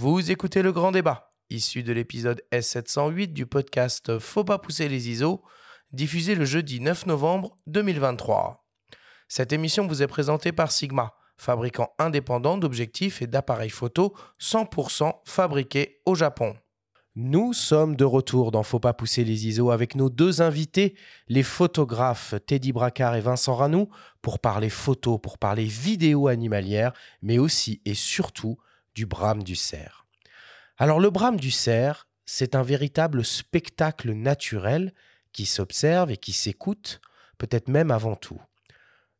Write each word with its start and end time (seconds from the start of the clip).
Vous 0.00 0.30
écoutez 0.30 0.62
le 0.62 0.70
grand 0.70 0.92
débat, 0.92 1.28
issu 1.50 1.82
de 1.82 1.92
l'épisode 1.92 2.40
S708 2.52 3.32
du 3.32 3.46
podcast 3.46 4.20
Faut 4.20 4.44
pas 4.44 4.60
pousser 4.60 4.88
les 4.88 5.08
ISO, 5.08 5.42
diffusé 5.90 6.36
le 6.36 6.44
jeudi 6.44 6.78
9 6.78 7.06
novembre 7.06 7.56
2023. 7.66 8.64
Cette 9.26 9.52
émission 9.52 9.88
vous 9.88 10.00
est 10.00 10.06
présentée 10.06 10.52
par 10.52 10.70
Sigma, 10.70 11.14
fabricant 11.36 11.94
indépendant 11.98 12.58
d'objectifs 12.58 13.22
et 13.22 13.26
d'appareils 13.26 13.70
photo 13.70 14.14
100% 14.40 15.14
fabriqués 15.24 16.00
au 16.06 16.14
Japon. 16.14 16.54
Nous 17.16 17.52
sommes 17.52 17.96
de 17.96 18.04
retour 18.04 18.52
dans 18.52 18.62
Faut 18.62 18.78
pas 18.78 18.94
pousser 18.94 19.24
les 19.24 19.48
ISO 19.48 19.72
avec 19.72 19.96
nos 19.96 20.10
deux 20.10 20.42
invités, 20.42 20.94
les 21.26 21.42
photographes 21.42 22.36
Teddy 22.46 22.70
Bracard 22.70 23.16
et 23.16 23.20
Vincent 23.20 23.56
Ranou, 23.56 23.88
pour 24.22 24.38
parler 24.38 24.70
photo, 24.70 25.18
pour 25.18 25.38
parler 25.38 25.64
vidéo 25.64 26.28
animalière, 26.28 26.92
mais 27.20 27.38
aussi 27.38 27.82
et 27.84 27.94
surtout 27.94 28.58
du 28.94 29.06
brame 29.06 29.42
du 29.42 29.56
cerf. 29.56 30.06
Alors 30.76 31.00
le 31.00 31.10
brame 31.10 31.38
du 31.38 31.50
cerf, 31.50 32.06
c'est 32.24 32.54
un 32.54 32.62
véritable 32.62 33.24
spectacle 33.24 34.12
naturel 34.12 34.92
qui 35.32 35.46
s'observe 35.46 36.10
et 36.10 36.16
qui 36.16 36.32
s'écoute, 36.32 37.00
peut-être 37.38 37.68
même 37.68 37.90
avant 37.90 38.16
tout. 38.16 38.40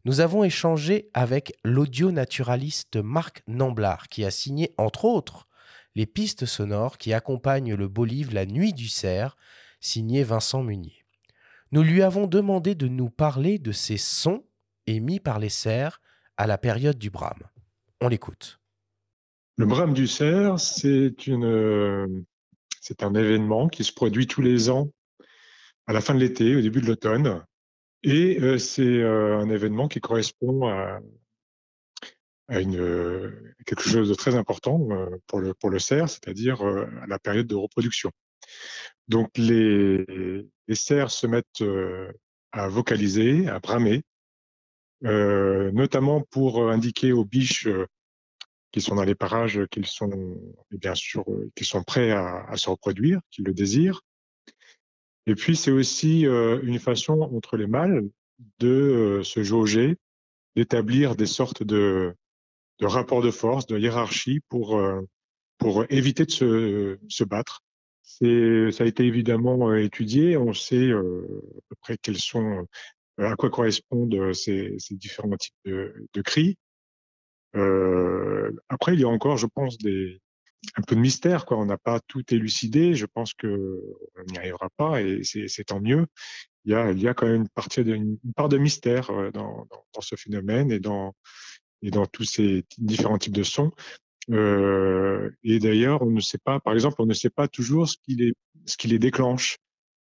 Nous 0.05 0.21
avons 0.21 0.45
échangé 0.45 1.11
avec 1.15 1.53
l'audio-naturaliste 1.65 2.97
Marc 2.97 3.43
Namblard, 3.47 4.09
qui 4.09 4.25
a 4.25 4.31
signé, 4.31 4.73
entre 4.79 5.05
autres, 5.05 5.49
les 5.95 6.07
pistes 6.07 6.47
sonores 6.47 6.99
qui 6.99 7.13
accompagnent 7.13 7.75
le 7.75 7.89
beau 7.89 8.05
livre 8.05 8.33
La 8.33 8.47
Nuit 8.47 8.73
du 8.73 8.89
cerf, 8.89 9.37
signé 9.81 10.23
Vincent 10.23 10.63
Munier. 10.63 11.05
Nous 11.73 11.83
lui 11.83 12.03
avons 12.03 12.27
demandé 12.27 12.75
de 12.75 12.89
nous 12.89 13.11
parler 13.11 13.59
de 13.59 13.73
ces 13.73 13.99
sons 13.99 14.45
émis 14.87 15.21
par 15.21 15.39
les 15.39 15.51
cerfs 15.51 16.01
à 16.37 16.47
la 16.47 16.57
période 16.57 16.99
du 16.99 17.11
brame. 17.11 17.43
On 18.01 18.09
l'écoute. 18.09 18.58
Le 19.59 19.67
brame 19.67 19.93
du 19.93 20.07
cerf, 20.07 20.61
c'est 20.61 21.27
une, 21.27 22.25
c'est 22.81 23.03
un 23.03 23.13
événement 23.17 23.67
qui 23.69 23.83
se 23.83 23.93
produit 23.93 24.29
tous 24.29 24.41
les 24.41 24.71
ans 24.71 24.93
à 25.89 25.93
la 25.93 26.01
fin 26.01 26.15
de 26.15 26.21
l'été, 26.21 26.55
au 26.55 26.61
début 26.61 26.81
de 26.81 26.87
l'automne. 26.87 27.45
Et 28.05 28.39
euh, 28.41 28.59
c'est 28.59 28.85
euh, 28.85 29.37
un 29.37 29.51
événement 29.51 29.89
qui 29.89 29.99
correspond 29.99 30.69
à, 30.69 31.01
une, 32.51 33.53
quelque 33.67 33.83
chose 33.83 34.09
de 34.09 34.15
très 34.15 34.37
important 34.37 34.79
euh, 34.93 35.19
pour 35.27 35.71
le, 35.71 35.79
cerf, 35.81 36.09
c'est-à-dire 36.09 36.63
à 36.63 37.09
la 37.09 37.19
période 37.19 37.49
de 37.49 37.57
reproduction. 37.57 38.13
Donc 39.09 39.37
les 39.39 40.07
cerfs 40.73 41.11
se 41.11 41.27
mettent 41.27 41.65
à 42.53 42.69
vocaliser, 42.69 43.49
à 43.49 43.59
bramer, 43.59 44.03
notamment 45.03 46.21
pour 46.31 46.71
indiquer 46.71 47.11
aux 47.11 47.25
biches 47.25 47.67
qui 48.73 48.81
sont 48.81 48.95
dans 48.95 49.05
les 49.05 49.15
parages, 49.15 49.61
qu'ils 49.71 49.87
sont 49.87 50.37
bien 50.71 50.95
sûr 50.95 51.25
qu'ils 51.55 51.67
sont 51.67 51.83
prêts 51.83 52.11
à, 52.11 52.57
se 52.57 52.69
reproduire, 52.69 53.21
qu'ils 53.31 53.45
le 53.45 53.55
désirent. 53.55 54.03
Et 55.27 55.35
puis 55.35 55.57
c'est 55.57 55.71
aussi 55.71 56.27
euh, 56.27 56.61
une 56.63 56.79
façon 56.79 57.21
entre 57.21 57.57
les 57.57 57.67
mâles 57.67 58.09
de 58.61 58.69
euh, 58.69 59.23
se 59.23 59.43
jauger, 59.43 59.97
d'établir 60.57 61.17
des 61.17 61.27
sortes 61.27 61.63
de, 61.63 62.15
de 62.79 62.87
rapports 62.87 63.23
de 63.23 63.31
force, 63.31 63.67
de 63.67 63.79
hiérarchie 63.79 64.41
pour 64.49 64.79
euh, 64.79 65.03
pour 65.59 65.85
éviter 65.91 66.25
de 66.25 66.31
se, 66.31 66.99
se 67.09 67.25
battre. 67.25 67.63
C'est 68.03 68.71
ça 68.73 68.85
a 68.85 68.87
été 68.87 69.05
évidemment 69.05 69.75
étudié. 69.75 70.37
On 70.37 70.55
sait 70.55 70.93
à 70.93 71.03
peu 71.69 71.77
près 71.81 71.99
quels 71.99 72.19
sont 72.19 72.67
à 73.19 73.35
quoi 73.35 73.51
correspondent 73.51 74.33
ces, 74.33 74.79
différents 74.93 75.37
types 75.37 75.55
de 75.67 76.23
cris. 76.23 76.57
Euh, 77.57 78.51
après, 78.69 78.95
il 78.95 79.01
y 79.01 79.05
a 79.05 79.09
encore, 79.09 79.37
je 79.37 79.47
pense, 79.47 79.79
des, 79.79 80.21
un 80.77 80.83
peu 80.83 80.95
de 80.95 81.01
mystère. 81.01 81.47
Quoi. 81.47 81.59
On 81.59 81.67
n'a 81.67 81.79
pas 81.79 82.01
tout 82.07 82.23
élucidé. 82.33 82.95
Je 82.95 83.07
pense 83.07 83.35
que 83.35 83.81
on 84.17 84.25
n'y 84.31 84.39
arrivera 84.39 84.69
pas 84.77 85.03
et 85.03 85.23
c'est 85.25 85.65
tant 85.65 85.81
mieux. 85.81 86.07
Il 86.65 86.73
y, 86.73 86.75
a, 86.75 86.91
il 86.91 87.01
y 87.01 87.09
a 87.09 87.15
quand 87.15 87.27
même 87.27 87.43
une, 87.43 87.49
partie 87.49 87.81
une 87.81 88.19
part 88.37 88.49
de 88.49 88.59
mystère 88.59 89.11
euh, 89.11 89.31
dans, 89.31 89.67
dans, 89.71 89.85
dans, 89.95 90.01
ce 90.01 90.17
phénomène 90.17 90.71
et 90.71 90.81
dans, 90.81 91.15
et 91.81 91.91
dans 91.91 92.05
tous 92.05 92.25
ces 92.25 92.65
différents 92.77 93.19
types 93.19 93.35
de 93.35 93.43
sons. 93.43 93.73
Euh, 94.31 95.31
et 95.43 95.59
d'ailleurs, 95.59 96.03
on 96.03 96.11
ne 96.11 96.21
sait 96.21 96.39
pas, 96.39 96.61
par 96.61 96.75
exemple, 96.75 96.97
on 96.99 97.07
ne 97.07 97.15
sait 97.15 97.31
pas 97.31 97.49
toujours 97.49 97.89
ce 97.89 97.97
qui 98.03 98.17
les, 98.17 98.35
ce 98.67 98.77
qui 98.77 98.89
les 98.89 98.99
déclenche. 98.99 99.57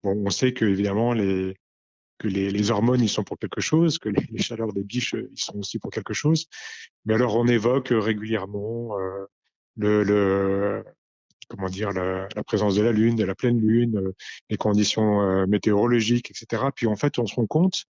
Bon, 0.05 0.23
on 0.25 0.31
sait 0.31 0.53
que 0.53 0.65
évidemment 0.65 1.13
les, 1.15 1.57
que 2.23 2.29
les, 2.29 2.51
les, 2.51 2.71
hormones, 2.71 3.01
ils 3.01 3.09
sont 3.09 3.25
pour 3.25 3.39
quelque 3.39 3.61
chose, 3.61 3.99
que 3.99 4.09
les, 4.09 4.39
chaleurs 4.39 4.73
des 4.73 4.85
biches, 4.85 5.15
ils 5.15 5.43
sont 5.43 5.59
aussi 5.59 5.79
pour 5.79 5.91
quelque 5.91 6.15
chose. 6.15 6.47
Mais 7.05 7.15
alors, 7.15 7.37
on 7.37 7.47
évoque 7.49 7.89
régulièrement 7.91 8.99
euh, 8.99 9.27
le, 9.77 10.05
le, 10.05 10.85
comment 11.49 11.69
dire 11.69 11.91
la, 11.91 12.29
présence 12.47 12.77
de 12.77 12.83
la 12.83 12.93
lune, 12.93 13.17
de 13.17 13.25
la 13.25 13.35
pleine 13.35 13.61
lune, 13.61 13.97
euh, 13.99 14.13
les 14.51 14.57
conditions 14.57 15.21
euh, 15.23 15.47
météorologiques, 15.47 16.31
etc. 16.31 16.65
Puis 16.75 16.87
en 16.87 16.97
fait, 16.97 17.19
on 17.19 17.27
se 17.27 17.35
rend 17.35 17.47
compte 17.47 17.85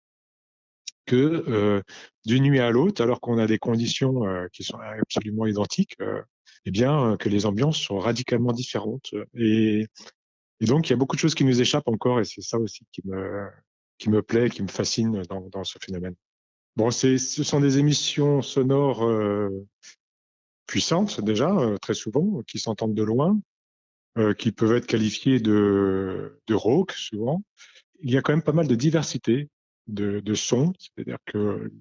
que 1.05 1.15
euh, 1.15 1.81
d'une 2.25 2.43
nuit 2.43 2.59
à 2.59 2.71
l'autre, 2.71 3.03
alors 3.03 3.19
qu'on 3.19 3.37
a 3.37 3.47
des 3.47 3.59
conditions 3.59 4.25
euh, 4.25 4.47
qui 4.53 4.63
sont 4.63 4.79
absolument 4.79 5.45
identiques, 5.45 5.97
eh 6.65 6.71
bien 6.71 7.17
que 7.17 7.27
les 7.27 7.45
ambiances 7.45 7.79
sont 7.79 7.99
radicalement 7.99 8.53
différentes. 8.53 9.13
Et, 9.35 9.87
et 10.61 10.65
donc, 10.65 10.87
il 10.87 10.91
y 10.91 10.93
a 10.93 10.97
beaucoup 10.97 11.15
de 11.15 11.21
choses 11.21 11.35
qui 11.35 11.43
nous 11.43 11.59
échappent 11.59 11.87
encore, 11.87 12.19
et 12.21 12.23
c'est 12.23 12.41
ça 12.41 12.59
aussi 12.59 12.85
qui 12.91 13.01
me, 13.05 13.49
qui 14.01 14.09
me 14.09 14.23
plaît, 14.23 14.49
qui 14.49 14.63
me 14.63 14.67
fascine 14.67 15.21
dans, 15.29 15.63
ce 15.63 15.77
phénomène. 15.79 16.15
Bon, 16.75 16.89
ce 16.89 17.17
sont 17.17 17.59
des 17.59 17.77
émissions 17.77 18.41
sonores 18.41 19.03
euh, 19.03 19.49
puissantes 20.65 21.21
déjà, 21.21 21.51
euh, 21.51 21.77
très 21.77 21.93
souvent, 21.93 22.41
qui 22.47 22.57
s'entendent 22.57 22.95
de 22.95 23.03
loin, 23.03 23.39
euh, 24.17 24.33
qui 24.33 24.51
peuvent 24.51 24.75
être 24.75 24.87
qualifiées 24.87 25.39
de, 25.39 26.39
de 26.47 26.53
rauque 26.55 26.93
souvent. 26.93 27.43
Il 28.01 28.09
y 28.09 28.17
a 28.17 28.23
quand 28.23 28.33
même 28.33 28.41
pas 28.41 28.53
mal 28.53 28.67
de 28.67 28.73
diversité 28.73 29.49
de, 29.85 30.33
sons, 30.33 30.73
c'est-à-dire 30.79 31.19
que 31.25 31.71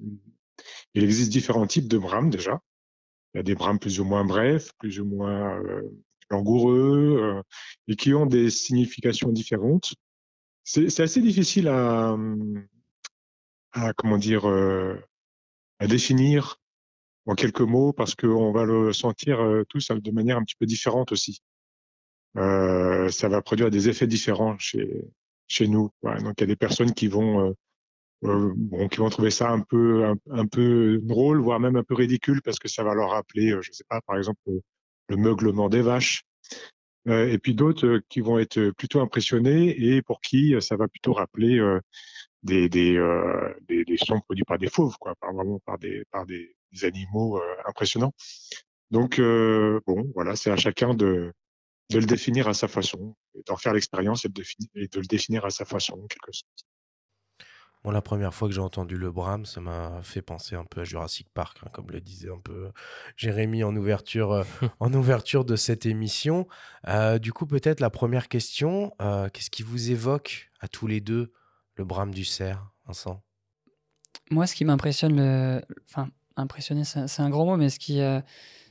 il 0.93 1.03
existe 1.03 1.33
différents 1.33 1.67
types 1.67 1.89
de 1.89 1.97
brames 1.97 2.29
déjà. 2.29 2.61
Il 3.33 3.39
y 3.39 3.41
a 3.41 3.45
des 3.45 3.55
brames 3.55 3.79
plus 3.79 3.99
ou 3.99 4.05
moins 4.05 4.27
brefs, 4.27 4.73
plus 4.79 5.01
ou 5.01 5.07
moins 5.07 5.59
langoureux, 6.29 7.43
et 7.89 7.97
qui 7.97 8.13
ont 8.13 8.27
des 8.27 8.51
significations 8.51 9.31
différentes. 9.31 9.95
C'est 10.65 11.01
assez 11.01 11.21
difficile 11.21 11.69
à, 11.69 12.17
à 13.73 13.93
comment 13.95 14.19
dire, 14.19 14.49
euh, 14.49 14.97
à 15.79 15.87
définir 15.87 16.61
en 17.27 17.35
quelques 17.35 17.61
mots 17.61 17.93
parce 17.93 18.15
qu'on 18.15 18.53
va 18.53 18.65
le 18.65 18.93
sentir 18.93 19.41
euh, 19.41 19.65
tous 19.69 19.91
de 19.91 20.11
manière 20.11 20.37
un 20.37 20.45
petit 20.45 20.57
peu 20.57 20.67
différente 20.67 21.13
aussi. 21.13 21.41
Euh, 22.37 23.09
ça 23.09 23.29
va 23.29 23.43
produire 23.43 23.71
des 23.71 23.89
effets 23.89 24.07
différents 24.07 24.57
chez 24.59 24.89
chez 25.49 25.67
nous. 25.67 25.91
Donc 26.03 26.35
il 26.39 26.41
y 26.43 26.45
a 26.45 26.47
des 26.47 26.57
personnes 26.57 26.95
qui 26.95 27.09
vont 27.09 27.49
euh, 27.49 27.53
euh, 28.25 28.53
bon, 28.55 28.89
qui 28.89 28.99
vont 28.99 29.11
trouver 29.11 29.31
ça 29.31 29.51
un 29.51 29.61
peu 29.61 30.05
un, 30.05 30.15
un, 30.31 30.47
peu 30.47 31.01
drôle, 31.03 31.41
voire 31.41 31.59
même 31.59 31.75
un 31.77 31.83
peu 31.83 31.95
ridicule 31.95 32.41
parce 32.43 32.61
que 32.61 32.69
ça 32.69 32.85
va 32.85 32.95
leur 32.95 33.11
rappeler, 33.11 33.57
je 33.61 33.73
sais 33.73 33.85
pas, 33.89 34.01
par 34.03 34.17
exemple 34.17 34.41
le 35.09 35.17
meuglement 35.17 35.69
des 35.69 35.83
vaches. 35.83 36.23
Euh, 37.09 37.33
et 37.33 37.39
puis 37.39 37.55
d'autres 37.55 37.87
euh, 37.87 38.05
qui 38.09 38.21
vont 38.21 38.39
être 38.39 38.71
plutôt 38.73 39.01
impressionnés 39.01 39.75
et 39.81 40.03
pour 40.03 40.21
qui 40.21 40.55
euh, 40.55 40.61
ça 40.61 40.77
va 40.77 40.87
plutôt 40.87 41.15
rappeler 41.15 41.59
des, 42.43 42.69
des, 42.69 42.99
des, 43.69 43.85
des, 43.85 43.97
sons 43.97 44.21
produits 44.21 44.45
par 44.45 44.59
des 44.59 44.69
fauves, 44.69 44.97
quoi, 44.99 45.15
par, 45.17 45.33
des, 45.79 46.05
par 46.11 46.27
des, 46.27 46.55
animaux 46.83 47.41
impressionnants. 47.67 48.15
Donc, 48.91 49.21
bon, 49.21 50.11
voilà, 50.15 50.37
c'est 50.37 50.51
à 50.51 50.57
chacun 50.57 50.95
de, 50.95 51.33
de 51.91 51.99
le 51.99 52.07
définir 52.07 52.49
à 52.49 52.55
sa 52.55 52.69
façon, 52.69 53.15
d'en 53.47 53.57
faire 53.57 53.75
l'expérience 53.75 54.25
et, 54.25 54.29
et, 54.77 54.89
de 54.89 55.01
le 55.01 55.07
définir 55.07 55.45
à 55.45 55.51
sa 55.51 55.65
façon, 55.65 55.95
en 55.95 56.07
quelque 56.07 56.33
sorte. 56.33 56.70
La 57.85 58.03
première 58.03 58.35
fois 58.35 58.47
que 58.47 58.55
j'ai 58.55 58.61
entendu 58.61 58.99
le 58.99 59.11
Bram, 59.11 59.47
ça 59.47 59.61
m'a 59.61 60.01
fait 60.03 60.21
penser 60.21 60.55
un 60.55 60.65
peu 60.65 60.83
à 60.83 60.85
Jurassic 60.85 61.29
Park, 61.33 61.59
hein, 61.65 61.71
comme 61.73 61.91
le 61.91 62.01
disait 62.01 62.31
un 62.31 62.39
peu 62.39 62.71
Jérémy 63.17 63.65
en 63.65 63.75
ouverture, 63.75 64.33
euh, 64.33 64.45
en 64.81 64.93
ouverture 64.93 65.47
de 65.47 65.57
cette 65.57 65.87
émission. 65.87 66.47
Euh, 66.89 67.19
du 67.19 67.33
coup, 67.33 67.47
peut-être 67.47 67.81
la 67.81 67.91
première 67.91 68.29
question, 68.29 68.93
euh, 69.01 69.29
qu'est-ce 69.31 69.51
qui 69.51 69.63
vous 69.63 69.91
évoque 69.91 70.51
à 70.61 70.69
tous 70.69 70.87
les 70.87 71.01
deux 71.01 71.33
le 71.77 71.85
Bram 71.85 72.13
du 72.13 72.25
cerf, 72.25 72.71
Vincent? 72.87 73.23
Moi, 74.31 74.47
ce 74.47 74.55
qui 74.55 74.67
m'impressionne, 74.67 75.17
le... 75.17 75.63
enfin, 75.89 76.11
impressionner, 76.37 76.85
c'est 76.85 77.21
un 77.21 77.31
gros 77.31 77.47
mot, 77.47 77.57
mais 77.57 77.71
ce 77.71 77.79
qui, 77.79 78.01
euh, 78.01 78.21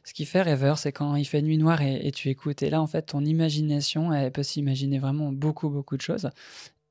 ce 0.04 0.14
qui 0.14 0.26
fait 0.26 0.44
rêveur, 0.44 0.78
c'est 0.78 0.92
quand 0.92 1.16
il 1.16 1.26
fait 1.26 1.42
nuit 1.42 1.58
noire 1.58 1.82
et, 1.82 2.08
et, 2.08 2.12
tu 2.12 2.30
écoutes. 2.30 2.62
Et 2.62 2.70
là, 2.70 2.80
en 2.80 2.88
fait, 2.88 3.02
ton 3.04 3.26
imagination, 3.26 4.14
elle 4.14 4.32
peut 4.32 4.44
s'imaginer 4.44 5.00
vraiment 5.00 5.32
beaucoup, 5.32 5.70
beaucoup 5.70 5.98
de 5.98 6.02
choses 6.02 6.30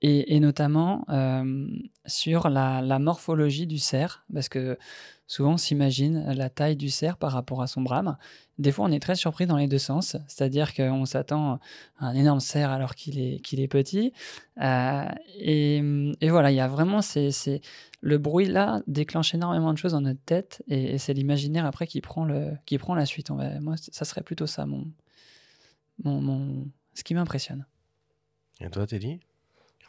et, 0.00 0.38
notamment 0.38 1.04
euh, 1.08 1.66
sur 2.06 2.48
la, 2.48 2.98
morphologie 2.98 3.66
du 3.66 3.78
cerf, 3.78 4.24
parce 4.32 4.48
que 4.48 4.78
souvent 5.26 5.54
on 5.54 5.56
s'imagine 5.56 6.32
la 6.32 6.48
taille 6.50 6.76
du 6.76 6.88
cerf 6.88 7.16
par 7.16 7.32
rapport 7.32 7.62
à 7.62 7.66
son 7.66 7.82
brame. 7.82 8.16
Des 8.58 8.70
fois, 8.70 8.86
on 8.86 8.92
est 8.92 9.00
très 9.00 9.16
surpris 9.16 9.46
dans 9.46 9.56
les 9.56 9.66
deux 9.66 9.78
sens, 9.78 10.16
c'est-à-dire 10.28 10.74
qu'on 10.74 11.04
s'attend 11.04 11.58
à 11.98 12.06
un 12.06 12.14
énorme 12.14 12.40
cerf 12.40 12.70
alors 12.70 12.94
qu'il 12.94 13.18
est, 13.18 13.68
petit. 13.68 14.12
Euh, 14.60 15.08
et, 15.36 15.82
voilà, 16.28 16.52
il 16.52 16.56
y 16.56 16.60
a 16.60 16.68
vraiment 16.68 17.00
le 18.00 18.18
bruit 18.18 18.46
là 18.46 18.82
déclenche 18.86 19.34
énormément 19.34 19.72
de 19.72 19.78
choses 19.78 19.92
dans 19.92 20.00
notre 20.00 20.22
tête, 20.24 20.62
et, 20.68 20.98
c'est 20.98 21.12
l'imaginaire 21.12 21.66
après 21.66 21.88
qui 21.88 22.00
prend, 22.00 22.24
la 22.24 23.06
suite. 23.06 23.30
Moi, 23.30 23.74
ça 23.76 24.04
serait 24.04 24.22
plutôt 24.22 24.46
ça 24.46 24.64
ce 26.04 27.04
qui 27.04 27.14
m'impressionne. 27.14 27.66
Et 28.60 28.70
toi, 28.70 28.86
Teddy? 28.86 29.20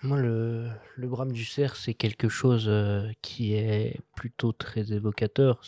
Moi, 0.02 0.18
le, 0.18 0.72
brame 0.98 1.34
du 1.34 1.44
cerf, 1.44 1.76
c'est 1.76 1.94
quelque 1.94 2.30
chose 2.30 2.68
euh, 2.70 3.12
qui 3.22 3.54
est 3.54 4.00
plutôt 4.16 4.54
très 4.54 4.94
évocateur. 4.94 5.62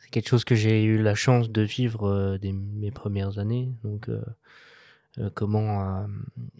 C'est 0.00 0.10
quelque 0.10 0.28
chose 0.28 0.44
que 0.44 0.56
j'ai 0.56 0.82
eu 0.82 1.00
la 1.00 1.14
chance 1.14 1.48
de 1.48 1.62
vivre 1.62 2.08
euh, 2.08 2.38
dès 2.38 2.50
mes 2.50 2.90
premières 2.90 3.38
années. 3.38 3.70
Donc, 3.84 4.08
euh, 4.08 5.30
comment 5.34 6.06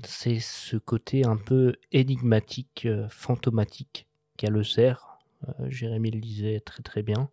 c'est 0.04 0.38
ce 0.38 0.76
côté 0.76 1.24
un 1.24 1.36
peu 1.36 1.74
énigmatique, 1.90 2.88
fantomatique 3.08 4.06
qu'a 4.36 4.50
le 4.50 4.62
cerf. 4.62 5.18
Jérémy 5.68 6.12
le 6.12 6.20
disait 6.20 6.60
très 6.60 6.82
très 6.82 7.02
bien. 7.02 7.30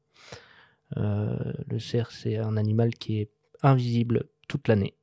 Le 0.96 1.80
cerf, 1.80 2.12
c'est 2.12 2.38
un 2.38 2.58
animal 2.58 2.94
qui 2.94 3.22
est 3.22 3.32
invisible 3.64 4.26
toute 4.48 4.68
l'année. 4.68 4.94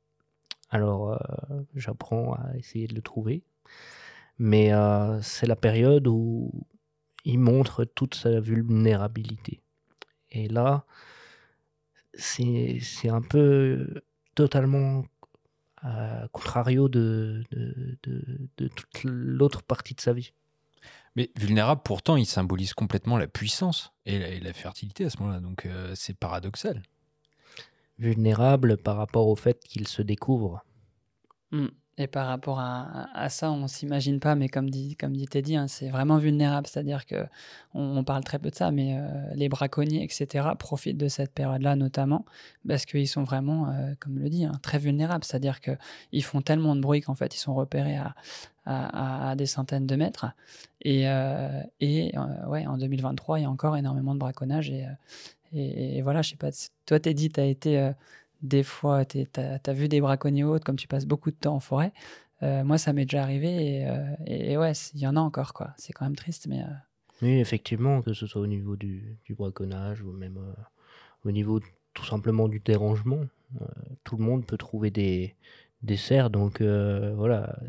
Alors, 0.71 1.21
j'apprends 1.75 2.35
à 2.35 2.57
essayer 2.57 2.87
de 2.87 2.95
le 2.95 3.03
trouver. 3.03 3.43
Mais 4.45 4.73
euh, 4.73 5.23
c'est 5.23 5.47
la 5.47 5.55
période 5.55 6.09
où 6.09 6.51
il 7.25 7.39
montre 7.39 7.85
toute 7.85 8.17
sa 8.17 8.41
vulnérabilité. 8.41 9.63
Et 10.33 10.49
là, 10.49 10.85
c'est 12.15 12.81
c'est 12.83 13.09
un 13.09 13.23
peu 13.23 14.03
totalement 14.35 15.05
euh, 15.85 16.27
contrario 16.33 16.89
de, 16.89 17.45
de, 17.53 17.97
de, 18.03 18.49
de 18.57 18.67
toute 18.67 19.05
l'autre 19.05 19.63
partie 19.63 19.95
de 19.95 20.01
sa 20.01 20.13
vie. 20.13 20.33
Mais 21.15 21.31
vulnérable, 21.37 21.83
pourtant, 21.85 22.17
il 22.17 22.27
symbolise 22.27 22.75
complètement 22.75 23.19
la 23.19 23.29
puissance 23.29 23.93
et 24.07 24.19
la, 24.19 24.29
et 24.29 24.41
la 24.41 24.53
fertilité 24.53 25.05
à 25.05 25.11
ce 25.11 25.19
moment-là. 25.19 25.39
Donc, 25.39 25.67
euh, 25.67 25.93
c'est 25.95 26.15
paradoxal. 26.19 26.83
Vulnérable 27.97 28.77
par 28.77 28.97
rapport 28.97 29.29
au 29.29 29.37
fait 29.37 29.63
qu'il 29.63 29.87
se 29.87 30.03
découvre. 30.03 30.65
Mm. 31.53 31.69
Et 31.99 32.07
par 32.07 32.27
rapport 32.27 32.59
à, 32.59 33.29
ça, 33.29 33.53
on 33.53 33.67
s'imagine 33.67 34.19
pas, 34.19 34.35
mais 34.35 34.49
comme 34.49 34.71
dit, 34.71 34.97
comme 34.97 35.15
dit 35.15 35.27
Teddy, 35.27 35.57
hein, 35.57 35.69
c'est 35.69 35.91
vraiment 35.91 36.17
vulnérable. 36.17 36.67
C'est-à-dire 36.67 37.05
que 37.05 37.27
on, 37.75 38.03
parle 38.03 38.25
très 38.25 38.39
peu 38.39 38.51
de 38.51 38.55
ça, 38.55 38.71
mais 38.71 38.97
euh, 38.97 39.03
les 39.35 39.51
braconniers, 39.51 40.03
etc., 40.03 40.49
profitent 40.59 40.97
de 40.97 41.09
cette 41.09 41.33
période-là 41.33 41.77
notamment 41.77 42.25
parce 42.67 42.87
qu'ils 42.87 43.09
sont 43.09 43.25
vraiment, 43.25 43.69
euh, 43.69 43.93
comme 44.01 44.19
le 44.19 44.31
dit, 44.31 44.47
hein, 44.47 44.53
très 44.63 44.79
vulnérables. 44.79 45.23
C'est-à-dire 45.23 45.61
que 45.61 45.73
ils 46.13 46.25
font 46.25 46.41
tellement 46.41 46.75
de 46.77 46.81
bruit 46.81 47.03
qu'en 47.03 47.15
fait, 47.15 47.35
ils 47.35 47.41
sont 47.41 47.55
repérés 47.55 47.99
à, 47.99 48.15
à, 48.65 49.37
des 49.37 49.47
centaines 49.47 49.87
de 49.87 49.97
mètres. 49.97 50.27
Et, 50.81 51.11
euh, 51.11 51.61
et 51.81 52.15
ouais, 52.49 52.67
en 52.67 52.79
2023, 52.79 53.39
il 53.39 53.43
y 53.43 53.45
a 53.45 53.51
encore 53.51 53.77
énormément 53.77 54.15
de 54.15 54.19
braconnage. 54.19 54.71
Et, 54.71 54.87
et, 55.53 56.01
voilà, 56.01 56.23
je 56.23 56.31
sais 56.31 56.37
pas. 56.37 56.49
Toi, 56.87 57.01
Teddy, 57.01 57.29
tu 57.29 57.41
as 57.41 57.45
été 57.45 57.93
des 58.43 58.63
fois, 58.63 59.05
tu 59.05 59.27
as, 59.37 59.73
vu 59.73 59.89
des 59.89 60.01
braconniers 60.01 60.45
autres, 60.45 60.65
comme 60.65 60.77
tu 60.77 60.89
passes 60.89 61.07
beaucoup 61.07 61.31
de 61.31 61.37
temps 61.37 61.55
en 61.55 61.61
forêt. 61.61 61.93
Euh, 62.43 62.65
moi, 62.65 62.77
ça 62.77 62.93
m'est 62.93 63.05
déjà 63.05 63.23
arrivé 63.23 63.79
et, 63.79 63.87
euh, 63.87 64.61
ouais, 64.61 64.73
il 64.95 65.01
y 65.01 65.07
en 65.07 65.17
a 65.17 65.21
encore, 65.21 65.55
quoi. 65.55 65.73
C'est 65.77 65.93
quand 65.93 66.05
même 66.05 66.17
triste, 66.17 66.47
mais. 66.49 66.61
Euh... 66.61 66.73
Oui, 67.23 67.39
effectivement, 67.39 68.03
que 68.03 68.13
ce 68.13 68.27
soit 68.27 68.43
au 68.43 68.49
niveau 68.49 68.75
du, 68.75 69.19
braconnage 69.31 70.03
ou 70.03 70.11
même 70.11 70.39
au 71.25 71.31
niveau 71.31 71.61
tout 71.95 72.05
simplement 72.05 72.49
du 72.49 72.59
dérangement, 72.59 73.21
tout 74.03 74.17
le 74.17 74.25
monde 74.25 74.45
peut 74.45 74.57
trouver 74.57 74.91
des, 74.91 75.37
des 75.83 75.97
cerfs. 75.97 76.31
Donc 76.31 76.61
voilà, 76.61 77.61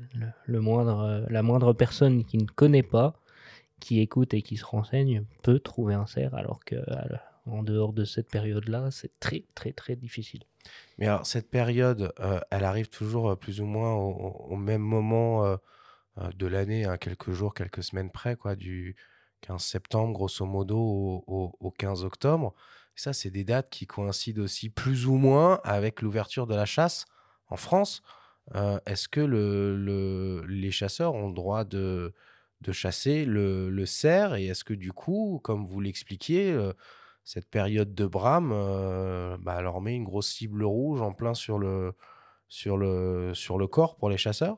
le 0.47 0.59
moindre, 0.59 1.27
la 1.29 1.43
moindre 1.43 1.73
personne 1.73 2.25
qui 2.25 2.39
ne 2.39 2.47
connaît 2.47 2.81
pas, 2.81 3.13
qui 3.79 3.99
écoute 3.99 4.33
et 4.33 4.41
qui 4.41 4.57
se 4.57 4.65
renseigne, 4.65 5.23
peut 5.43 5.59
trouver 5.59 5.93
un 5.93 6.07
cerf, 6.07 6.33
alors 6.33 6.65
que 6.65 6.77
en 7.45 7.63
dehors 7.63 7.93
de 7.93 8.05
cette 8.05 8.29
période-là, 8.29 8.91
c'est 8.91 9.19
très 9.19 9.45
très 9.55 9.73
très 9.73 9.95
difficile. 9.95 10.43
Mais 10.97 11.07
alors, 11.07 11.25
cette 11.25 11.49
période, 11.49 12.13
euh, 12.19 12.39
elle 12.51 12.63
arrive 12.63 12.89
toujours 12.89 13.31
euh, 13.31 13.35
plus 13.35 13.59
ou 13.61 13.65
moins 13.65 13.93
au, 13.93 14.55
même 14.55 14.81
moment 14.81 15.45
euh, 15.45 15.57
de 16.35 16.47
l'année, 16.47 16.85
hein, 16.85 16.97
quelques 16.97 17.31
jours, 17.31 17.53
quelques 17.53 17.83
semaines 17.83 18.11
près, 18.11 18.35
quoi, 18.35 18.55
du 18.55 18.95
15 19.41 19.61
septembre, 19.63 20.13
grosso 20.13 20.45
modo, 20.45 20.77
au, 20.77 21.23
au- 21.27 21.57
au 21.59 21.71
15 21.71 22.03
octobre. 22.03 22.53
Ça, 22.95 23.11
c'est 23.13 23.31
des 23.31 23.43
dates 23.43 23.69
qui 23.69 23.87
coïncident 23.87 24.43
aussi 24.43 24.69
plus 24.69 25.07
ou 25.07 25.15
moins 25.15 25.59
avec 25.63 26.01
l'ouverture 26.01 26.47
de 26.47 26.55
la 26.55 26.65
chasse 26.65 27.05
en 27.47 27.57
France. 27.57 28.03
Est-ce 28.85 29.07
que 29.07 29.21
le, 29.21 29.75
le- 29.75 30.45
les 30.47 30.69
chasseurs 30.69 31.15
ont 31.15 31.27
le 31.29 31.33
droit 31.33 31.63
de, 31.63 32.13
chasser 32.71 33.25
le, 33.25 33.69
le 33.69 33.85
cerf? 33.87 34.35
Et 34.35 34.45
est-ce 34.45 34.63
que 34.63 34.73
du 34.75 34.91
coup, 34.93 35.39
comme 35.43 35.65
vous 35.65 35.81
l'expliquiez, 35.81 36.55
cette 37.23 37.49
période 37.49 37.95
de 37.95 38.05
brame 38.05 38.51
euh, 38.53 39.37
bah, 39.39 39.61
leur 39.61 39.79
met 39.81 39.95
une 39.95 40.03
grosse 40.03 40.29
cible 40.29 40.63
rouge 40.63 41.01
en 41.01 41.13
plein 41.13 41.33
sur 41.33 41.57
le, 41.57 41.93
sur 42.47 42.77
le, 42.77 43.31
sur 43.33 43.57
le 43.57 43.67
corps 43.67 43.95
pour 43.95 44.09
les 44.09 44.17
chasseurs 44.17 44.57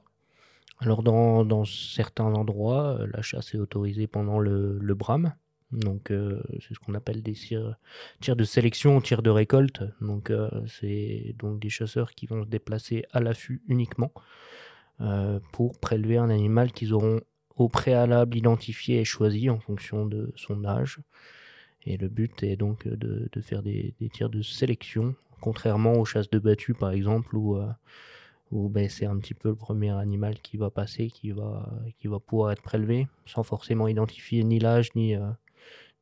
Alors 0.80 1.04
dans, 1.04 1.46
dans 1.46 1.66
certains 1.66 2.34
endroits, 2.34 2.98
euh, 3.00 3.08
la 3.14 3.22
chasse 3.22 3.54
est 3.54 3.60
autorisée 3.60 4.08
pendant 4.08 4.40
le, 4.40 4.80
le 4.80 4.96
brame. 4.96 5.36
Donc 5.72 6.12
euh, 6.12 6.42
c'est 6.62 6.74
ce 6.74 6.80
qu'on 6.80 6.94
appelle 6.94 7.22
des 7.22 7.34
tirs, 7.34 7.76
de 8.36 8.44
sélection, 8.44 9.02
tirs 9.02 9.22
de 9.22 9.30
récolte. 9.30 9.84
Donc 10.02 10.32
c'est 10.68 11.36
donc 11.38 11.60
des 11.60 11.70
chasseurs 11.70 12.12
qui 12.12 12.28
vont 12.28 12.44
se 12.44 12.48
déplacer 12.48 13.04
à 13.12 13.20
l'affût 13.20 13.62
uniquement 13.68 14.12
pour 15.52 15.78
prélever 15.80 16.18
un 16.18 16.30
animal 16.30 16.72
qu'ils 16.72 16.94
auront 16.94 17.20
au 17.58 17.68
préalable 17.68 18.38
identifié 18.38 19.02
et 19.02 19.06
choisi 19.06 19.50
en 19.50 19.60
fonction 19.60 20.06
de 20.06 20.32
son 20.36 20.64
âge. 20.64 21.00
Et 21.86 21.98
le 21.98 22.08
but 22.10 22.44
est 22.44 22.56
donc 22.56 22.88
de, 22.88 23.30
de 23.32 23.42
faire 23.42 23.62
des, 23.62 23.94
des 24.00 24.10
tirs 24.10 24.30
de 24.30 24.42
sélection, 24.42 25.16
contrairement 25.42 25.94
aux 25.94 26.06
chasses 26.06 26.30
de 26.30 26.40
battu 26.40 26.74
par 26.74 26.92
exemple, 26.92 27.36
où, 27.36 27.58
euh, 27.58 27.68
où 28.52 28.70
ben, 28.70 28.90
c'est 28.90 29.06
un 29.06 29.18
petit 29.18 29.34
peu 29.34 29.50
le 29.50 29.56
premier 29.56 29.92
animal 29.92 30.40
qui 30.42 30.58
va 30.58 30.70
passer, 30.70 31.08
qui 31.10 31.32
va, 31.32 31.70
qui 32.00 32.08
va 32.08 32.20
pouvoir 32.20 32.52
être 32.52 32.64
prélevé, 32.64 33.08
sans 33.26 33.44
forcément 33.44 33.88
identifier 33.88 34.44
ni 34.44 34.60
l'âge, 34.60 34.96
ni, 34.96 35.16
euh, 35.16 35.30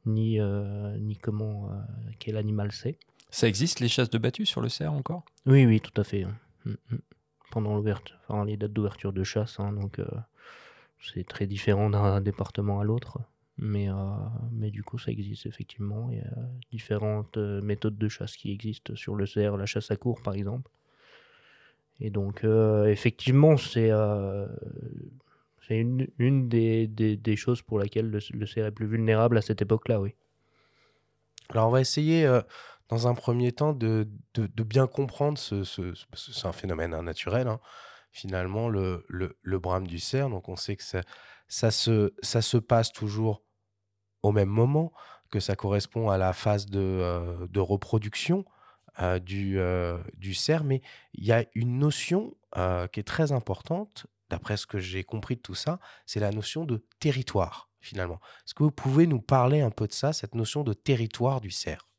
ni, 0.06 0.40
euh, 0.40 0.98
ni 1.00 1.18
comment, 1.18 1.70
euh, 1.70 1.76
quel 2.20 2.38
animal 2.38 2.72
c'est. 2.72 2.98
Ça 3.30 3.48
existe, 3.48 3.80
les 3.80 3.88
chasses 3.88 4.10
de 4.10 4.18
battu 4.20 4.46
sur 4.46 4.62
le 4.62 4.70
cerf 4.70 4.94
encore? 4.94 5.24
Oui, 5.46 5.66
oui, 5.66 5.82
tout 5.82 6.00
à 6.00 6.04
fait. 6.04 6.24
hein. 6.24 6.36
Mm, 6.66 6.72
mm. 6.92 6.98
Pendant 7.52 7.76
l'ouverture, 7.76 8.18
enfin, 8.28 8.46
les 8.46 8.58
dates 8.58 8.74
d'ouverture 8.74 9.14
de 9.14 9.24
chasse, 9.24 9.60
hein, 9.60 9.74
donc 9.74 10.00
euh, 10.00 10.06
c'est 11.00 11.28
très 11.28 11.46
différent 11.46 11.90
d'un 11.90 12.20
département 12.22 12.80
à 12.80 12.84
l'autre. 12.84 13.20
Mais, 13.58 13.90
euh, 13.90 13.94
mais 14.52 14.72
du 14.72 14.84
coup, 14.84 14.98
ça 14.98 15.12
existe 15.12 15.46
effectivement. 15.46 16.10
Il 16.10 16.18
y 16.18 16.22
a 16.22 16.34
différentes 16.72 17.38
euh, 17.38 17.62
méthodes 17.62 17.98
de 17.98 18.08
chasse 18.08 18.36
qui 18.36 18.52
existent 18.52 18.96
sur 18.96 19.16
le 19.16 19.26
cerf, 19.26 19.58
la 19.58 19.66
chasse 19.66 19.92
à 19.92 19.96
court 19.96 20.22
par 20.24 20.34
exemple. 20.34 20.72
Et 22.00 22.10
donc, 22.10 22.44
euh, 22.44 22.86
effectivement, 22.86 23.56
c'est 23.56 23.92
une, 25.70 26.08
une 26.18 26.50
des, 26.50 26.88
des, 26.88 27.36
choses 27.36 27.62
pour 27.62 27.78
laquelle 27.78 28.10
le, 28.10 28.46
cerf 28.48 28.66
est 28.66 28.72
plus 28.72 28.88
vulnérable 28.88 29.38
à 29.38 29.42
cette 29.42 29.62
époque-là, 29.62 30.02
oui. 30.02 30.16
Alors, 31.50 31.68
on 31.68 31.72
va 31.72 31.82
essayer, 31.82 32.28
dans 32.90 33.08
un 33.08 33.14
premier 33.14 33.52
temps, 33.52 33.74
de, 33.74 34.10
de, 34.34 34.64
bien 34.64 34.88
comprendre 34.88 35.38
ce, 35.38 35.64
c'est 35.64 36.48
un 36.48 36.52
phénomène 36.52 36.94
hein, 36.96 37.04
naturel, 37.04 37.48
hein, 37.48 37.60
finalement, 38.12 38.70
le, 38.70 39.06
le, 39.08 39.38
le 39.42 39.60
brame 39.60 39.86
du 39.86 40.00
cerf. 40.00 40.30
Donc, 40.30 40.50
on 40.50 40.56
sait 40.56 40.76
que 40.76 40.84
ça, 40.84 41.02
ça, 41.48 41.72
se, 41.72 42.14
ça 42.22 42.42
se 42.42 42.58
passe 42.58 42.92
toujours 42.92 43.44
au 44.24 44.32
même 44.32 44.50
moment, 44.50 44.94
que 45.30 45.40
ça 45.40 45.56
correspond 45.56 46.10
à 46.10 46.18
la 46.18 46.32
phase 46.32 46.68
de, 46.68 46.80
euh, 46.80 47.48
de 47.48 47.60
reproduction 47.60 48.46
euh, 49.02 49.18
du, 49.18 49.60
euh, 49.60 49.98
du 50.16 50.36
cerf. 50.36 50.64
Mais 50.64 50.82
il 51.14 51.26
y 51.26 51.32
a 51.32 51.46
une 51.56 51.80
notion 51.80 52.36
qui 52.92 53.00
est 53.00 53.08
très 53.08 53.32
importante, 53.32 54.06
d'après 54.30 54.58
ce 54.58 54.68
que 54.68 54.78
j'ai 54.78 55.04
compris 55.04 55.36
de 55.36 55.42
tout 55.42 55.56
ça, 55.56 55.80
c'est 56.06 56.20
la 56.20 56.30
notion 56.30 56.66
de 56.66 56.86
territoire, 57.00 57.72
finalement. 57.82 58.20
Est-ce 58.46 58.54
que 58.54 58.62
vous 58.62 58.70
pouvez 58.70 59.08
nous 59.08 59.22
parler 59.22 59.62
un 59.62 59.72
peu 59.72 59.88
de 59.88 59.92
ça, 59.92 60.14
cette 60.14 60.36
notion 60.36 60.64
de 60.64 60.74
territoire 60.74 61.42
du 61.42 61.50
cerf? 61.50 61.93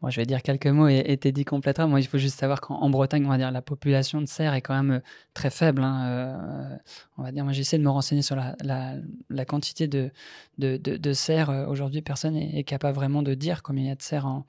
Moi, 0.00 0.10
je 0.10 0.20
vais 0.20 0.26
dire 0.26 0.42
quelques 0.42 0.68
mots 0.68 0.86
et, 0.86 1.02
et 1.06 1.16
Teddy 1.16 1.44
complétera. 1.44 1.86
Moi, 1.88 2.00
il 2.00 2.06
faut 2.06 2.18
juste 2.18 2.38
savoir 2.38 2.60
qu'en 2.60 2.76
en 2.76 2.88
Bretagne, 2.88 3.26
on 3.26 3.30
va 3.30 3.36
dire 3.36 3.50
la 3.50 3.62
population 3.62 4.20
de 4.20 4.26
cerfs 4.26 4.54
est 4.54 4.60
quand 4.60 4.74
même 4.74 4.98
euh, 4.98 5.00
très 5.34 5.50
faible. 5.50 5.82
hein. 5.82 6.06
Euh, 6.06 6.76
on 7.16 7.24
va 7.24 7.32
dire, 7.32 7.42
moi, 7.42 7.52
j'essaie 7.52 7.78
de 7.78 7.82
me 7.82 7.90
renseigner 7.90 8.22
sur 8.22 8.36
la, 8.36 8.54
la, 8.60 9.44
quantité 9.44 9.88
de, 9.88 10.10
de, 10.58 10.76
de, 10.76 11.12
cerfs. 11.12 11.50
Euh, 11.50 11.66
Aujourd'hui, 11.66 12.00
personne 12.00 12.34
n'est 12.34 12.58
est 12.58 12.64
capable 12.64 12.94
vraiment 12.94 13.22
de 13.22 13.34
dire 13.34 13.62
combien 13.64 13.84
il 13.84 13.88
y 13.88 13.90
a 13.90 13.96
de 13.96 14.02
cerfs 14.02 14.26
en, 14.26 14.46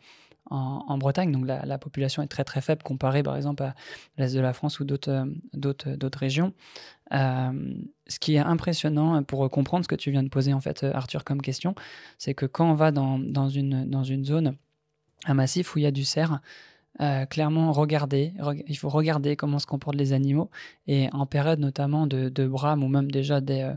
en, 0.51 0.97
Bretagne. 0.99 1.31
Donc, 1.31 1.47
la, 1.47 1.65
la 1.65 1.77
population 1.79 2.21
est 2.21 2.27
très 2.27 2.43
très 2.43 2.61
faible 2.61 2.83
comparée, 2.83 3.23
par 3.23 3.35
exemple, 3.35 3.63
à 3.63 3.73
l'est 4.19 4.35
de 4.35 4.41
la 4.41 4.53
France 4.53 4.79
ou 4.79 4.83
d'autres 4.85 5.27
d'autres 5.53 5.89
d'autres 5.91 6.19
régions. 6.19 6.53
Ce 7.11 8.19
qui 8.19 8.35
est 8.35 8.39
impressionnant 8.39 9.23
pour 9.23 9.49
comprendre 9.49 9.83
ce 9.83 9.87
que 9.87 9.95
tu 9.95 10.11
viens 10.11 10.23
de 10.23 10.29
poser, 10.29 10.53
en 10.53 10.61
fait, 10.61 10.83
Arthur, 10.83 11.23
comme 11.23 11.41
question, 11.41 11.73
c'est 12.19 12.35
que 12.35 12.45
quand 12.45 12.69
on 12.69 12.75
va 12.75 12.91
dans, 12.91 13.17
dans, 13.17 13.49
une, 13.49 13.89
dans 13.89 14.03
une 14.03 14.25
zone 14.25 14.55
un 15.25 15.33
massif 15.33 15.75
où 15.75 15.79
il 15.79 15.83
y 15.83 15.87
a 15.87 15.91
du 15.91 16.05
cerf, 16.05 16.39
euh, 17.01 17.25
clairement 17.25 17.71
regarder. 17.71 18.33
il 18.67 18.77
faut 18.77 18.89
regarder 18.89 19.37
comment 19.37 19.59
se 19.59 19.65
comportent 19.65 19.95
les 19.95 20.11
animaux. 20.11 20.49
Et 20.87 21.07
en 21.13 21.25
période 21.25 21.59
notamment 21.59 22.07
de, 22.07 22.47
brame 22.47 22.83
ou 22.83 22.89
même 22.89 23.09
déjà 23.09 23.39
des, 23.39 23.71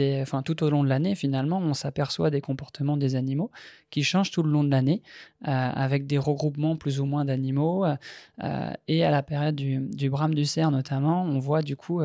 euh, 0.00 0.40
tout 0.44 0.62
au 0.62 0.70
long 0.70 0.84
de 0.84 0.88
l'année, 0.88 1.16
finalement, 1.16 1.58
on 1.58 1.74
s'aperçoit 1.74 2.30
des 2.30 2.40
comportements 2.40 2.96
des 2.96 3.16
animaux 3.16 3.50
qui 3.90 4.04
changent 4.04 4.30
tout 4.30 4.44
le 4.44 4.50
long 4.50 4.62
de 4.62 4.70
l'année 4.70 5.02
euh, 5.48 5.50
avec 5.50 6.06
des 6.06 6.18
regroupements 6.18 6.76
plus 6.76 7.00
ou 7.00 7.06
moins 7.06 7.24
d'animaux. 7.24 7.86
et 8.86 9.04
à 9.04 9.10
la 9.10 9.22
période 9.22 9.56
du 9.56 10.10
brame 10.10 10.34
du 10.34 10.44
cerf 10.44 10.70
notamment, 10.70 11.24
on 11.24 11.40
voit 11.40 11.62
du 11.62 11.76
coup 11.76 12.02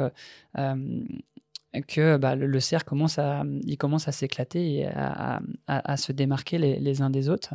que 1.88 2.18
bah, 2.18 2.36
le, 2.36 2.60
cerf 2.60 2.86
commence 2.86 3.20
à, 3.20 3.44
il 3.64 3.78
commence 3.78 4.08
à 4.08 4.12
s'éclater 4.12 4.80
et 4.80 4.88
à, 4.88 5.98
se 5.98 6.12
démarquer 6.12 6.58
les, 6.58 7.02
uns 7.02 7.10
des 7.10 7.30
autres. 7.30 7.54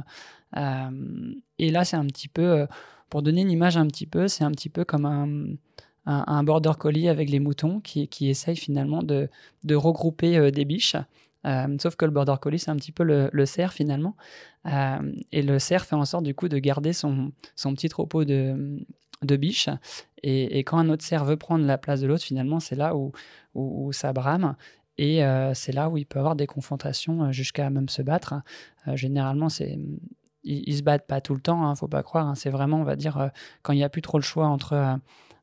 Euh, 0.56 1.35
et 1.59 1.71
là, 1.71 1.85
c'est 1.85 1.97
un 1.97 2.06
petit 2.06 2.28
peu, 2.28 2.42
euh, 2.42 2.66
pour 3.11 3.23
donner 3.23 3.42
une 3.42 3.50
image 3.50 3.76
un 3.76 3.87
petit 3.87 4.06
peu, 4.06 4.28
c'est 4.28 4.44
un 4.44 4.52
petit 4.52 4.68
peu 4.68 4.85
comme 4.85 5.06
un, 5.06 5.56
un, 6.06 6.44
border 6.44 6.73
collie 6.78 7.09
avec 7.09 7.28
les 7.28 7.40
moutons 7.40 7.80
qui, 7.80 8.09
qui 8.09 8.28
essaye 8.28 8.56
finalement 8.56 9.02
de, 9.02 9.28
de 9.64 9.75
regrouper 9.75 10.37
euh, 10.37 10.50
des 10.50 10.64
biches. 10.64 10.97
sauf 11.80 11.97
que 11.97 12.04
le 12.04 12.12
border 12.12 12.37
collie, 12.40 12.59
c'est 12.59 12.71
un 12.71 12.76
petit 12.76 12.92
peu 12.92 13.02
le, 13.02 13.30
le 13.33 13.47
cerf 13.47 13.73
finalement. 13.73 14.16
et 15.33 15.42
le 15.42 15.59
cerf 15.59 15.85
fait 15.85 15.97
en 15.97 16.04
sorte 16.04 16.25
du 16.25 16.35
coup 16.35 16.49
de 16.49 16.59
garder 16.59 16.92
son, 16.92 17.33
son 17.56 17.75
petit 17.75 17.88
troupeau 17.88 18.25
de, 18.25 18.78
de 19.25 19.37
biches. 19.37 19.71
Et, 20.23 20.61
quand 20.61 20.78
un 20.78 20.88
autre 20.88 21.04
cerf 21.04 21.25
veut 21.25 21.37
prendre 21.37 21.66
la 21.66 21.78
place 21.78 22.00
de 22.00 22.07
l'autre, 22.07 22.25
finalement, 22.25 22.61
c'est 22.61 22.76
là 22.76 22.97
où, 22.97 23.12
où, 23.54 23.93
ça 23.93 24.12
brame. 24.12 24.57
Et 24.97 25.21
c'est 25.54 25.73
là 25.73 25.90
où 25.90 25.99
il 25.99 26.07
peut 26.07 26.19
avoir 26.19 26.35
des 26.35 26.47
confrontations 26.47 27.31
jusqu'à 27.31 27.69
même 27.69 27.90
se 27.90 28.00
battre. 28.00 28.35
généralement, 28.95 29.50
c'est 29.50 29.78
ils, 30.45 30.76
se 30.76 30.83
battent 30.83 31.07
pas 31.07 31.21
tout 31.21 31.35
le 31.35 31.40
temps, 31.40 31.66
hein, 31.66 31.75
faut 31.75 31.88
pas 31.88 32.02
croire. 32.02 32.26
Hein. 32.26 32.35
c'est 32.35 32.50
vraiment, 32.50 32.81
on 32.81 32.85
va 32.85 32.97
dire, 32.97 33.19
euh, 33.19 33.28
quand 33.62 33.73
il 33.73 33.76
n'y 33.76 33.85
a 33.85 33.88
plus 33.88 34.02
trop 34.02 34.19
le 34.19 34.23
choix 34.23 34.47
entre, 34.47 34.75
euh, 34.75 34.95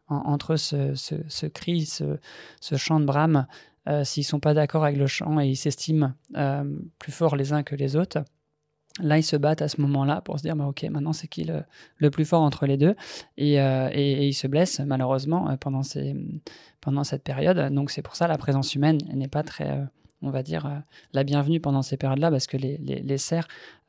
entre 0.10 0.56
ce, 0.56 0.94
ce, 0.96 1.46
cri, 1.48 1.86
ce, 1.86 2.18
ce, 2.60 2.76
chant 2.76 3.00
de 3.00 3.06
brame, 3.06 3.48
euh, 3.90 4.04
s'ils 4.04 4.24
sont 4.24 4.40
pas 4.40 4.54
d'accord 4.54 4.84
avec 4.86 4.98
le 4.98 5.08
chant 5.08 5.40
et 5.40 5.48
ils 5.48 5.56
s'estiment 5.56 6.14
plus 7.00 7.12
forts 7.12 7.36
les 7.36 7.54
uns 7.54 7.64
que 7.64 7.76
les 7.76 7.96
autres, 7.96 8.20
là 9.02 9.18
ils 9.18 9.24
se 9.24 9.36
battent 9.36 9.62
à 9.62 9.68
ce 9.68 9.82
moment-là 9.82 10.22
pour 10.22 10.38
se 10.38 10.44
dire 10.44 10.56
bah, 10.56 10.66
ok 10.66 10.84
maintenant 10.84 11.14
c'est 11.14 11.28
qui 11.28 11.44
le, 11.44 11.64
le, 11.98 12.10
plus 12.10 12.26
fort 12.26 12.42
entre 12.42 12.66
les 12.66 12.78
deux? 12.78 12.96
Et, 13.38 13.56
et, 13.56 14.28
ils 14.28 14.34
se 14.34 14.48
blessent 14.48 14.80
malheureusement 14.80 15.56
pendant, 15.58 15.84
ces, 15.84 16.16
pendant 16.80 17.04
cette 17.04 17.24
période 17.24 17.74
donc 17.74 17.92
c'est 17.92 18.02
pour 18.02 18.16
ça 18.16 18.28
la 18.28 18.38
présence 18.38 18.76
humaine 18.76 18.98
n'est 19.14 19.28
pas 19.28 19.44
très 19.44 19.86
on 20.22 20.30
va 20.30 20.44
dire, 20.44 20.66
euh, 20.66 20.80
la 21.14 21.24
bienvenue 21.24 21.60
pendant 21.60 21.82
ces 21.82 21.98
périodes-là, 21.98 22.30
parce 22.30 22.48
que 22.48 22.58
les, 22.58 22.78
les, 22.78 23.18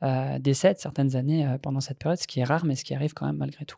euh, 0.03 0.39
décèdent 0.39 0.79
certaines 0.79 1.15
années 1.15 1.45
euh, 1.45 1.57
pendant 1.57 1.79
cette 1.79 1.99
période, 1.99 2.19
ce 2.19 2.27
qui 2.27 2.39
est 2.39 2.43
rare, 2.43 2.65
mais 2.65 2.75
ce 2.75 2.83
qui 2.83 2.95
arrive 2.95 3.13
quand 3.13 3.25
même 3.25 3.37
malgré 3.37 3.65
tout. 3.65 3.77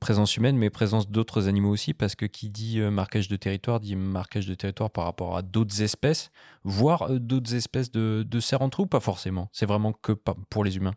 Présence 0.00 0.36
humaine, 0.36 0.56
mais 0.56 0.70
présence 0.70 1.08
d'autres 1.08 1.48
animaux 1.48 1.70
aussi, 1.70 1.94
parce 1.94 2.14
que 2.14 2.26
qui 2.26 2.50
dit 2.50 2.80
marquage 2.80 3.28
de 3.28 3.36
territoire 3.36 3.80
dit 3.80 3.96
marquage 3.96 4.46
de 4.46 4.54
territoire 4.54 4.90
par 4.90 5.04
rapport 5.04 5.36
à 5.36 5.42
d'autres 5.42 5.80
espèces, 5.80 6.30
voire 6.62 7.08
d'autres 7.18 7.54
espèces 7.54 7.90
de, 7.90 8.22
de 8.28 8.40
cerfs 8.40 8.60
entre 8.60 8.82
eux, 8.82 8.86
pas 8.86 9.00
forcément. 9.00 9.48
C'est 9.52 9.66
vraiment 9.66 9.92
que 9.92 10.12
pour 10.12 10.62
les 10.62 10.76
humains. 10.76 10.94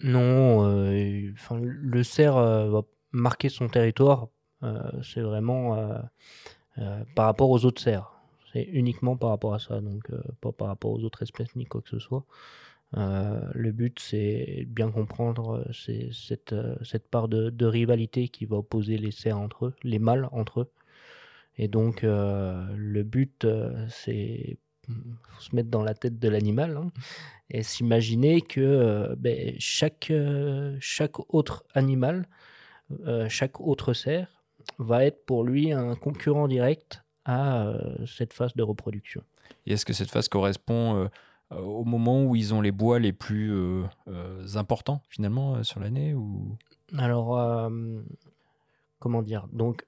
Non, 0.00 0.66
le 0.68 2.02
cerf 2.02 2.34
va 2.34 2.82
marquer 3.12 3.48
son 3.48 3.68
territoire, 3.68 4.28
c'est 5.02 5.22
vraiment 5.22 6.02
par 7.14 7.24
rapport 7.24 7.48
aux 7.48 7.64
autres 7.64 7.80
cerfs 7.80 8.14
uniquement 8.62 9.16
par 9.16 9.30
rapport 9.30 9.54
à 9.54 9.58
ça, 9.58 9.80
donc 9.80 10.10
euh, 10.10 10.20
pas 10.40 10.52
par 10.52 10.68
rapport 10.68 10.92
aux 10.92 11.02
autres 11.02 11.22
espèces 11.22 11.54
ni 11.56 11.64
quoi 11.66 11.80
que 11.80 11.88
ce 11.88 11.98
soit. 11.98 12.24
Euh, 12.96 13.40
le 13.52 13.72
but, 13.72 13.98
c'est 13.98 14.64
bien 14.68 14.90
comprendre 14.90 15.64
euh, 15.66 16.10
cette, 16.12 16.54
cette 16.82 17.08
part 17.08 17.28
de, 17.28 17.66
rivalité 17.66 18.28
qui 18.28 18.44
va 18.44 18.56
opposer 18.56 18.98
les 18.98 19.10
cerfs 19.10 19.38
entre 19.38 19.66
eux, 19.66 19.74
les 19.82 19.98
mâles 19.98 20.28
entre 20.32 20.60
eux. 20.60 20.70
Et 21.56 21.68
donc, 21.68 22.02
le 22.02 23.02
but, 23.04 23.46
c'est 23.88 24.58
faut 25.28 25.40
se 25.40 25.54
mettre 25.54 25.70
dans 25.70 25.84
la 25.84 25.94
tête 25.94 26.18
de 26.18 26.28
l'animal 26.28 26.76
hein, 26.76 26.90
et 27.48 27.62
s'imaginer 27.62 28.40
que 28.42 29.14
ben, 29.16 29.54
chaque, 29.60 30.12
chaque 30.80 31.32
autre 31.32 31.62
animal, 31.74 32.26
chaque 33.28 33.60
autre 33.60 33.92
cerf, 33.92 34.42
va 34.78 35.04
être 35.04 35.24
pour 35.24 35.44
lui 35.44 35.72
un 35.72 35.94
concurrent 35.94 36.48
direct 36.48 37.04
à 37.24 37.66
euh, 37.66 38.06
cette 38.06 38.32
phase 38.32 38.54
de 38.54 38.62
reproduction. 38.62 39.22
Et 39.66 39.72
est-ce 39.72 39.84
que 39.84 39.92
cette 39.92 40.10
phase 40.10 40.28
correspond 40.28 40.96
euh, 40.96 41.08
au 41.50 41.84
moment 41.84 42.24
où 42.24 42.36
ils 42.36 42.54
ont 42.54 42.60
les 42.60 42.72
bois 42.72 42.98
les 42.98 43.12
plus 43.12 43.52
euh, 43.52 43.84
importants 44.54 45.02
finalement 45.08 45.62
sur 45.62 45.80
l'année 45.80 46.14
ou... 46.14 46.56
Alors, 46.98 47.70
comment 48.98 49.22
dire? 49.22 49.48
Donc, 49.52 49.86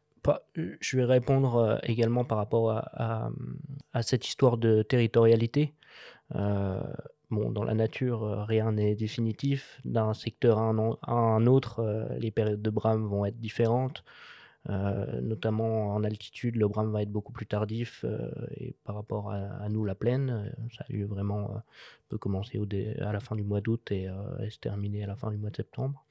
je 0.80 0.96
vais 0.96 1.04
répondre 1.04 1.78
également 1.84 2.25
par 2.25 2.38
rapport 2.38 2.72
à, 2.72 3.30
à, 3.92 4.02
cette 4.02 4.26
histoire 4.26 4.56
de 4.56 4.82
territorialité. 4.82 5.75
bon, 6.32 7.50
dans 7.50 7.64
la 7.64 7.75
nature, 7.75 8.44
rien 8.48 8.72
n'est 8.72 8.96
définitif. 8.96 9.80
D'un 9.84 10.14
secteur 10.14 10.58
à 10.58 10.62
un, 10.62 10.78
à 11.02 11.12
un 11.12 11.46
autre, 11.46 12.08
les 12.18 12.30
périodes 12.32 12.62
de 12.62 12.70
brame 12.70 13.06
vont 13.06 13.25
être 13.25 13.38
différentes. 13.38 14.02
Euh, 14.68 15.20
notamment 15.20 15.94
en 15.94 16.02
altitude, 16.02 16.56
le 16.56 16.66
brame 16.66 16.90
va 16.90 17.02
être 17.02 17.12
beaucoup 17.12 17.32
plus 17.32 17.46
tardif 17.46 18.04
euh, 18.04 18.30
et 18.56 18.75
par 18.85 18.96
rapport 18.96 19.30
à, 19.30 19.68
nous, 19.68 19.85
la 19.85 19.94
plaine, 19.94 20.30
euh, 20.30 20.66
ça 20.76 20.85
a 20.88 20.92
lieu 20.92 21.06
vraiment 21.06 21.62
peut 22.08 22.18
commencer 22.18 22.58
au 22.58 22.66
à 23.00 23.12
la 23.12 23.20
fin 23.20 23.37
du 23.37 23.42
mois 23.42 23.61
d'août 23.61 23.90
et, 23.90 24.08
se 24.49 24.58
terminer 24.58 25.04
à 25.04 25.06
la 25.08 25.16
fin 25.16 25.30
du 25.30 25.37
mois 25.37 25.50
de 25.50 25.56
septembre. 25.56 26.04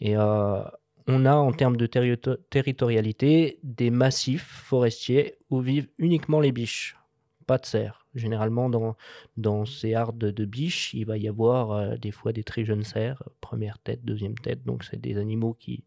Et 0.00 0.16
on 0.18 1.24
a 1.24 1.34
en 1.34 1.52
termes 1.52 1.78
de 1.78 1.86
territorialité 1.86 3.58
des 3.62 3.90
massifs 3.90 4.62
forestiers 4.64 5.36
où 5.48 5.60
vivent 5.60 5.88
uniquement 5.98 6.40
les 6.40 6.52
biches, 6.52 6.98
pas 7.46 7.58
de 7.58 7.66
cerfs. 7.66 8.06
Généralement, 8.14 8.68
dans, 8.68 8.96
dans 9.36 9.66
ces 9.66 9.94
hardes 9.94 10.18
de 10.18 10.44
biches, 10.44 10.94
il 10.94 11.04
va 11.04 11.16
y 11.16 11.28
avoir 11.28 11.72
euh, 11.72 11.96
des 11.96 12.10
fois 12.10 12.32
des 12.32 12.44
très 12.44 12.64
jeunes 12.64 12.82
cerfs, 12.82 13.22
première 13.40 13.78
tête, 13.78 14.04
deuxième 14.04 14.36
tête. 14.36 14.64
Donc, 14.64 14.84
c'est 14.84 15.00
des 15.00 15.16
animaux 15.16 15.54
qui, 15.54 15.84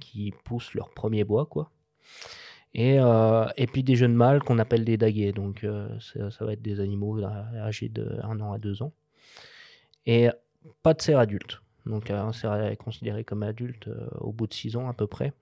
qui 0.00 0.32
poussent 0.44 0.74
leur 0.74 0.90
premier 0.90 1.24
bois, 1.24 1.46
quoi. 1.46 1.70
Et, 2.74 2.98
euh, 2.98 3.46
et 3.56 3.66
puis 3.66 3.84
des 3.84 3.96
jeunes 3.96 4.14
mâles 4.14 4.42
qu'on 4.42 4.58
appelle 4.58 4.84
des 4.84 4.96
daguets. 4.96 5.32
Donc, 5.32 5.64
euh, 5.64 5.88
ça, 6.00 6.44
va 6.44 6.52
être 6.52 6.62
des 6.62 6.80
animaux 6.80 7.22
âgés 7.22 7.88
de 7.88 8.18
1 8.22 8.40
an 8.40 8.52
à 8.52 8.58
2 8.58 8.82
ans. 8.82 8.92
Et 10.06 10.28
pas 10.82 10.94
de 10.94 11.02
cerf 11.02 11.18
adulte. 11.18 11.60
Donc, 11.86 12.10
un 12.10 12.32
cerf 12.32 12.54
est 12.62 12.76
considéré 12.76 13.24
comme 13.24 13.42
adulte 13.42 13.88
au 14.20 14.32
bout 14.32 14.46
de 14.46 14.54
6 14.54 14.76
ans 14.76 14.88
à 14.88 14.94
peu 14.94 15.06
près. 15.06 15.32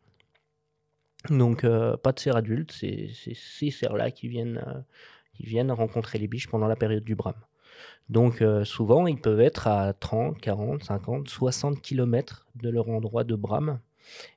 Donc, 1.30 1.62
pas 1.62 2.12
de 2.12 2.18
cerf 2.18 2.36
adulte. 2.36 2.72
C'est 2.72 3.08
ces 3.12 3.70
cerfs-là 3.70 4.10
qui 4.10 4.28
viennent 4.28 4.84
viennent 5.42 5.72
rencontrer 5.72 6.18
les 6.18 6.28
biches 6.28 6.48
pendant 6.48 6.68
la 6.68 6.76
période 6.76 7.04
du 7.04 7.14
brame. 7.14 7.34
Donc 8.08 8.42
euh, 8.42 8.64
souvent, 8.64 9.06
ils 9.06 9.20
peuvent 9.20 9.40
être 9.40 9.66
à 9.66 9.92
30, 9.92 10.38
40, 10.38 10.84
50, 10.84 11.28
60 11.28 11.80
km 11.80 12.46
de 12.56 12.68
leur 12.68 12.88
endroit 12.88 13.24
de 13.24 13.34
brame 13.34 13.80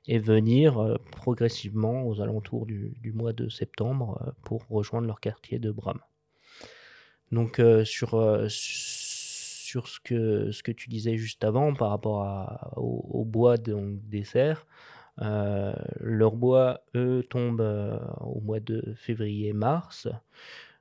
et 0.06 0.18
venir 0.18 0.78
euh, 0.78 0.96
progressivement 1.10 2.06
aux 2.06 2.20
alentours 2.20 2.66
du, 2.66 3.12
mois 3.14 3.32
de 3.32 3.48
septembre 3.48 4.22
euh, 4.26 4.30
pour 4.44 4.66
rejoindre 4.68 5.06
leur 5.06 5.20
quartier 5.20 5.58
de 5.58 5.70
brame. 5.70 6.00
Donc 7.32 7.60
sur, 7.82 8.10
sur 8.48 9.88
ce, 9.88 9.98
que, 9.98 10.52
ce 10.52 10.62
que 10.62 10.70
tu 10.70 10.88
disais 10.88 11.16
juste 11.16 11.42
avant 11.42 11.74
par 11.74 11.90
rapport 11.90 12.72
au, 12.76 13.24
bois 13.24 13.56
des 13.58 14.22
cerfs, 14.22 14.64
leur 15.18 16.36
bois, 16.36 16.82
eux, 16.94 17.24
tombe 17.28 17.60
au 18.20 18.40
mois 18.42 18.60
de 18.60 18.94
février-mars. 18.94 20.06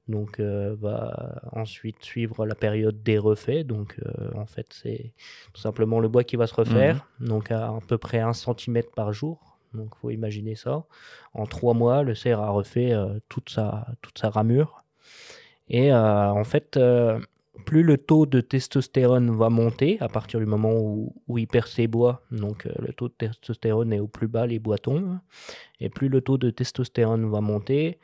Donc 0.08 0.40
euh, 0.40 0.76
va 0.80 1.42
ensuite 1.52 2.04
suivre 2.04 2.46
la 2.46 2.56
période 2.56 3.02
des 3.02 3.18
refaits. 3.18 3.66
Donc 3.66 4.00
euh, 4.06 4.30
en 4.36 4.46
fait 4.46 4.68
c'est 4.70 5.14
tout 5.54 5.62
simplement 5.62 6.00
le 6.00 6.08
bois 6.08 6.24
qui 6.24 6.36
va 6.36 6.48
se 6.48 6.54
refaire. 6.54 7.08
Mhm. 7.20 7.28
Donc 7.28 7.52
à, 7.52 7.68
à 7.68 7.80
peu 7.88 7.98
près 7.98 8.20
1 8.20 8.34
cm 8.34 8.84
par 8.96 9.14
jour. 9.14 9.58
Donc 9.74 9.96
faut 9.96 10.12
imaginer 10.12 10.56
ça. 10.56 10.86
En 11.34 11.46
trois 11.46 11.74
mois, 11.74 12.04
le 12.04 12.16
cerf 12.16 12.40
a 12.40 12.50
refait 12.50 12.94
euh, 12.94 13.20
toute, 13.30 13.50
sa, 13.50 13.88
toute 14.02 14.18
sa 14.18 14.30
ramure. 14.30 14.84
Et 15.68 15.92
en 15.92 16.44
fait, 16.44 16.80
plus 17.66 17.82
le 17.82 17.98
taux 17.98 18.28
de 18.28 18.40
testostérone 18.40 19.36
va 19.36 19.50
monter 19.50 19.98
à 20.00 20.08
partir 20.08 20.40
du 20.40 20.46
moment 20.46 20.74
où, 20.74 21.16
où 21.28 21.40
il 21.40 21.48
perd 21.48 21.66
ses 21.66 21.88
bois, 21.88 22.22
donc 22.30 22.66
le 22.66 22.94
taux 22.94 23.08
de 23.08 23.16
testostérone 23.16 23.92
est 23.92 24.00
au 24.00 24.08
plus 24.08 24.28
bas, 24.28 24.46
les 24.46 24.60
bois 24.60 24.78
tombent, 24.78 25.18
et 25.80 25.90
plus 25.90 26.08
le 26.08 26.22
taux 26.22 26.38
de 26.38 26.52
testostérone 26.52 27.28
va 27.28 27.42
monter, 27.42 27.98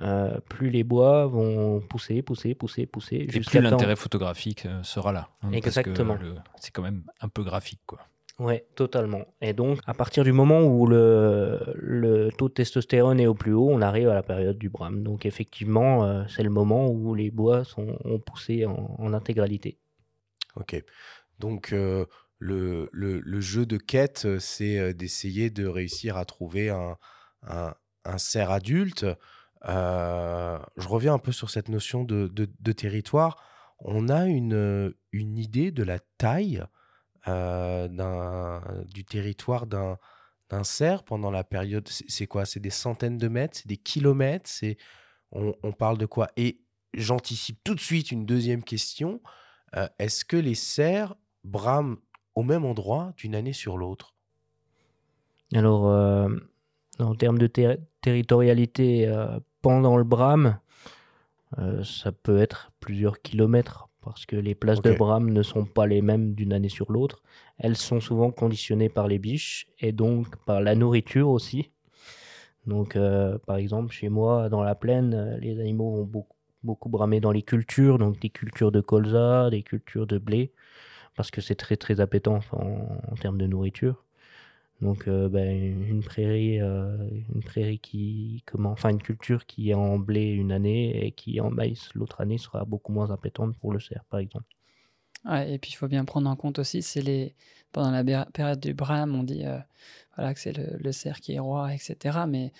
euh, 0.00 0.40
plus 0.48 0.70
les 0.70 0.84
bois 0.84 1.26
vont 1.26 1.80
pousser, 1.80 2.22
pousser, 2.22 2.54
pousser, 2.54 2.86
pousser. 2.86 3.16
Et 3.16 3.26
plus 3.26 3.60
l'intérêt 3.60 3.96
photographique 3.96 4.64
euh, 4.64 4.82
sera 4.82 5.12
là. 5.12 5.28
Hein, 5.42 5.52
Exactement. 5.52 6.16
C'est 6.56 6.70
quand 6.70 6.82
même 6.82 7.04
un 7.20 7.28
peu 7.28 7.42
graphique, 7.42 7.82
quoi. 7.86 8.00
Ouais, 8.38 8.66
totalement. 8.74 9.26
Et 9.42 9.52
donc, 9.52 9.80
à 9.86 9.92
partir 9.92 10.24
du 10.24 10.32
moment 10.32 10.62
où 10.62 10.86
le, 10.86 11.60
le, 11.76 12.30
taux 12.32 12.48
de 12.48 12.54
testostérone 12.54 13.20
est 13.20 13.26
au 13.26 13.34
plus 13.34 13.52
haut, 13.52 13.68
on 13.70 13.82
arrive 13.82 14.08
à 14.08 14.14
la 14.14 14.22
période 14.22 14.56
du 14.56 14.70
brame. 14.70 15.02
Donc, 15.02 15.26
effectivement, 15.26 16.04
euh, 16.06 16.24
c'est 16.28 16.42
le 16.42 16.50
moment 16.50 16.88
où 16.88 17.14
les 17.14 17.30
bois 17.30 17.62
sont, 17.64 17.98
ont 18.04 18.18
poussé 18.18 18.64
en, 18.64 19.12
intégralité. 19.12 19.78
Ok. 20.56 20.82
Donc, 21.38 21.70
le, 21.72 22.08
le, 22.38 22.88
le 22.90 23.40
jeu 23.40 23.66
de 23.66 23.76
quête, 23.76 24.38
c'est 24.38 24.94
d'essayer 24.94 25.50
de 25.50 25.66
réussir 25.66 26.16
à 26.16 26.24
trouver 26.24 26.70
un, 26.70 26.96
un, 27.46 27.74
un 28.04 28.18
cerf 28.18 28.50
adulte. 28.50 29.06
Je 29.66 30.88
reviens 30.88 31.14
un 31.14 31.18
peu 31.18 31.32
sur 31.32 31.50
cette 31.50 31.68
notion 31.68 32.04
de, 32.04 32.28
de, 32.28 32.72
territoire. 32.72 33.42
On 33.78 34.08
a 34.08 34.26
une, 34.26 34.94
une 35.12 35.38
idée 35.38 35.70
de 35.70 35.82
la 35.82 35.98
taille 36.18 36.64
d'un 37.26 38.60
du 38.92 39.04
territoire 39.04 39.66
d'un 39.66 39.98
d'un 40.50 40.64
cerf 40.64 41.04
pendant 41.04 41.30
la 41.30 41.44
période. 41.44 41.88
C'est 41.88 42.26
quoi? 42.26 42.44
C'est 42.44 42.60
des 42.60 42.70
centaines 42.70 43.16
de 43.16 43.28
mètres? 43.28 43.56
C'est 43.56 43.68
des 43.68 43.76
kilomètres? 43.76 44.50
C'est 44.50 44.76
on, 45.30 45.54
on, 45.62 45.72
parle 45.72 45.96
de 45.96 46.06
quoi? 46.06 46.28
Et 46.36 46.60
j'anticipe 46.92 47.58
tout 47.64 47.74
de 47.74 47.80
suite 47.80 48.10
une 48.10 48.26
deuxième 48.26 48.62
question. 48.62 49.22
Est-ce 49.98 50.24
que 50.24 50.36
les 50.36 50.54
cerfs 50.54 51.14
brament 51.44 51.96
au 52.34 52.42
même 52.42 52.64
endroit 52.64 53.12
d'une 53.16 53.34
année 53.34 53.52
sur 53.52 53.78
l'autre? 53.78 54.14
Alors, 55.54 55.88
euh, 55.88 56.28
en 56.98 57.14
termes 57.14 57.38
de 57.38 57.50
territorialité, 58.00 59.06
euh, 59.06 59.38
pendant 59.62 59.96
le 59.96 60.04
brame, 60.04 60.58
euh, 61.58 61.82
ça 61.84 62.12
peut 62.12 62.38
être 62.38 62.72
plusieurs 62.80 63.22
kilomètres 63.22 63.88
parce 64.00 64.26
que 64.26 64.36
les 64.36 64.54
places 64.54 64.80
de 64.80 64.92
brame 64.92 65.30
ne 65.30 65.42
sont 65.42 65.64
pas 65.64 65.86
les 65.86 66.02
mêmes 66.02 66.34
d'une 66.34 66.52
année 66.52 66.68
sur 66.68 66.90
l'autre. 66.90 67.22
Elles 67.58 67.76
sont 67.76 68.00
souvent 68.00 68.32
conditionnées 68.32 68.88
par 68.88 69.06
les 69.06 69.20
biches 69.20 69.68
et 69.78 69.92
donc 69.92 70.36
par 70.44 70.60
la 70.60 70.74
nourriture 70.74 71.28
aussi. 71.28 71.70
Donc, 72.66 72.98
par 73.46 73.56
exemple, 73.56 73.92
chez 73.92 74.08
moi, 74.08 74.48
dans 74.48 74.64
la 74.64 74.74
plaine, 74.74 75.38
les 75.40 75.60
animaux 75.60 75.92
vont 75.92 76.04
beaucoup, 76.04 76.36
beaucoup 76.64 76.88
bramer 76.88 77.20
dans 77.20 77.30
les 77.30 77.42
cultures, 77.42 77.98
donc 77.98 78.18
des 78.18 78.30
cultures 78.30 78.72
de 78.72 78.80
colza, 78.80 79.50
des 79.50 79.62
cultures 79.62 80.08
de 80.08 80.18
blé 80.18 80.52
parce 81.16 81.30
que 81.30 81.40
c'est 81.40 81.54
très 81.54 81.76
très 81.76 82.00
appétant 82.00 82.40
en, 82.52 83.14
termes 83.20 83.38
de 83.38 83.46
nourriture. 83.46 84.04
Donc 84.82 85.06
euh, 85.06 85.28
ben, 85.28 85.48
une 85.88 86.02
prairie, 86.02 86.60
euh, 86.60 86.96
une 87.32 87.42
prairie 87.42 87.78
qui, 87.78 88.42
comment, 88.46 88.72
enfin 88.72 88.88
une 88.88 89.00
culture 89.00 89.46
qui 89.46 89.70
est 89.70 89.74
en 89.74 89.96
blé 89.96 90.26
une 90.26 90.50
année 90.50 91.06
et 91.06 91.12
qui 91.12 91.36
est 91.36 91.40
en 91.40 91.50
maïs 91.50 91.90
l'autre 91.94 92.20
année 92.20 92.36
sera 92.36 92.64
beaucoup 92.64 92.92
moins 92.92 93.12
appétante 93.12 93.56
pour 93.58 93.72
le 93.72 93.78
cerf, 93.78 94.04
par 94.10 94.18
exemple. 94.18 94.44
Et 95.46 95.58
puis 95.58 95.70
il 95.70 95.76
faut 95.76 95.86
bien 95.86 96.04
prendre 96.04 96.28
en 96.28 96.34
compte 96.34 96.58
aussi, 96.58 96.82
c'est 96.82 97.00
les 97.00 97.36
pendant 97.70 97.92
la 97.92 98.26
période 98.26 98.58
du 98.58 98.74
brame, 98.74 99.14
on 99.14 99.22
dit 99.22 99.46
euh, 99.46 99.56
voilà 100.16 100.34
que 100.34 100.40
c'est 100.40 100.52
le, 100.52 100.90
cerf 100.90 101.20
qui 101.20 101.34
est 101.34 101.38
roi, 101.38 101.72
etc. 101.72 102.18
Mais 102.28 102.52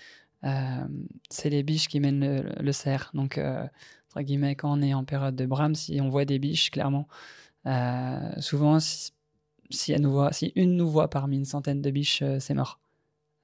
c'est 1.29 1.49
les 1.49 1.61
biches 1.61 1.89
qui 1.89 1.99
mènent 1.99 2.41
le, 2.57 2.71
cerf. 2.71 3.11
Donc 3.13 3.37
entre 3.37 4.21
guillemets, 4.21 4.55
quand 4.55 4.71
on 4.71 4.81
est 4.81 4.93
en 4.93 5.03
période 5.03 5.35
de 5.35 5.45
brame, 5.45 5.75
si 5.75 5.99
on 5.99 6.07
voit 6.07 6.23
des 6.23 6.39
biches, 6.39 6.71
clairement, 6.71 7.07
souvent, 8.39 8.79
si, 9.75 9.93
nous 9.99 10.11
voit, 10.11 10.33
si 10.33 10.51
une 10.55 10.75
nous 10.75 10.89
voit 10.89 11.09
parmi 11.09 11.37
une 11.37 11.45
centaine 11.45 11.81
de 11.81 11.91
biches, 11.91 12.21
euh, 12.21 12.39
c'est 12.39 12.53
mort. 12.53 12.79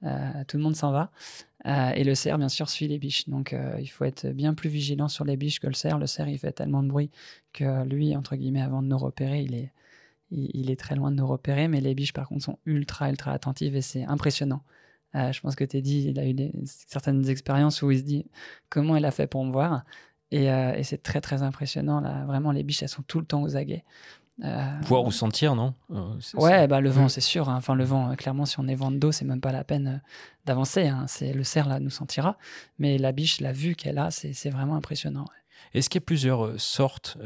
Euh, 0.03 0.43
tout 0.47 0.57
le 0.57 0.63
monde 0.63 0.75
s'en 0.75 0.91
va. 0.91 1.11
et 1.65 2.03
le 2.05 2.15
cerf, 2.15 2.37
bien 2.37 2.47
sûr, 2.49 2.69
suit 2.69 2.87
les 2.87 2.99
biches. 2.99 3.27
Donc, 3.27 3.53
il 3.79 3.87
faut 3.87 4.05
être 4.05 4.27
bien 4.27 4.53
plus 4.53 4.69
vigilant 4.69 5.09
sur 5.09 5.25
les 5.25 5.35
biches 5.35 5.59
que 5.59 5.67
le 5.67 5.73
cerf. 5.73 5.99
Le 5.99 6.07
cerf, 6.07 6.29
il 6.29 6.37
fait 6.37 6.53
tellement 6.53 6.83
de 6.83 6.87
bruit 6.87 7.11
que 7.51 7.83
lui, 7.83 8.15
entre 8.15 8.37
guillemets, 8.37 8.61
avant 8.61 8.81
de 8.81 8.87
nous 8.87 8.97
repérer, 8.97 9.41
il 9.41 9.53
est, 9.55 9.73
il, 10.31 10.71
est 10.71 10.79
très 10.79 10.95
loin 10.95 11.11
de 11.11 11.17
nous 11.17 11.27
repérer. 11.27 11.67
Mais 11.67 11.81
les 11.81 11.95
biches, 11.95 12.13
par 12.13 12.29
contre, 12.29 12.45
sont 12.45 12.59
ultra, 12.65 13.09
ultra 13.09 13.33
attentives 13.33 13.75
et 13.75 13.81
c'est 13.81 14.05
impressionnant. 14.05 14.63
je 15.13 15.37
pense 15.41 15.55
que 15.57 15.65
Teddy, 15.65 16.07
il 16.07 16.19
a 16.19 16.25
eu 16.25 16.33
certaines 16.63 17.27
expériences 17.27 17.81
où 17.81 17.91
il 17.91 17.99
se 17.99 18.03
dit 18.03 18.25
comment 18.69 18.95
il 18.95 19.03
a 19.03 19.11
fait 19.11 19.27
pour 19.27 19.43
me 19.43 19.51
voir? 19.51 19.83
Euh, 20.33 20.73
et, 20.73 20.83
c'est 20.83 21.01
très 21.01 21.21
très 21.21 21.41
impressionnant. 21.43 21.99
Là. 22.01 22.25
Vraiment, 22.25 22.51
les 22.51 22.63
biches, 22.63 22.83
elles 22.83 22.89
sont 22.89 23.03
tout 23.03 23.19
le 23.19 23.25
temps 23.25 23.41
aux 23.41 23.55
aguets. 23.55 23.83
Euh, 24.43 24.79
Voir 24.83 25.03
ou 25.03 25.11
sentir, 25.11 25.55
non? 25.55 25.73
Euh, 25.91 26.13
Ouais, 26.35 26.67
bah, 26.67 26.79
le 26.79 26.89
vent, 26.89 27.09
c'est 27.09 27.21
sûr. 27.21 27.49
Hein. 27.49 27.57
Enfin, 27.57 27.75
le 27.75 27.83
vent, 27.83 28.15
clairement, 28.15 28.45
si 28.45 28.59
on 28.59 28.67
est 28.67 28.75
vent 28.75 28.91
de 28.91 28.97
dos, 28.97 29.11
c'est 29.11 29.25
même 29.25 29.41
pas 29.41 29.51
la 29.51 29.63
peine 29.63 30.01
d'avancer. 30.45 30.87
Hein. 30.87 31.05
C'est 31.07 31.33
le 31.33 31.43
cerf 31.43 31.67
là 31.67 31.79
nous 31.79 31.89
sentira, 31.89 32.37
mais 32.77 32.97
la 32.97 33.11
biche, 33.11 33.41
la 33.41 33.51
vue 33.51 33.75
qu'elle 33.75 33.97
a, 33.97 34.11
c'est 34.11 34.49
vraiment 34.49 34.75
impressionnant. 34.75 35.25
Est-ce 35.73 35.89
qu'il 35.89 35.99
y 35.99 36.03
a 36.03 36.05
plusieurs 36.05 36.59
sortes, 36.59 37.17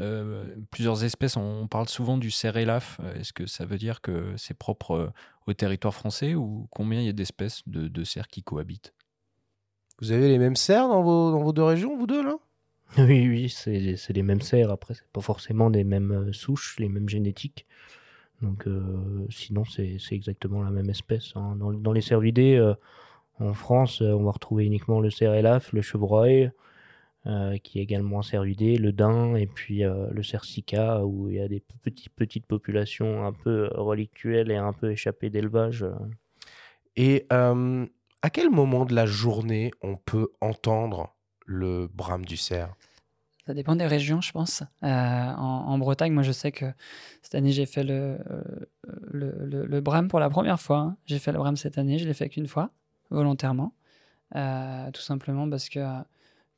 plusieurs 0.72 1.04
espèces? 1.04 1.38
On 1.38 1.68
parle 1.68 1.88
souvent 1.88 2.18
du 2.18 2.32
cerf 2.32 2.58
élaf. 2.58 3.00
Est-ce 3.16 3.32
que 3.32 3.46
ça 3.46 3.64
veut 3.66 3.78
dire 3.78 4.02
que 4.02 4.34
c'est 4.38 4.58
propre 4.58 5.14
au 5.46 5.54
territoire 5.54 5.94
français 5.94 6.34
ou 6.34 6.68
combien 6.72 7.00
il 7.00 7.06
y 7.06 7.10
a 7.10 7.14
d'espèces 7.14 7.62
de, 7.68 7.88
de 7.88 8.04
cerfs 8.04 8.28
qui 8.28 8.42
cohabitent? 8.42 8.94
Vous 10.02 10.12
avez 10.12 10.30
les 10.30 10.40
mêmes 10.40 10.56
cerfs 10.56 10.88
dans 10.88 11.04
vos, 11.04 11.32
dans 11.32 11.44
vos 11.44 11.54
deux 11.54 11.64
régions, 11.64 11.96
vous 11.96 12.08
deux 12.08 12.24
là? 12.24 12.36
Oui, 12.98 13.28
oui, 13.28 13.50
c'est 13.50 14.14
les 14.14 14.24
mêmes 14.24 14.42
cerfs. 14.42 14.70
Après, 14.70 14.94
c'est 14.94 15.08
pas 15.12 15.22
forcément 15.22 15.72
des 15.72 15.84
mêmes 15.84 16.12
euh, 16.12 16.34
souches, 16.34 16.76
les 16.78 16.90
mêmes 16.90 17.10
génétiques. 17.10 17.66
Donc, 18.42 18.68
euh, 18.68 19.26
sinon, 19.32 19.64
c'est 19.66 19.98
exactement 20.12 20.62
la 20.62 20.70
même 20.70 20.90
espèce. 20.92 21.32
Hein. 21.36 21.56
Dans, 21.58 21.92
les 21.92 22.02
cervidés, 22.02 22.56
euh, 22.56 22.76
en 23.40 23.54
France, 23.54 24.02
on 24.02 24.24
va 24.24 24.32
retrouver 24.32 24.66
uniquement 24.66 25.00
le 25.00 25.10
cerf 25.10 25.34
élaf, 25.34 25.74
le 25.74 25.82
chevreuil, 25.82 26.52
qui 27.64 27.80
est 27.80 27.84
également 27.84 28.20
un 28.20 28.24
cervidé, 28.24 28.78
le 28.78 28.92
daim, 28.92 29.36
et 29.36 29.48
puis 29.48 29.84
le 29.84 30.24
cerf 30.24 30.44
sika, 30.44 31.06
où 31.06 31.30
il 31.30 31.38
y 31.38 31.40
a 31.40 31.48
des 31.48 31.64
petites, 31.84 32.14
petites 32.14 32.46
populations 32.46 33.26
un 33.26 33.32
peu 33.32 33.70
relictuelles 33.74 34.52
et 34.52 34.58
un 34.58 34.74
peu 34.74 34.92
échappées 34.92 35.30
d'élevage. 35.30 35.86
Et 36.98 37.26
à 37.30 38.30
quel 38.30 38.50
moment 38.50 38.86
de 38.86 38.94
la 38.94 39.06
journée 39.06 39.72
on 39.82 39.96
peut 39.96 40.34
entendre 40.42 41.13
le 41.46 41.88
brame 41.88 42.26
du 42.26 42.38
cerf 42.38 42.76
ça 43.46 43.54
dépend 43.54 43.76
des 43.76 43.88
régions, 43.88 44.22
je 44.22 44.32
pense. 44.32 44.64
Euh, 44.84 44.88
en, 44.88 45.78
Bretagne, 45.78 46.14
moi, 46.14 46.24
je 46.24 46.32
sais 46.32 46.54
que 46.54 46.66
cette 47.22 47.36
année, 47.36 47.52
j'ai 47.52 47.66
fait 47.66 47.84
le, 47.84 48.18
euh, 48.32 49.68
le, 49.68 49.80
brame 49.82 50.08
pour 50.08 50.22
la 50.22 50.30
première 50.30 50.62
fois. 50.62 50.96
J'ai 51.06 51.20
fait 51.20 51.34
le 51.34 51.40
brame 51.40 51.58
cette 51.58 51.78
année, 51.78 51.98
je 52.00 52.08
l'ai 52.08 52.14
fait 52.14 52.30
qu'une 52.30 52.48
fois, 52.48 52.70
volontairement. 53.10 53.74
Euh, 54.36 54.90
tout 54.92 55.02
simplement 55.02 55.50
parce 55.50 55.68
que 55.68 55.82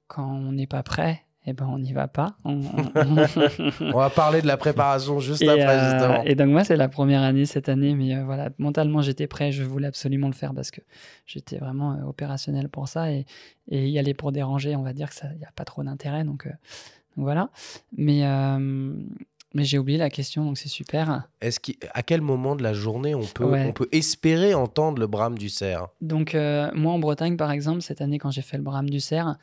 quand 0.07 0.31
on 0.31 0.51
n'est 0.51 0.67
pas 0.67 0.83
prêt, 0.83 1.24
eh 1.47 1.53
ben, 1.53 1.67
on 1.67 1.77
n'y 1.77 1.93
va 1.93 2.07
pas. 2.07 2.35
On, 2.43 2.59
va 3.93 4.09
parler 4.09 4.41
de 4.41 4.47
la 4.47 4.57
préparation 4.57 5.19
juste 5.19 5.43
après, 5.43 5.77
euh, 5.77 5.91
justement. 5.91 6.23
Et 6.23 6.33
donc, 6.33 6.49
moi, 6.49 6.63
c'est 6.63 6.75
la 6.75 6.87
première 6.87 7.21
année 7.21 7.45
cette 7.45 7.69
année, 7.69 7.93
mais 7.93 8.15
euh, 8.15 8.23
voilà, 8.23 8.49
mentalement, 8.57 9.01
j'étais 9.01 9.27
prêt, 9.27 9.51
je 9.51 9.63
voulais 9.63 9.87
absolument 9.87 10.27
le 10.27 10.33
faire 10.33 10.55
parce 10.55 10.71
que 10.71 10.81
j'étais 11.27 11.57
vraiment 11.57 11.93
euh, 11.93 12.03
opérationnel 12.03 12.67
pour 12.67 12.87
ça 12.87 13.11
et, 13.11 13.25
et, 13.69 13.87
y 13.87 13.99
aller 13.99 14.15
pour 14.15 14.31
déranger, 14.31 14.75
on 14.75 14.81
va 14.81 14.93
dire 14.93 15.11
qu'il 15.11 15.37
n'y 15.37 15.45
a 15.45 15.51
pas 15.55 15.65
trop 15.65 15.83
d'intérêt. 15.83 16.23
Donc, 16.23 16.47
voilà. 17.15 17.49
Mais. 17.95 18.23
mais 19.53 19.63
j'ai 19.63 19.77
oublié 19.77 19.97
la 19.97 20.09
question, 20.09 20.43
donc 20.43 20.57
c'est 20.57 20.67
super. 20.67 21.29
Est-ce 21.39 21.59
à 21.93 22.03
quel 22.03 22.21
moment 22.21 22.57
de 22.57 22.63
la 22.63 22.73
journée 22.73 23.15
on 23.15 23.23
peut, 23.23 23.45
on 23.45 23.71
peut 23.71 23.87
espérer 23.93 24.53
entendre 24.53 24.99
le 24.99 25.07
brame 25.07 25.37
du 25.37 25.47
cerf? 25.47 25.87
Donc 26.01 26.33
moi 26.33 26.91
en 26.91 26.99
Bretagne 26.99 27.37
par 27.37 27.51
exemple, 27.51 27.81
cette 27.81 28.01
année 28.01 28.19
quand 28.19 28.31
j'ai 28.31 28.41
fait 28.41 28.57
le 28.57 28.63
brame 28.63 28.89
du 28.89 28.99
cerf, 28.99 29.37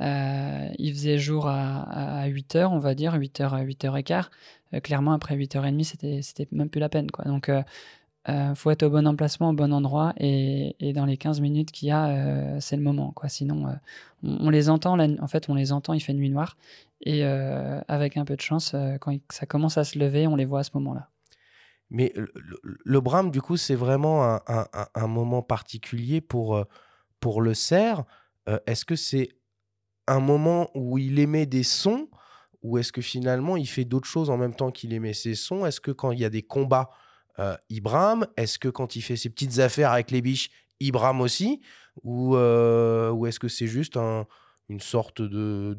euh, 0.00 0.68
il 0.78 0.92
faisait 0.92 1.18
jour 1.18 1.46
à, 1.46 2.22
à, 2.22 2.28
8h, 2.28 2.66
on 2.66 2.78
va 2.78 2.94
dire, 2.94 3.16
8h 3.16 3.50
à 3.50 3.64
8h15. 3.64 4.28
Euh, 4.74 4.80
clairement, 4.80 5.12
après 5.12 5.36
8h30, 5.36 5.84
c'était, 5.84 6.22
c'était 6.22 6.48
même 6.52 6.68
plus 6.68 6.80
la 6.80 6.88
peine. 6.88 7.06
Donc, 7.26 7.46
il 7.48 7.64
euh, 8.32 8.54
faut 8.54 8.70
être 8.70 8.82
au 8.82 8.90
bon 8.90 9.06
emplacement, 9.06 9.50
au 9.50 9.52
bon 9.52 9.72
endroit. 9.72 10.12
Et, 10.18 10.92
dans 10.94 11.04
les 11.04 11.16
15 11.16 11.40
minutes 11.40 11.70
qu'il 11.70 11.88
y 11.88 11.92
a, 11.92 12.60
c'est 12.60 12.76
le 12.76 12.82
moment. 12.82 13.14
Sinon, 13.28 13.76
on, 14.22 14.50
les 14.50 14.68
entend. 14.68 14.98
en 14.98 15.28
fait, 15.28 15.48
on 15.48 15.54
les 15.54 15.72
entend, 15.72 15.92
il 15.92 16.00
fait 16.00 16.14
nuit 16.14 16.30
noire. 16.30 16.56
Et 17.00 17.24
avec 17.24 18.16
un 18.16 18.24
peu 18.24 18.36
de 18.36 18.40
chance, 18.40 18.74
quand 19.00 19.16
ça 19.30 19.46
commence 19.46 19.78
à 19.78 19.84
se 19.84 19.98
lever, 19.98 20.26
on 20.26 20.36
les 20.36 20.44
voit 20.44 20.60
à 20.60 20.64
ce 20.64 20.70
moment-là. 20.74 21.08
Mais 21.90 22.12
le, 22.16 22.32
le, 22.62 23.00
brame, 23.00 23.30
du 23.30 23.42
coup, 23.42 23.58
c'est 23.58 23.74
vraiment 23.74 24.24
un, 24.24 24.40
un, 24.48 24.66
un, 24.94 25.06
moment 25.06 25.42
particulier 25.42 26.22
pour, 26.22 26.64
pour 27.20 27.42
le 27.42 27.52
cerf. 27.52 28.04
est-ce 28.66 28.86
que 28.86 28.96
c'est 28.96 29.28
un 30.06 30.20
moment 30.20 30.70
où 30.74 30.98
il 30.98 31.18
émet 31.18 31.46
des 31.46 31.62
sons 31.62 32.08
ou 32.64 32.78
est-ce 32.78 32.92
que 32.92 33.02
finalement 33.02 33.56
il 33.56 33.66
fait 33.66 33.84
d'autres 33.84 34.08
choses 34.08 34.30
en 34.30 34.38
même 34.38 34.54
temps 34.54 34.70
qu'il 34.70 34.92
émet 34.92 35.12
ses 35.12 35.34
sons? 35.34 35.66
Est-ce 35.66 35.80
que 35.80 35.90
quand 35.90 36.10
il 36.10 36.18
y 36.18 36.24
a 36.24 36.30
des 36.30 36.42
combats, 36.42 36.90
euh, 37.38 37.56
il 37.68 37.82
brame 37.82 38.26
Est-ce 38.36 38.58
que 38.58 38.68
quand 38.68 38.96
il 38.96 39.02
fait 39.02 39.16
ses 39.16 39.28
petites 39.28 39.58
affaires 39.58 39.92
avec 39.92 40.10
les 40.10 40.22
biches, 40.22 40.50
il 40.80 40.90
brame 40.90 41.20
aussi? 41.20 41.60
Ou, 42.02 42.36
euh, 42.36 43.10
ou 43.10 43.26
est-ce 43.26 43.38
que 43.38 43.48
c'est 43.48 43.66
juste 43.66 43.96
une 43.96 44.80
sorte 44.80 45.20
de, 45.20 45.74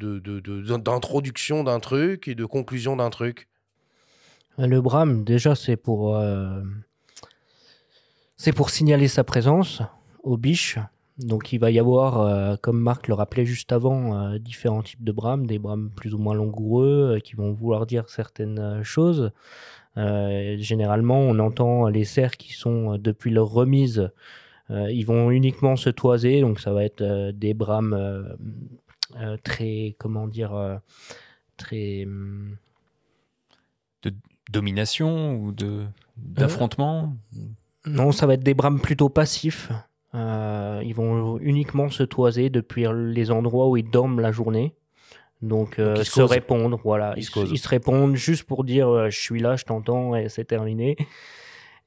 d'introduction 0.77 1.63
d'un 1.63 1.79
truc 1.79 2.27
et 2.27 2.35
de 2.35 2.45
conclusion 2.45 2.95
d'un 2.95 3.09
truc? 3.09 3.49
Le 4.57 4.79
brame, 4.79 5.23
déjà, 5.25 5.55
c'est 5.55 5.75
pour, 5.75 6.15
euh, 6.15 6.61
c'est 8.38 8.53
pour 8.53 8.69
signaler 8.69 9.07
sa 9.07 9.23
présence 9.23 9.81
aux 10.23 10.38
biches 10.38 10.77
donc 11.17 11.54
il 11.54 11.60
va 11.60 11.71
y 11.71 11.80
avoir, 11.80 12.19
euh, 12.19 12.56
comme 12.62 12.80
Marc 12.80 13.08
le 13.08 13.13
rappelait 13.13 13.45
juste 13.45 13.71
avant, 13.71 14.19
euh, 14.19 14.38
différents 14.38 14.84
types 14.84 15.04
de 15.04 15.12
brames, 15.12 15.47
des 15.47 15.60
brames 15.60 15.89
plus 15.95 16.13
ou 16.13 16.17
moins 16.17 16.34
langoureux 16.34 17.15
euh, 17.15 17.19
qui 17.19 17.36
vont 17.36 17.54
vouloir 17.54 17.86
dire 17.86 18.10
certaines 18.10 18.84
choses. 18.84 19.32
généralement, 19.95 21.19
on 21.19 21.39
entend 21.39 21.88
les 21.88 22.04
cerfs 22.04 22.38
qui 22.38 22.54
sont 22.54 22.97
depuis 22.97 23.32
leur 23.32 23.47
remise, 23.49 24.12
ils 24.69 25.06
vont 25.06 25.32
uniquement 25.32 25.78
se 25.78 25.89
toiser, 25.89 26.41
donc 26.41 26.60
ça 26.60 26.73
va 26.73 26.84
être 26.84 27.32
des 27.32 27.54
brames 27.54 27.97
très, 29.43 29.95
comment 29.97 30.28
dire, 30.28 30.82
très 31.56 32.06
domination 34.51 35.36
ou 35.36 35.51
de 35.54 35.86
d'affrontement? 36.17 37.15
Non, 37.86 38.12
ça 38.12 38.25
va 38.25 38.34
être 38.34 38.43
des 38.43 38.54
brames 38.54 38.82
plutôt 38.82 39.10
passifs. 39.10 39.71
Euh, 40.15 40.82
ils 40.86 40.95
vont 40.95 41.38
uniquement 41.39 41.89
se 41.89 42.04
toiser 42.04 42.49
depuis 42.49 42.86
les 42.93 43.32
endroits 43.32 43.67
où 43.69 43.75
ils 43.78 43.89
dorment 43.89 44.21
la 44.21 44.32
journée. 44.32 44.73
Donc, 45.41 45.78
euh, 45.78 45.95
ils 45.97 46.06
se 46.06 46.21
répondre, 46.21 46.80
voilà. 46.84 47.13
Ils 47.17 47.19
Ils, 47.19 47.23
se 47.25 47.32
causent. 47.32 47.51
ils 47.51 47.58
se 47.58 47.67
répondent 47.67 48.15
juste 48.15 48.43
pour 48.45 48.63
dire 48.63 48.88
euh, 48.88 49.10
je 49.10 49.19
suis 49.19 49.39
là, 49.39 49.56
je 49.58 49.65
t'entends 49.65 50.15
et 50.15 50.30
c'est 50.30 50.45
terminé. 50.45 50.95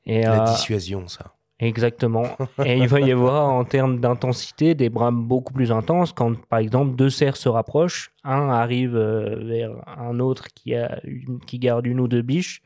Et, 0.06 0.22
La 0.22 0.44
dissuasion, 0.44 1.06
ça. 1.08 1.34
Exactement. 1.58 2.24
Et 2.64 2.78
il 2.78 2.86
va 2.88 3.00
y 3.00 3.10
avoir 3.12 3.48
en 3.50 3.64
termes 3.64 3.98
d'intensité 4.00 4.74
des 4.74 4.88
brames 4.90 5.22
beaucoup 5.24 5.52
plus 5.52 5.72
intenses 5.72 6.12
quand, 6.12 6.34
par 6.46 6.60
exemple, 6.60 6.94
deux 6.96 7.10
cerfs 7.10 7.36
se 7.36 7.48
rapprochent, 7.48 8.12
un 8.24 8.48
arrive 8.48 8.96
vers 8.96 9.72
un 9.98 10.18
autre 10.20 10.48
qui, 10.54 10.74
a 10.74 11.00
une- 11.04 11.40
qui 11.40 11.58
garde 11.58 11.86
une 11.86 12.00
ou 12.00 12.08
deux 12.08 12.22
biches. 12.22 12.62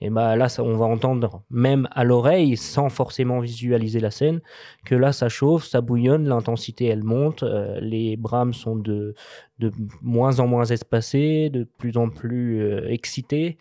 Et 0.00 0.10
bah 0.10 0.36
là, 0.36 0.48
ça, 0.48 0.62
on 0.62 0.76
va 0.76 0.84
entendre 0.86 1.42
même 1.50 1.88
à 1.92 2.04
l'oreille, 2.04 2.56
sans 2.56 2.88
forcément 2.88 3.40
visualiser 3.40 4.00
la 4.00 4.10
scène, 4.10 4.40
que 4.84 4.94
là, 4.94 5.12
ça 5.12 5.28
chauffe, 5.28 5.64
ça 5.64 5.80
bouillonne, 5.80 6.28
l'intensité, 6.28 6.86
elle 6.86 7.02
monte, 7.02 7.42
euh, 7.42 7.80
les 7.80 8.16
brames 8.16 8.52
sont 8.52 8.76
de, 8.76 9.14
de 9.58 9.72
moins 10.02 10.38
en 10.40 10.46
moins 10.46 10.66
espacées, 10.66 11.48
de 11.50 11.64
plus 11.78 11.96
en 11.96 12.10
plus 12.10 12.60
euh, 12.60 12.88
excitées. 12.90 13.56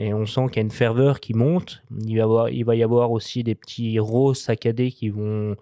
Et 0.00 0.14
on 0.14 0.26
sent 0.26 0.46
qu'il 0.48 0.56
y 0.56 0.58
a 0.60 0.62
une 0.62 0.70
ferveur 0.70 1.18
qui 1.20 1.34
monte. 1.34 1.82
Il 1.90 2.14
va, 2.14 2.18
y 2.18 2.20
avoir, 2.20 2.48
il 2.50 2.64
va 2.64 2.76
y 2.76 2.82
avoir 2.84 3.10
aussi 3.10 3.42
des 3.42 3.54
petits 3.56 3.98
roses 3.98 4.38
saccadés 4.40 4.92
qui 4.92 5.08
vont 5.08 5.56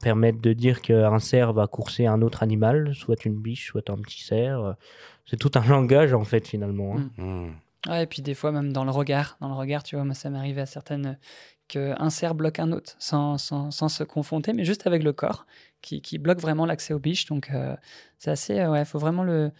permettre 0.00 0.40
de 0.40 0.52
dire 0.52 0.80
qu'un 0.80 1.18
cerf 1.18 1.52
va 1.52 1.66
courser 1.66 2.06
un 2.06 2.22
autre 2.22 2.42
animal, 2.42 2.94
soit 2.94 3.24
une 3.24 3.34
biche, 3.34 3.66
soit 3.66 3.90
un 3.90 3.96
petit 3.96 4.22
cerf. 4.22 4.74
C'est 5.26 5.36
tout 5.36 5.50
un 5.54 5.60
langage 5.68 6.14
en 6.14 6.24
fait 6.24 6.46
finalement. 6.46 6.96
hein. 6.96 7.10
Hmm. 7.22 7.50
Et 7.94 8.06
puis 8.06 8.22
des 8.22 8.34
fois, 8.34 8.52
même 8.52 8.72
dans 8.72 8.84
le 8.84 8.90
regard, 8.90 9.36
dans 9.40 9.48
le 9.48 9.54
regard, 9.54 9.82
tu 9.82 9.96
vois, 9.96 10.04
moi, 10.04 10.14
ça 10.14 10.30
m'est 10.30 10.38
arrivé 10.38 10.60
à 10.60 10.66
certaines 10.66 11.18
qu'un 11.68 12.10
cerf 12.10 12.34
bloque 12.34 12.58
un 12.58 12.72
autre 12.72 12.94
sans, 12.98 13.36
se 13.38 14.04
confronter, 14.04 14.52
mais 14.54 14.64
juste 14.64 14.86
avec 14.86 15.02
le 15.02 15.12
corps, 15.12 15.46
qui, 15.82 16.00
qui 16.00 16.18
bloque 16.18 16.40
vraiment 16.40 16.66
l'accès 16.66 16.94
aux 16.94 16.98
biches. 16.98 17.26
Donc, 17.26 17.50
euh, 17.52 17.76
c'est 18.18 18.30
assez, 18.30 18.58
euh, 18.58 18.70
ouais, 18.70 18.84
faut 18.84 18.98
vraiment 18.98 19.22
le, 19.22 19.52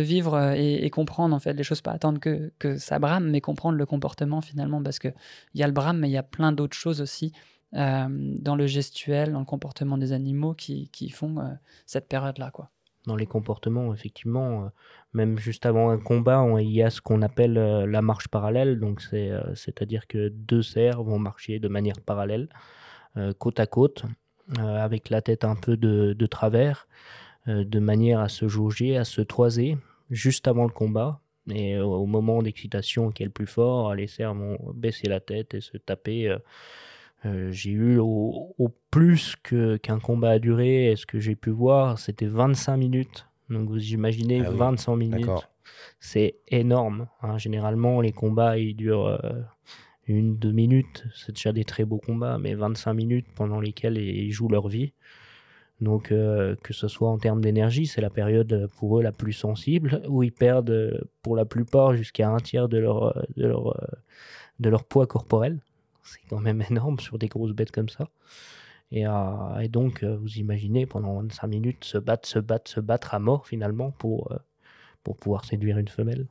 vivre 0.00 0.34
euh, 0.34 0.54
et, 0.56 0.88
comprendre, 0.90 1.34
en 1.34 1.38
fait, 1.38 1.52
les 1.52 1.62
choses, 1.62 1.82
pas 1.82 1.92
attendre 1.92 2.18
que, 2.18 2.52
que 2.58 2.78
ça 2.78 2.98
brame, 2.98 3.30
mais 3.30 3.40
comprendre 3.40 3.76
le 3.76 3.86
comportement 3.86 4.40
finalement, 4.40 4.82
parce 4.82 4.98
qu'il 4.98 5.14
y 5.54 5.62
a 5.62 5.66
le 5.66 5.72
brame, 5.72 5.98
mais 5.98 6.08
il 6.08 6.12
y 6.12 6.16
a 6.16 6.22
plein 6.22 6.52
d'autres 6.52 6.76
choses 6.76 7.00
aussi 7.00 7.32
euh, 7.74 8.06
dans 8.10 8.56
le 8.56 8.66
gestuel, 8.66 9.32
dans 9.32 9.40
le 9.40 9.44
comportement 9.44 9.98
des 9.98 10.12
animaux 10.12 10.54
qui, 10.54 10.88
qui 10.88 11.10
font 11.10 11.38
euh, 11.38 11.52
cette 11.84 12.08
période-là, 12.08 12.50
quoi. 12.50 12.70
Dans 13.08 13.16
les 13.16 13.24
comportements, 13.26 13.94
effectivement, 13.94 14.64
euh, 14.64 14.68
même 15.14 15.38
juste 15.38 15.64
avant 15.64 15.88
un 15.88 15.96
combat, 15.96 16.46
il 16.60 16.70
y 16.70 16.82
a 16.82 16.90
ce 16.90 17.00
qu'on 17.00 17.22
appelle 17.22 17.56
euh, 17.56 17.86
la 17.86 18.02
marche 18.02 18.28
parallèle. 18.28 18.78
Donc, 18.78 19.00
euh, 19.14 19.40
c'est-à-dire 19.54 20.06
que 20.06 20.28
deux 20.28 20.60
cerfs 20.60 21.02
vont 21.02 21.18
marcher 21.18 21.58
de 21.58 21.68
manière 21.68 21.98
parallèle, 22.04 22.50
côte 23.38 23.58
à 23.60 23.66
côte, 23.66 24.04
avec 24.58 25.08
la 25.08 25.22
tête 25.22 25.42
un 25.42 25.56
peu 25.56 25.76
de, 25.76 26.26
travers, 26.26 26.86
de 27.46 27.80
manière 27.80 28.20
à 28.20 28.28
se 28.28 28.46
jauger, 28.46 28.96
à 28.96 29.04
se 29.04 29.22
toiser, 29.22 29.76
juste 30.10 30.46
avant 30.46 30.64
le 30.64 30.70
combat. 30.70 31.20
Et 31.50 31.78
au 31.80 32.06
moment 32.06 32.42
d'excitation 32.42 33.10
qui 33.10 33.22
est 33.22 33.26
le 33.26 33.32
plus 33.32 33.46
fort, 33.46 33.94
les 33.94 34.06
cerfs 34.06 34.34
vont 34.34 34.58
baisser 34.74 35.08
la 35.08 35.18
tête 35.18 35.54
et 35.54 35.60
se 35.60 35.78
taper. 35.78 36.36
Euh, 37.26 37.50
j'ai 37.50 37.70
eu 37.70 37.98
au, 37.98 38.54
au 38.58 38.68
plus 38.90 39.34
qu'un 39.36 39.98
combat 39.98 40.30
a 40.30 40.38
duré, 40.38 40.90
et 40.90 40.96
ce 40.96 41.06
que 41.06 41.18
j'ai 41.20 41.34
pu 41.36 41.50
voir, 41.50 41.98
c'était 41.98 42.26
25 42.26 42.76
minutes. 42.76 43.26
Donc 43.50 43.68
vous 43.68 43.92
imaginez 43.92 44.42
Ah 44.44 44.50
oui, 44.50 44.58
25 44.58 44.96
minutes, 44.96 45.24
c'est 46.00 46.36
énorme. 46.48 47.08
hein. 47.22 47.38
Généralement, 47.38 48.00
les 48.00 48.12
combats, 48.12 48.58
ils 48.58 48.74
durent 48.76 49.06
euh, 49.06 49.18
une, 50.06 50.36
deux 50.38 50.52
minutes. 50.52 51.04
C'est 51.14 51.32
déjà 51.32 51.52
des 51.52 51.64
très 51.64 51.84
beaux 51.84 51.98
combats, 51.98 52.38
mais 52.38 52.54
25 52.54 52.92
minutes 52.94 53.26
pendant 53.34 53.60
lesquelles 53.60 53.96
ils 53.98 54.30
jouent 54.32 54.48
leur 54.48 54.68
vie. 54.68 54.92
Donc, 55.80 56.10
euh, 56.10 56.56
que 56.62 56.72
ce 56.72 56.88
soit 56.88 57.08
en 57.08 57.18
termes 57.18 57.40
d'énergie, 57.40 57.86
c'est 57.86 58.00
la 58.00 58.10
période 58.10 58.68
pour 58.78 58.98
eux 58.98 59.02
la 59.02 59.12
plus 59.12 59.32
sensible, 59.32 60.02
où 60.08 60.22
ils 60.24 60.32
perdent 60.32 61.06
pour 61.22 61.36
la 61.36 61.44
plupart 61.44 61.94
jusqu'à 61.94 62.28
un 62.28 62.38
tiers 62.38 62.68
de 62.68 62.78
leur, 62.78 63.14
de 63.36 63.46
leur, 63.46 63.80
de 64.58 64.68
leur 64.70 64.84
poids 64.84 65.06
corporel. 65.06 65.60
C'est 66.12 66.20
quand 66.28 66.40
même 66.40 66.62
énorme 66.70 66.98
sur 67.00 67.18
des 67.18 67.28
grosses 67.28 67.52
bêtes 67.52 67.70
comme 67.72 67.88
ça. 67.88 68.04
Et, 68.90 69.06
euh, 69.06 69.58
et 69.60 69.68
donc, 69.68 70.02
euh, 70.02 70.16
vous 70.16 70.36
imaginez, 70.38 70.86
pendant 70.86 71.20
25 71.20 71.46
minutes, 71.46 71.84
se 71.84 71.98
battre, 71.98 72.26
se 72.28 72.38
battre, 72.38 72.70
se 72.70 72.80
battre 72.80 73.14
à 73.14 73.18
mort 73.18 73.46
finalement 73.46 73.90
pour, 73.90 74.32
euh, 74.32 74.36
pour 75.04 75.16
pouvoir 75.16 75.44
séduire 75.44 75.76
une 75.78 75.88
femelle. 75.88 76.26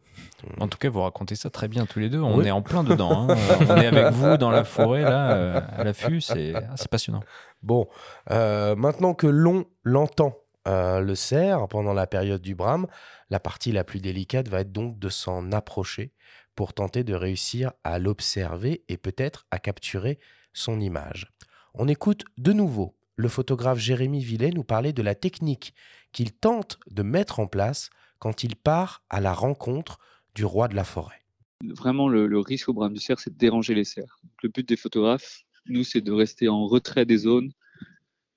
En 0.60 0.68
tout 0.68 0.78
cas, 0.80 0.90
vous 0.90 1.02
racontez 1.02 1.36
ça 1.36 1.50
très 1.52 1.68
bien 1.68 1.86
tous 1.86 2.00
les 2.00 2.10
deux. 2.10 2.20
On 2.22 2.38
Oui. 2.40 2.48
est 2.48 2.52
en 2.52 2.62
plein 2.64 2.84
dedans. 2.84 3.30
hein. 3.30 3.36
on 3.70 3.78
est 3.78 3.86
avec 3.88 4.12
vous 4.14 4.38
dans 4.38 4.50
la 4.50 4.64
forêt, 4.64 5.02
là, 5.04 5.32
euh, 5.36 5.62
à 5.76 5.84
l'affût. 5.84 6.20
C'est 6.22 6.54
ah, 6.56 6.74
c'est 6.76 6.90
passionnant. 6.90 7.22
Bon, 7.62 7.88
euh, 8.32 8.76
maintenant 8.76 9.14
que 9.14 9.28
l'on 9.28 9.66
l'entend, 9.84 10.36
euh, 10.68 11.00
le 11.00 11.14
cerf, 11.16 11.68
pendant 11.68 11.94
la 11.94 12.08
période 12.08 12.42
du 12.42 12.56
brame, 12.56 12.88
la 13.30 13.40
partie 13.40 13.72
la 13.72 13.84
plus 13.84 14.00
délicate 14.00 14.48
va 14.48 14.62
être 14.62 14.72
donc 14.72 14.98
de 15.00 15.10
s'en 15.10 15.52
approcher 15.52 16.12
pour 16.58 16.74
tenter 16.74 17.04
de 17.04 17.14
réussir 17.14 17.72
à 17.84 18.00
l'observer 18.00 18.84
et 18.90 18.98
peut-être 18.98 19.46
à 19.52 19.60
capturer 19.60 20.20
son 20.54 20.80
image. 20.80 21.32
On 21.76 21.88
écoute 21.88 22.26
de 22.38 22.52
nouveau 22.52 22.98
le 23.16 23.30
photographe 23.30 23.78
Jérémy 23.78 24.24
Villet 24.24 24.50
nous 24.50 24.64
parler 24.64 24.92
de 24.92 25.04
la 25.04 25.14
technique 25.14 25.76
qu'il 26.12 26.32
tente 26.32 26.80
de 26.90 27.04
mettre 27.04 27.40
en 27.40 27.46
place 27.46 27.92
quand 28.18 28.44
il 28.44 28.56
part 28.56 29.04
à 29.10 29.22
la 29.22 29.34
rencontre 29.34 30.00
du 30.34 30.46
roi 30.46 30.68
de 30.68 30.76
la 30.76 30.84
forêt. 30.84 31.22
Vraiment, 31.64 32.10
le, 32.10 32.40
risque 32.40 32.70
au 32.70 32.74
brame 32.74 32.94
du 32.94 33.00
cerf, 33.00 33.20
c'est 33.20 33.34
de 33.34 33.38
déranger 33.38 33.76
les 33.76 33.84
cerfs. 33.84 34.20
Le 34.42 34.50
but 34.50 34.68
des 34.68 34.78
photographes, 34.78 35.44
nous, 35.68 35.84
c'est 35.84 36.02
de 36.02 36.12
rester 36.12 36.48
en 36.48 36.66
retrait 36.66 37.06
des 37.06 37.18
zones 37.18 37.52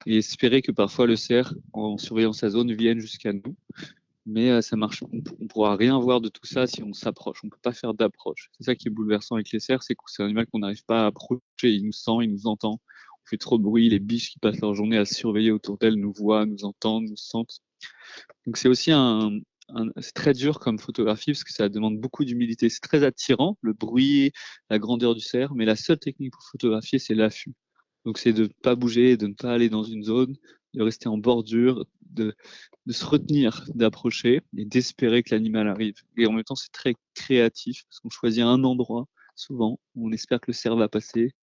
et 0.05 0.19
espérer 0.19 0.61
que 0.61 0.73
parfois 0.73 1.07
le 1.07 1.17
cerf, 1.17 1.55
en 1.73 1.97
surveillant 1.97 2.35
sa 2.35 2.51
zone, 2.51 2.73
vienne 2.75 3.01
jusqu'à 3.01 3.33
nous. 3.33 3.57
Mais 4.27 4.51
euh, 4.51 4.61
ça 4.61 4.77
marche. 4.77 5.03
On 5.03 5.17
ne 5.17 5.47
pourra 5.47 5.77
rien 5.77 5.99
voir 5.99 6.21
de 6.21 6.29
tout 6.29 6.47
ça 6.47 6.67
si 6.67 6.83
on 6.83 6.93
s'approche. 6.93 7.41
On 7.43 7.47
ne 7.47 7.51
peut 7.51 7.59
pas 7.63 7.73
faire 7.73 7.95
d'approche. 7.95 8.51
C'est 8.59 8.65
ça 8.65 8.75
qui 8.75 8.89
est 8.89 8.91
bouleversant 8.91 9.37
avec 9.37 9.51
les 9.51 9.61
cerfs, 9.61 9.83
c'est 9.83 9.95
que 9.95 10.01
c'est 10.07 10.23
un 10.23 10.27
animal 10.27 10.47
qu'on 10.47 10.61
n'arrive 10.61 10.85
pas 10.85 11.05
à 11.05 11.07
approcher. 11.07 11.41
Il 11.63 11.87
nous 11.87 11.93
sent, 11.93 12.19
il 12.23 12.31
nous 12.31 12.47
entend. 12.47 12.81
On 13.25 13.29
fait 13.29 13.39
trop 13.39 13.59
de 13.59 13.63
bruit. 13.63 13.89
Les 13.89 13.99
biches 13.99 14.31
qui 14.31 14.39
passent 14.39 14.61
leur 14.61 14.75
journée 14.75 14.99
à 14.99 15.05
surveiller 15.05 15.51
autour 15.51 15.79
d'elles 15.79 15.97
nous 15.97 16.13
voient, 16.13 16.47
nous 16.47 16.65
entendent, 16.65 17.09
nous 17.09 17.17
sentent. 17.17 17.61
Donc 18.47 18.57
c'est 18.57 18.69
aussi 18.69 18.93
très 20.15 20.33
dur 20.33 20.59
comme 20.59 20.79
photographie 20.79 21.33
parce 21.33 21.45
que 21.45 21.53
ça 21.53 21.69
demande 21.69 21.99
beaucoup 21.99 22.25
d'humilité. 22.25 22.69
C'est 22.69 22.81
très 22.81 23.05
attirant, 23.05 23.57
le 23.63 23.73
bruit, 23.73 24.33
la 24.69 24.79
grandeur 24.79 25.15
du 25.15 25.21
cerf, 25.21 25.55
mais 25.55 25.65
la 25.65 25.77
seule 25.77 25.99
technique 25.99 26.33
pour 26.33 26.43
photographier, 26.43 26.99
c'est 26.99 27.15
l'affût. 27.15 27.55
Donc 28.05 28.19
c'est 28.19 28.33
de 28.33 28.45
ne 28.45 28.49
pas 28.63 28.75
bouger, 28.75 29.17
de 29.17 29.27
ne 29.27 29.35
pas 29.35 29.53
aller 29.53 29.69
dans 29.69 29.85
une 29.85 30.03
zone, 30.03 30.37
de 30.75 30.83
rester 30.83 31.09
en 31.09 31.19
bordure, 31.19 31.87
de, 32.03 32.35
se 32.89 33.05
retenir 33.05 33.65
d'approcher 33.75 34.43
et 34.57 34.65
d'espérer 34.65 35.23
que 35.23 35.35
l'animal 35.35 35.69
arrive. 35.69 35.97
Et 36.17 36.27
en 36.27 36.33
même 36.33 36.45
temps, 36.45 36.57
c'est 36.57 36.73
très 36.73 36.95
créatif 37.15 37.85
parce 37.89 38.01
qu'on 38.01 38.11
choisit 38.11 38.43
un 38.43 38.65
endroit, 38.65 39.07
souvent, 39.35 39.79
où 39.95 40.09
on 40.09 40.13
espère 40.13 40.41
que 40.41 40.51
le 40.51 40.55
cerf 40.55 40.77
va 40.77 40.89
passer. 40.89 41.35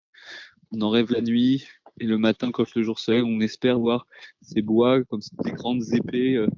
On 0.73 0.81
en 0.81 0.91
rêve 0.91 1.13
la 1.13 1.21
nuit 1.21 1.67
et 2.01 2.07
le 2.07 2.19
matin, 2.19 2.51
quand 2.51 2.75
le 2.75 2.83
jour 2.83 2.99
se 2.99 3.11
lève, 3.11 3.25
on 3.25 3.41
espère 3.41 3.79
voir 3.79 4.07
ces 4.43 4.61
bois 4.61 5.03
comme 5.05 5.21
des 5.45 5.53
grandes 5.53 5.95
épées 5.95 6.37
euh, 6.37 6.49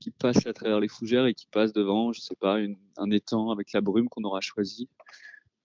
qui 0.00 0.10
passent 0.10 0.46
à 0.46 0.52
travers 0.52 0.80
les 0.80 0.88
fougères 0.88 1.26
et 1.26 1.34
qui 1.34 1.46
passent 1.46 1.72
devant, 1.72 2.12
je 2.12 2.20
sais 2.20 2.34
pas, 2.36 2.58
un 2.96 3.10
étang 3.10 3.50
avec 3.50 3.72
la 3.72 3.80
brume 3.80 4.08
qu'on 4.08 4.24
aura 4.24 4.40
choisi. 4.40 4.88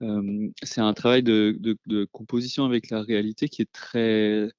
Euh, 0.02 0.49
c'est 0.62 0.82
un 0.82 0.93
travail 0.93 1.23
de 1.23 2.08
composition 2.12 2.65
avec 2.65 2.89
la 2.89 3.02
réalité 3.02 3.47
qui 3.47 3.62
est 3.62 3.71
très, 3.71 4.49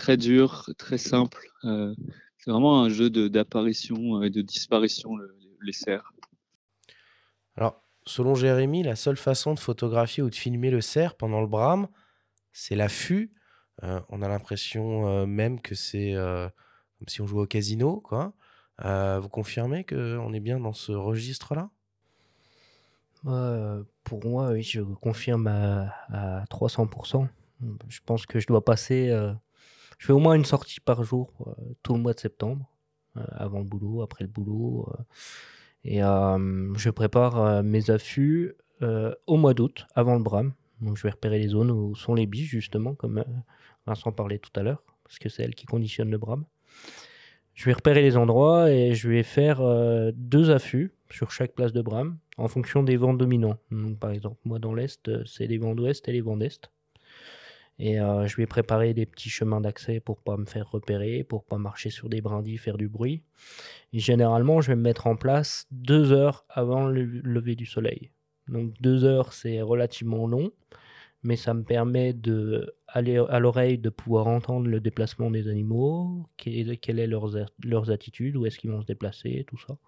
très 0.00 0.16
dur, 0.16 0.70
très 0.78 0.96
simple. 0.98 1.46
Euh, 1.64 1.94
c'est 2.38 2.50
vraiment 2.50 2.82
un 2.82 2.88
jeu 2.88 3.10
de- 3.10 3.28
d'apparition 3.28 4.22
et 4.22 4.30
de 4.30 4.40
disparition, 4.40 5.14
le- 5.14 5.36
les 5.62 5.74
cerfs. 5.74 6.10
Alors, 7.54 7.82
selon 8.06 8.34
Jérémy, 8.34 8.82
la 8.82 8.96
seule 8.96 9.18
façon 9.18 9.52
de 9.52 9.58
photographier 9.60 10.22
ou 10.22 10.30
de 10.30 10.34
filmer 10.34 10.70
le 10.70 10.80
cerf 10.80 11.16
pendant 11.16 11.42
le 11.42 11.46
brame, 11.46 11.86
c'est 12.52 12.76
l'affût. 12.76 13.30
Euh, 13.82 14.00
on 14.08 14.22
a 14.22 14.28
l'impression 14.28 15.06
euh, 15.06 15.26
même 15.26 15.60
que 15.60 15.74
c'est 15.74 16.14
euh, 16.14 16.48
comme 16.98 17.08
si 17.08 17.20
on 17.20 17.26
jouait 17.26 17.42
au 17.42 17.46
casino, 17.46 18.00
quoi. 18.00 18.32
Euh, 18.84 19.20
vous 19.20 19.28
confirmez 19.28 19.84
qu'on 19.84 20.32
est 20.32 20.40
bien 20.40 20.58
dans 20.58 20.72
ce 20.72 20.92
registre-là? 20.92 21.68
Euh, 23.26 23.82
pour 24.04 24.24
moi, 24.24 24.52
oui, 24.52 24.62
je 24.62 24.80
confirme 24.80 25.46
à, 25.46 25.92
à 26.10 26.46
300%. 26.46 27.28
Je 27.88 28.00
pense 28.06 28.24
que 28.24 28.40
je 28.40 28.46
dois 28.46 28.64
passer. 28.64 29.10
euh, 29.10 29.34
je 30.00 30.06
fais 30.06 30.12
au 30.14 30.18
moins 30.18 30.34
une 30.34 30.46
sortie 30.46 30.80
par 30.80 31.04
jour 31.04 31.30
euh, 31.46 31.52
tout 31.82 31.92
le 31.92 32.00
mois 32.00 32.14
de 32.14 32.20
septembre, 32.20 32.64
euh, 33.18 33.24
avant 33.32 33.58
le 33.58 33.66
boulot, 33.66 34.00
après 34.00 34.24
le 34.24 34.30
boulot. 34.30 34.88
euh, 34.98 35.02
et 35.84 35.98
je 35.98 36.90
prépare 36.90 37.62
mes 37.62 37.90
affûts 37.90 38.54
au 39.26 39.36
mois 39.36 39.54
d'août, 39.54 39.86
avant 39.94 40.14
le 40.14 40.22
brame. 40.22 40.52
Je 40.94 41.02
vais 41.02 41.10
repérer 41.10 41.38
les 41.38 41.48
zones 41.48 41.70
où 41.70 41.94
sont 41.94 42.14
les 42.14 42.26
biches, 42.26 42.50
justement, 42.50 42.94
comme 42.94 43.24
Vincent 43.86 44.12
parlait 44.12 44.38
tout 44.38 44.50
à 44.56 44.62
l'heure, 44.62 44.82
parce 45.04 45.18
que 45.18 45.30
c'est 45.30 45.42
elle 45.42 45.54
qui 45.54 45.64
conditionne 45.64 46.10
le 46.10 46.18
brame. 46.18 46.44
Je 47.54 47.64
vais 47.64 47.72
repérer 47.72 48.02
les 48.02 48.18
endroits 48.18 48.70
et 48.70 48.94
je 48.94 49.08
vais 49.08 49.22
faire 49.22 49.62
deux 50.12 50.50
affûts 50.50 50.92
sur 51.10 51.30
chaque 51.30 51.54
place 51.54 51.72
de 51.72 51.80
brame 51.80 52.18
en 52.36 52.48
fonction 52.48 52.82
des 52.82 52.98
vents 52.98 53.14
dominants. 53.14 53.56
Par 54.00 54.10
exemple, 54.10 54.36
moi 54.44 54.58
dans 54.58 54.74
l'Est, 54.74 55.24
c'est 55.24 55.46
les 55.46 55.56
vents 55.56 55.74
d'Ouest 55.74 56.10
et 56.10 56.12
les 56.12 56.20
vents 56.20 56.36
d'Est. 56.36 56.70
Et 57.82 57.98
euh, 57.98 58.26
je 58.26 58.36
vais 58.36 58.46
préparer 58.46 58.92
des 58.92 59.06
petits 59.06 59.30
chemins 59.30 59.62
d'accès 59.62 60.00
pour 60.00 60.20
pas 60.20 60.36
me 60.36 60.44
faire 60.44 60.70
repérer, 60.70 61.24
pour 61.24 61.44
pas 61.44 61.56
marcher 61.56 61.88
sur 61.88 62.10
des 62.10 62.20
brindilles, 62.20 62.58
faire 62.58 62.76
du 62.76 62.88
bruit. 62.88 63.22
Généralement, 63.94 64.60
je 64.60 64.68
vais 64.68 64.76
me 64.76 64.82
mettre 64.82 65.06
en 65.06 65.16
place 65.16 65.66
deux 65.70 66.12
heures 66.12 66.44
avant 66.50 66.86
le 66.86 67.04
lever 67.04 67.56
du 67.56 67.64
soleil. 67.64 68.10
Donc 68.48 68.74
deux 68.82 69.04
heures, 69.04 69.32
c'est 69.32 69.62
relativement 69.62 70.26
long, 70.26 70.52
mais 71.22 71.36
ça 71.36 71.54
me 71.54 71.62
permet 71.62 72.12
de 72.12 72.74
aller 72.86 73.16
à 73.16 73.38
l'oreille 73.38 73.78
de 73.78 73.88
pouvoir 73.88 74.26
entendre 74.26 74.68
le 74.68 74.80
déplacement 74.80 75.30
des 75.30 75.48
animaux, 75.48 76.28
quelle, 76.36 76.78
quelle 76.78 76.98
est 76.98 77.06
leurs, 77.06 77.34
leurs 77.64 77.90
attitudes, 77.90 78.36
où 78.36 78.44
est-ce 78.44 78.58
qu'ils 78.58 78.72
vont 78.72 78.82
se 78.82 78.86
déplacer, 78.86 79.46
tout 79.48 79.58
ça 79.58 79.78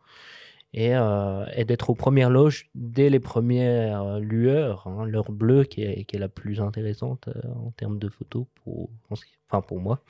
et, 0.74 0.94
euh, 0.94 1.44
et 1.54 1.64
d'être 1.64 1.90
aux 1.90 1.94
premières 1.94 2.30
loges 2.30 2.70
dès 2.74 3.10
les 3.10 3.20
premières 3.20 4.18
lueurs, 4.20 4.86
hein, 4.86 5.04
l'heure 5.04 5.30
bleue 5.30 5.64
qui 5.64 5.82
est, 5.82 6.04
qui 6.04 6.16
est, 6.16 6.18
la 6.18 6.28
plus 6.28 6.60
intéressante 6.60 7.28
euh, 7.28 7.40
en 7.66 7.70
termes 7.72 7.98
de 7.98 8.08
photos 8.08 8.46
pour, 8.64 8.88
enfin 9.10 9.60
pour 9.60 9.80
moi. 9.80 10.02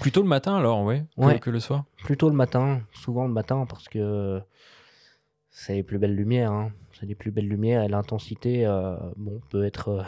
Plutôt 0.00 0.22
le 0.22 0.28
matin 0.28 0.56
alors, 0.56 0.82
ouais, 0.82 1.04
que, 1.16 1.24
Ouais. 1.24 1.38
que 1.38 1.50
le 1.50 1.60
soir. 1.60 1.84
Plutôt 2.04 2.28
le 2.28 2.34
matin, 2.34 2.80
souvent 2.92 3.26
le 3.26 3.32
matin 3.32 3.66
parce 3.68 3.88
que 3.88 4.40
c'est 5.50 5.74
les 5.74 5.82
plus 5.82 5.98
belles 5.98 6.14
lumières. 6.16 6.52
hein. 6.52 6.72
C'est 7.00 7.06
les 7.06 7.14
plus 7.14 7.30
belles 7.30 7.48
lumières 7.48 7.82
et 7.82 7.88
l'intensité 7.88 8.66
euh, 8.66 8.94
bon, 9.16 9.40
peut 9.48 9.64
être 9.64 9.88
euh, 9.88 10.02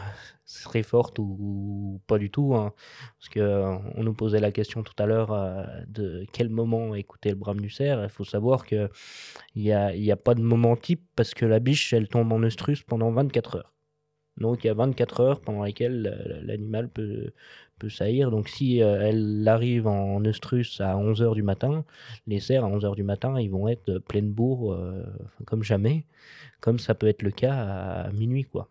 très 0.64 0.82
forte 0.82 1.18
ou, 1.18 2.00
pas 2.06 2.18
du 2.18 2.30
tout. 2.30 2.54
hein. 2.54 2.74
Parce 3.18 3.30
que 3.30 3.40
euh, 3.40 3.78
nous 3.96 4.12
posait 4.12 4.40
la 4.40 4.52
question 4.52 4.82
tout 4.82 4.94
à 4.98 5.06
l'heure 5.06 5.30
de 5.88 6.26
quel 6.32 6.50
moment 6.50 6.94
écouter 6.94 7.30
le 7.30 7.36
brame 7.36 7.60
du 7.60 7.70
cerf. 7.70 8.00
Il 8.02 8.10
faut 8.10 8.24
savoir 8.24 8.66
que 8.66 8.90
il 9.54 9.62
n'y 9.62 9.72
a, 9.72 9.96
y 9.96 10.12
a 10.12 10.16
pas 10.16 10.34
de 10.34 10.42
moment 10.42 10.76
type 10.76 11.02
parce 11.16 11.32
que 11.34 11.46
la 11.46 11.60
biche, 11.60 11.92
elle 11.94 12.08
tombe 12.08 12.30
en 12.32 12.42
oestrus 12.42 12.82
pendant 12.82 13.10
24 13.10 13.56
heures. 13.56 13.74
Donc 14.38 14.64
il 14.64 14.66
y 14.68 14.70
a 14.70 14.74
24 14.74 15.20
heures 15.20 15.40
pendant 15.40 15.64
lesquelles 15.64 16.42
l'animal 16.44 16.88
peut, 16.90 17.32
peut. 17.88 18.30
Donc 18.30 18.48
si 18.48 18.82
euh, 18.82 19.00
elle 19.00 19.46
arrive 19.48 19.86
en 19.86 20.24
oestrus 20.24 20.80
à 20.80 20.94
11h 20.96 21.34
du 21.34 21.42
matin, 21.42 21.84
les 22.26 22.40
cerfs 22.40 22.64
à 22.64 22.68
11h 22.68 22.94
du 22.94 23.02
matin, 23.02 23.40
ils 23.40 23.50
vont 23.50 23.68
être 23.68 23.98
pleine 23.98 24.30
bourre 24.30 24.72
euh, 24.72 25.04
comme 25.46 25.62
jamais, 25.62 26.04
comme 26.60 26.78
ça 26.78 26.94
peut 26.94 27.08
être 27.08 27.22
le 27.22 27.30
cas 27.30 27.54
à 27.54 28.12
minuit. 28.12 28.44
quoi. 28.44 28.68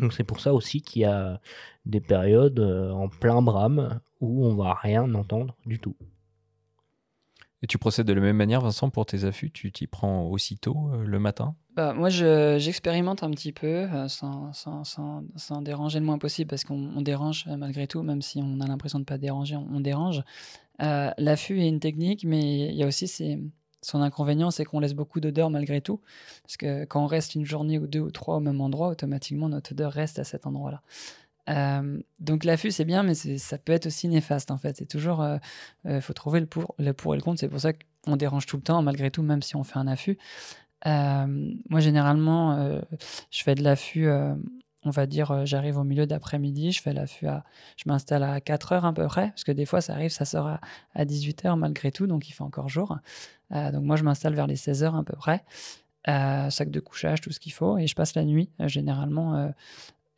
Donc 0.00 0.12
c'est 0.12 0.24
pour 0.24 0.40
ça 0.40 0.52
aussi 0.52 0.82
qu'il 0.82 1.02
y 1.02 1.04
a 1.04 1.40
des 1.86 2.00
périodes 2.00 2.58
euh, 2.58 2.90
en 2.90 3.08
plein 3.08 3.42
brame 3.42 4.00
où 4.20 4.46
on 4.46 4.54
va 4.54 4.74
rien 4.74 5.12
entendre 5.14 5.56
du 5.66 5.78
tout. 5.78 5.96
Et 7.64 7.66
tu 7.66 7.78
procèdes 7.78 8.06
de 8.06 8.12
la 8.12 8.20
même 8.20 8.36
manière, 8.36 8.60
Vincent, 8.60 8.90
pour 8.90 9.06
tes 9.06 9.24
affûts? 9.24 9.50
Tu 9.50 9.72
t'y 9.72 9.86
prends 9.86 10.26
aussitôt 10.26 10.90
euh, 10.92 11.02
le 11.02 11.18
matin? 11.18 11.54
Bah, 11.74 11.94
moi, 11.94 12.10
je- 12.10 12.58
j'expérimente 12.58 13.22
un 13.22 13.30
petit 13.30 13.52
peu 13.52 13.88
euh, 13.90 14.06
sans, 14.06 15.62
déranger 15.62 15.98
le 15.98 16.04
moins 16.04 16.18
possible 16.18 16.50
parce 16.50 16.62
qu'on 16.62 16.90
on 16.94 17.00
dérange 17.00 17.46
euh, 17.48 17.56
malgré 17.56 17.86
tout, 17.86 18.02
même 18.02 18.20
si 18.20 18.42
on 18.44 18.60
a 18.60 18.66
l'impression 18.66 18.98
de 18.98 19.04
ne 19.04 19.06
pas 19.06 19.16
déranger, 19.16 19.56
on, 19.56 19.80
dérange. 19.80 20.22
L'affût 20.78 21.58
est 21.58 21.68
une 21.68 21.80
technique, 21.80 22.24
mais 22.26 22.68
il 22.68 22.74
y 22.74 22.82
a 22.82 22.86
aussi 22.86 23.08
son 23.80 24.02
inconvénient, 24.02 24.50
c'est 24.50 24.66
qu'on 24.66 24.80
laisse 24.80 24.92
beaucoup 24.92 25.20
d'odeur 25.20 25.48
malgré 25.48 25.80
tout. 25.80 26.00
Parce 26.42 26.58
que 26.58 26.84
quand 26.84 27.02
on 27.02 27.06
reste 27.06 27.34
une 27.34 27.46
journée 27.46 27.78
ou 27.78 27.86
deux 27.86 28.00
ou 28.00 28.10
trois 28.10 28.36
au 28.36 28.40
même 28.40 28.60
endroit, 28.60 28.88
automatiquement 28.88 29.48
notre 29.48 29.72
odeur 29.72 29.90
reste 29.90 30.18
à 30.18 30.24
cet 30.24 30.46
endroit-là. 30.46 30.82
Euh, 31.50 32.00
donc 32.20 32.44
l'affût 32.44 32.70
c'est 32.70 32.84
bien, 32.84 33.02
mais 33.02 33.14
ça 33.14 33.58
peut 33.58 33.72
être 33.72 33.86
aussi 33.86 34.08
néfaste 34.08 34.50
en 34.50 34.56
fait. 34.56 34.76
C'est 34.76 34.86
toujours, 34.86 35.22
euh, 35.22 35.38
euh, 35.86 36.00
faut 36.00 36.12
trouver 36.12 36.40
le 36.40 36.46
pour, 36.46 36.74
le 36.78 36.92
pour 36.92 37.14
et 37.14 37.16
le 37.18 37.22
contre. 37.22 37.40
C'est 37.40 37.48
pour 37.48 37.60
ça 37.60 37.72
qu'on 38.04 38.16
dérange 38.16 38.46
tout 38.46 38.56
le 38.56 38.62
temps, 38.62 38.82
malgré 38.82 39.10
tout, 39.10 39.22
même 39.22 39.42
si 39.42 39.56
on 39.56 39.64
fait 39.64 39.78
un 39.78 39.86
affût. 39.86 40.18
Moi, 40.86 41.80
généralement, 41.80 42.78
je 43.30 43.42
fais 43.42 43.54
de 43.54 43.62
l'affût, 43.62 44.06
on 44.06 44.90
va 44.90 45.06
dire, 45.06 45.46
j'arrive 45.46 45.78
au 45.78 45.84
milieu 45.84 46.06
d'après-midi, 46.06 46.72
je 46.72 46.82
fais 46.82 46.92
l'affût 46.92 47.26
à. 47.26 47.42
Je 47.78 47.84
m'installe 47.86 48.22
à 48.22 48.38
4 48.42 48.72
heures 48.72 48.84
à 48.84 48.92
peu 48.92 49.06
près, 49.06 49.28
parce 49.30 49.44
que 49.44 49.52
des 49.52 49.64
fois, 49.64 49.80
ça 49.80 49.94
arrive, 49.94 50.10
ça 50.10 50.26
sort 50.26 50.46
à, 50.46 50.60
à 50.94 51.06
18 51.06 51.46
heures 51.46 51.56
malgré 51.56 51.90
tout, 51.90 52.06
donc 52.06 52.28
il 52.28 52.32
fait 52.32 52.42
encore 52.42 52.68
jour. 52.68 52.98
Donc 53.50 53.82
moi, 53.82 53.96
je 53.96 54.04
m'installe 54.04 54.34
vers 54.34 54.46
les 54.46 54.56
16 54.56 54.82
heures 54.84 54.96
à 54.96 55.04
peu 55.04 55.16
près. 55.16 55.42
Sac 56.06 56.70
de 56.70 56.80
couchage, 56.80 57.22
tout 57.22 57.32
ce 57.32 57.40
qu'il 57.40 57.52
faut, 57.52 57.78
et 57.78 57.86
je 57.86 57.94
passe 57.94 58.14
la 58.14 58.24
nuit, 58.24 58.50
généralement. 58.66 59.54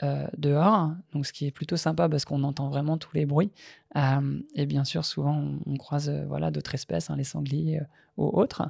Euh, 0.03 0.27
dehors, 0.37 0.91
donc 1.13 1.27
ce 1.27 1.33
qui 1.33 1.47
est 1.47 1.51
plutôt 1.51 1.77
sympa 1.77 2.09
parce 2.09 2.25
qu'on 2.25 2.43
entend 2.43 2.69
vraiment 2.69 2.99
tous 2.99 3.15
les 3.15 3.27
bruits. 3.27 3.51
Euh, 3.97 4.41
et 4.55 4.67
bien 4.67 4.85
sûr, 4.85 5.05
souvent, 5.05 5.43
on, 5.67 5.77
croise 5.77 6.09
euh, 6.11 6.25
voilà, 6.27 6.51
d'autres 6.51 6.75
espèces, 6.75 7.11
hein, 7.11 7.17
les 7.17 7.25
sangliers 7.25 7.81
ou 8.17 8.27
autres. 8.27 8.69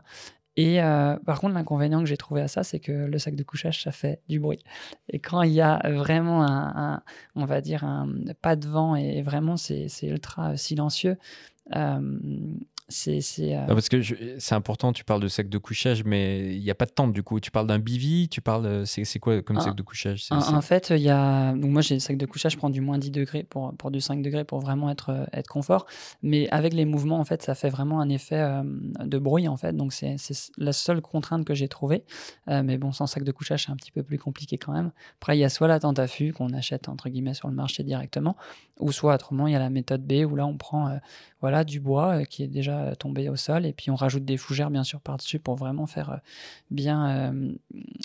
Et 0.59 0.79
par 1.27 1.39
contre, 1.41 1.53
l'inconvénient 1.53 2.01
que 2.01 2.07
j'ai 2.07 2.17
trouvé 2.17 2.41
à 2.41 2.49
ça, 2.49 2.63
c'est 2.65 2.81
que 2.81 2.91
le 2.91 3.19
sac 3.19 3.37
de 3.37 3.43
couchage, 3.43 3.83
ça 3.83 3.93
fait 3.93 4.23
du 4.27 4.41
bruit. 4.41 4.65
Et 5.11 5.19
quand 5.19 5.43
il 5.43 5.53
y 5.53 5.61
a 5.61 5.79
vraiment 5.93 6.45
un, 6.45 6.95
un- 6.95 7.03
on 7.35 7.45
va 7.45 7.61
dire, 7.61 7.85
un 7.85 8.09
pas 8.41 8.57
de 8.57 8.67
vent 8.67 8.97
et 8.97 9.21
vraiment 9.21 9.59
c'est 9.59 9.89
ultra 10.05 10.57
silencieux, 10.57 11.19
c'est 12.89 13.19
euh, 13.41 13.61
Non, 13.67 13.75
Parce 13.75 13.89
que 13.89 14.01
c'est 14.39 14.55
important, 14.55 14.93
tu 14.93 15.03
parles 15.03 15.21
de 15.21 15.27
sac 15.27 15.49
de 15.49 15.59
couchage, 15.59 16.05
mais 16.05 16.55
il 16.55 16.63
n'y 16.63 16.71
a 16.71 16.75
pas 16.77 16.87
de 16.87 16.93
tente 16.93 17.13
du 17.13 17.25
coup. 17.25 17.41
Tu 17.41 17.51
parles 17.51 17.67
d'un 17.67 17.81
bivy, 17.81 18.29
tu 18.29 18.41
parles. 18.41 18.65
euh, 18.67 18.85
C'est 18.85 19.19
quoi 19.19 19.43
comme 19.43 19.57
Un- 19.57 19.61
sac 19.61 19.75
de 19.75 19.83
couchage? 19.83 20.25
En, 20.31 20.61
fait, 20.61 20.91
il 20.91 21.03
y 21.03 21.09
a. 21.11 21.53
Donc, 21.55 21.71
moi, 21.73 21.83
j'ai 21.83 21.95
le 21.95 22.01
sac 22.01 22.17
de 22.17 22.27
couchage, 22.27 22.53
je 22.53 22.57
prends 22.59 22.71
du 22.71 22.81
moins 22.81 22.99
10 22.99 23.11
degrés 23.11 23.43
pour, 23.43 23.75
pour 23.77 23.91
du 23.91 24.01
5 24.01 24.23
degrés 24.23 24.45
pour 24.45 24.61
vraiment 24.61 24.89
être, 24.89 25.11
euh, 25.11 25.25
être 25.33 25.49
confort. 25.49 25.87
Mais 26.23 26.49
avec 26.51 26.75
les 26.75 26.85
mouvements, 26.85 27.19
en 27.19 27.25
fait, 27.25 27.43
ça 27.43 27.57
fait 27.57 27.71
vraiment 27.71 28.01
un 28.01 28.09
effet 28.09 28.39
euh, 28.41 28.63
de 29.05 29.19
bruit, 29.19 29.49
en 29.49 29.57
fait. 29.57 29.75
Donc, 29.75 29.93
c'est 29.93 30.15
c'est 30.19 30.53
la 30.57 30.73
seule 30.73 31.01
contrainte 31.01 31.45
que 31.45 31.55
j'ai 31.55 31.67
trouvée. 31.69 32.05
Euh, 32.49 32.63
mais 32.63 32.79
bon, 32.79 32.93
sans 32.93 33.09
sac 33.09 33.25
de 33.25 33.33
couchage, 33.33 33.65
c'est 33.67 33.73
un 33.73 33.77
petit 33.77 33.91
peu 33.91 34.05
plus 34.05 34.19
compliqué 34.19 34.59
quand 34.59 34.73
même. 34.73 34.93
Après, 35.21 35.37
il 35.37 35.41
y 35.41 35.45
a 35.45 35.49
soit 35.49 35.67
la 35.67 35.81
tente 35.81 35.99
à 35.99 36.07
fût 36.07 36.33
qu'on 36.33 36.53
achète, 36.53 36.89
entre 36.89 37.09
guillemets, 37.09 37.35
sur 37.35 37.49
le 37.49 37.55
marché 37.55 37.83
directement, 37.83 38.37
ou 38.79 38.93
soit 38.93 39.15
autrement, 39.15 39.49
il 39.49 39.55
y 39.55 39.57
a 39.57 39.59
la 39.59 39.71
méthode 39.71 40.07
B 40.07 40.25
où 40.31 40.37
là, 40.37 40.47
on 40.47 40.57
prend 40.57 40.99
voilà, 41.41 41.65
du 41.65 41.81
bois 41.81 42.25
qui 42.27 42.43
est 42.43 42.47
déjà 42.49 42.76
tombé 42.95 43.29
au 43.29 43.37
sol 43.37 43.67
et 43.67 43.73
puis 43.73 43.91
on 43.91 43.97
rajoute 43.97 44.25
des 44.25 44.37
fougères, 44.37 44.71
bien 44.71 44.85
sûr, 44.85 45.01
par-dessus 45.01 45.39
pour 45.39 45.57
vraiment 45.57 45.87
faire 45.87 46.11
euh, 46.11 46.17
bien, 46.71 47.31
euh, 47.33 47.53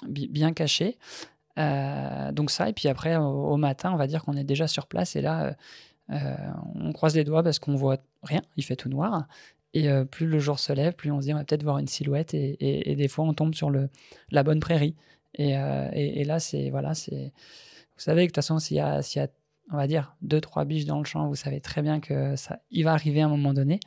bi- 0.08 0.28
bien 0.28 0.54
caché. 0.54 0.98
Euh, 1.60 2.32
donc 2.32 2.52
ça, 2.52 2.70
et 2.70 2.74
puis 2.74 2.88
après, 2.88 3.16
au, 3.18 3.58
matin, 3.58 3.92
on 3.94 3.98
va 3.98 4.08
dire 4.08 4.24
qu'on 4.24 4.36
est 4.38 4.44
déjà 4.44 4.68
sur 4.68 4.88
place, 4.88 5.16
et 5.16 5.22
là, 5.22 5.44
euh, 5.44 5.54
euh, 6.12 6.36
on 6.76 6.92
croise 6.94 7.16
les 7.16 7.24
doigts 7.24 7.44
parce 7.44 7.60
qu'on 7.60 7.76
voit 7.76 7.98
rien, 8.24 8.42
il 8.58 8.64
fait 8.64 8.76
tout 8.76 8.90
noir. 8.90 9.28
Et 9.74 9.90
euh, 9.90 10.04
plus 10.04 10.28
le 10.28 10.40
jour 10.40 10.60
se 10.60 10.74
lève, 10.74 10.94
plus 10.94 11.12
on 11.12 11.22
se 11.22 11.26
dit 11.28 11.34
on 11.34 11.38
va 11.38 11.46
peut-être 11.46 11.64
voir 11.64 11.78
une 11.78 11.88
silhouette, 11.88 12.34
et, 12.34 12.96
des 12.96 13.08
fois 13.08 13.26
on 13.26 13.34
tombe 13.34 13.54
sur 13.56 13.70
le, 13.70 13.90
la 14.32 14.44
bonne 14.44 14.60
prairie. 14.60 14.96
Et, 15.36 15.58
euh, 15.58 15.90
et- 15.94 16.26
là, 16.26 16.40
c'est 16.40 16.70
voilà. 16.72 16.92
Vous 16.92 17.32
savez 17.98 18.24
que 18.24 18.26
de 18.26 18.30
toute 18.32 18.36
façon, 18.36 18.60
s'il 18.60 18.78
y 18.78 18.80
y 18.80 18.82
a, 18.82 19.28
on 19.72 19.78
va 19.78 19.88
dire, 19.88 20.16
deux 20.22 20.42
trois 20.42 20.66
biches 20.66 20.86
dans 20.86 21.00
le 21.00 21.06
champ, 21.06 21.28
vous 21.28 21.36
savez 21.36 21.62
très 21.62 21.82
bien 21.82 22.02
que 22.02 22.36
ça, 22.36 22.60
va 22.84 22.92
arriver 22.94 23.22
à 23.22 23.26
un 23.26 23.30
moment 23.30 23.54
donné. 23.54 23.80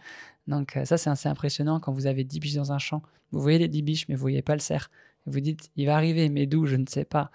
Donc 0.46 0.76
euh, 0.76 0.84
ça, 0.84 0.98
c'est 0.98 1.10
assez 1.10 1.28
impressionnant 1.28 1.80
quand 1.80 1.92
vous 1.92 2.06
avez 2.06 2.24
10 2.24 2.40
biches 2.40 2.54
dans 2.54 2.72
un 2.72 2.78
champ. 2.78 3.02
Vous 3.32 3.40
voyez 3.40 3.58
les 3.58 3.68
10 3.68 3.82
biches, 3.82 4.08
mais 4.08 4.14
vous 4.14 4.20
voyez 4.20 4.42
pas 4.42 4.54
le 4.54 4.60
cerf. 4.60 4.90
Vous 5.26 5.40
dites, 5.40 5.70
il 5.76 5.86
va 5.86 5.96
arriver, 5.96 6.28
mais 6.28 6.46
d'où, 6.46 6.66
je 6.66 6.76
ne 6.76 6.86
sais 6.86 7.04
pas. 7.04 7.30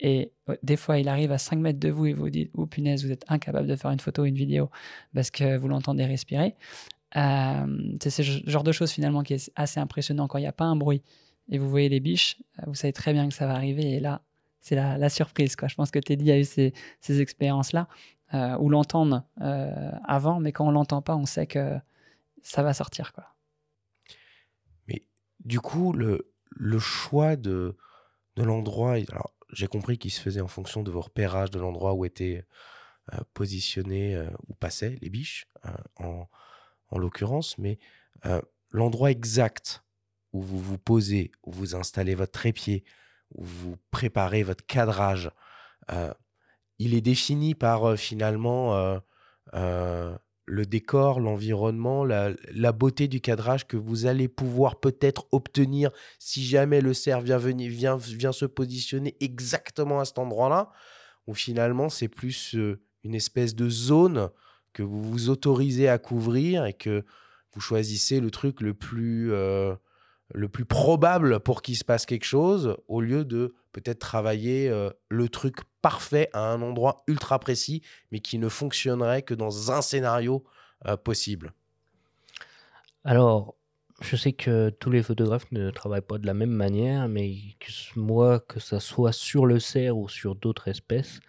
Et 0.00 0.32
des 0.64 0.76
fois, 0.76 0.98
il 0.98 1.08
arrive 1.08 1.30
à 1.30 1.38
5 1.38 1.58
mètres 1.60 1.78
de 1.78 1.88
vous 1.88 2.06
et 2.06 2.12
vous 2.12 2.28
dites, 2.28 2.50
oh 2.54 2.66
punaise, 2.66 3.04
vous 3.04 3.12
êtes 3.12 3.24
incapable 3.28 3.68
de 3.68 3.76
faire 3.76 3.92
une 3.92 4.00
photo 4.00 4.22
ou 4.22 4.24
une 4.24 4.34
vidéo 4.34 4.68
parce 5.14 5.30
que 5.30 5.56
vous 5.56 5.68
l'entendez 5.68 6.04
respirer. 6.04 6.56
Euh, 7.16 7.92
c'est 8.02 8.10
ce 8.10 8.22
genre 8.22 8.64
de 8.64 8.72
choses 8.72 8.90
finalement 8.90 9.22
qui 9.22 9.34
est 9.34 9.52
assez 9.54 9.78
impressionnant 9.78 10.26
quand 10.26 10.38
il 10.38 10.42
n'y 10.42 10.46
a 10.46 10.52
pas 10.52 10.64
un 10.64 10.76
bruit 10.76 11.02
et 11.50 11.58
vous 11.58 11.68
voyez 11.68 11.88
les 11.88 12.00
biches, 12.00 12.38
euh, 12.58 12.64
vous 12.66 12.74
savez 12.74 12.92
très 12.92 13.12
bien 13.12 13.28
que 13.28 13.34
ça 13.34 13.46
va 13.46 13.54
arriver 13.54 13.92
et 13.92 14.00
là, 14.00 14.22
c'est 14.60 14.74
la, 14.74 14.96
la 14.96 15.08
surprise. 15.08 15.54
Quoi. 15.54 15.68
Je 15.68 15.74
pense 15.74 15.90
que 15.90 15.98
Teddy 15.98 16.32
a 16.32 16.38
eu 16.38 16.44
ces, 16.44 16.72
ces 17.00 17.20
expériences-là 17.20 17.86
euh, 18.34 18.56
où 18.58 18.70
l'entendre 18.70 19.24
avant, 19.36 20.40
mais 20.40 20.52
quand 20.52 20.66
on 20.66 20.70
l'entend 20.70 21.02
pas, 21.02 21.16
on 21.16 21.26
sait 21.26 21.46
que 21.46 21.78
ça 22.42 22.62
va 22.62 22.74
sortir. 22.74 23.12
Quoi. 23.12 23.24
Mais 24.88 25.04
du 25.40 25.60
coup, 25.60 25.92
le, 25.92 26.28
choix 26.78 27.36
de, 27.36 27.76
l'endroit, 28.36 28.94
alors 28.94 29.34
j'ai 29.52 29.66
compris 29.66 29.98
qu'il 29.98 30.10
se 30.10 30.20
faisait 30.20 30.40
en 30.40 30.48
fonction 30.48 30.82
de 30.82 30.90
vos 30.90 31.00
repérages, 31.00 31.50
de 31.50 31.60
l'endroit 31.60 31.94
où 31.94 32.04
étaient 32.04 32.44
euh, 33.12 33.18
positionnés, 33.34 34.16
euh, 34.16 34.28
où 34.48 34.54
passaient 34.54 34.96
les 35.00 35.10
biches, 35.10 35.46
euh, 35.66 35.70
en, 35.96 36.28
en 36.88 36.98
l'occurrence, 36.98 37.58
mais 37.58 37.78
l'endroit 38.70 39.10
exact 39.10 39.82
où 40.32 40.40
vous 40.40 40.60
vous 40.60 40.78
posez, 40.78 41.32
où 41.42 41.52
vous 41.52 41.74
installez 41.74 42.14
votre 42.14 42.32
trépied, 42.32 42.84
où 43.34 43.44
vous 43.44 43.76
préparez 43.90 44.42
votre 44.42 44.64
cadrage, 44.64 45.30
il 46.78 46.94
est 46.94 47.00
défini 47.00 47.54
par 47.54 47.98
finalement 47.98 49.00
le 50.52 50.66
décor, 50.66 51.18
l'environnement, 51.18 52.04
la, 52.04 52.72
beauté 52.72 53.08
du 53.08 53.22
cadrage 53.22 53.66
que 53.66 53.78
vous 53.78 54.04
allez 54.04 54.28
pouvoir 54.28 54.80
peut-être 54.80 55.26
obtenir 55.32 55.90
si 56.18 56.44
jamais 56.44 56.82
le 56.82 56.92
cerf 56.92 57.22
vient, 57.22 57.38
venir, 57.38 57.70
vient, 57.70 57.96
vient 57.96 58.32
se 58.32 58.44
positionner 58.44 59.16
exactement 59.20 60.00
à 60.00 60.04
cet 60.04 60.18
endroit-là, 60.18 60.70
ou 61.26 61.32
finalement 61.32 61.88
c'est 61.88 62.08
plus 62.08 62.54
euh, 62.54 62.78
une 63.02 63.14
espèce 63.14 63.54
de 63.54 63.70
zone 63.70 64.28
que 64.74 64.82
vous 64.82 65.02
vous 65.02 65.30
autorisez 65.30 65.88
à 65.88 65.96
couvrir 65.96 66.66
et 66.66 66.74
que 66.74 67.02
vous 67.54 67.60
choisissez 67.62 68.20
le 68.20 68.30
truc 68.30 68.60
le 68.60 68.74
plus, 68.74 69.32
euh, 69.32 69.74
le 70.34 70.50
plus 70.50 70.66
probable 70.66 71.40
pour 71.40 71.62
qu'il 71.62 71.78
se 71.78 71.84
passe 71.84 72.04
quelque 72.04 72.26
chose, 72.26 72.76
au 72.88 73.00
lieu 73.00 73.24
de 73.24 73.54
peut-être 73.72 73.98
travailler 73.98 74.68
euh, 74.68 74.90
le 75.08 75.28
truc 75.28 75.56
parfait 75.80 76.28
à 76.32 76.52
un 76.52 76.62
endroit 76.62 77.02
ultra 77.06 77.38
précis, 77.38 77.82
mais 78.10 78.20
qui 78.20 78.38
ne 78.38 78.48
fonctionnerait 78.48 79.22
que 79.22 79.34
dans 79.34 79.72
un 79.72 79.82
scénario 79.82 80.44
euh, 80.86 80.96
possible 80.96 81.52
Alors, 83.04 83.56
je 84.00 84.16
sais 84.16 84.32
que 84.32 84.70
tous 84.70 84.90
les 84.90 85.02
photographes 85.02 85.50
ne 85.52 85.70
travaillent 85.70 86.00
pas 86.00 86.18
de 86.18 86.26
la 86.26 86.34
même 86.34 86.50
manière, 86.50 87.08
mais 87.08 87.34
que 87.60 87.70
moi, 87.96 88.40
que 88.40 88.60
ça 88.60 88.80
soit 88.80 89.12
sur 89.12 89.46
le 89.46 89.58
cerf 89.58 89.96
ou 89.96 90.08
sur 90.08 90.34
d'autres 90.34 90.68
espèces, 90.68 91.20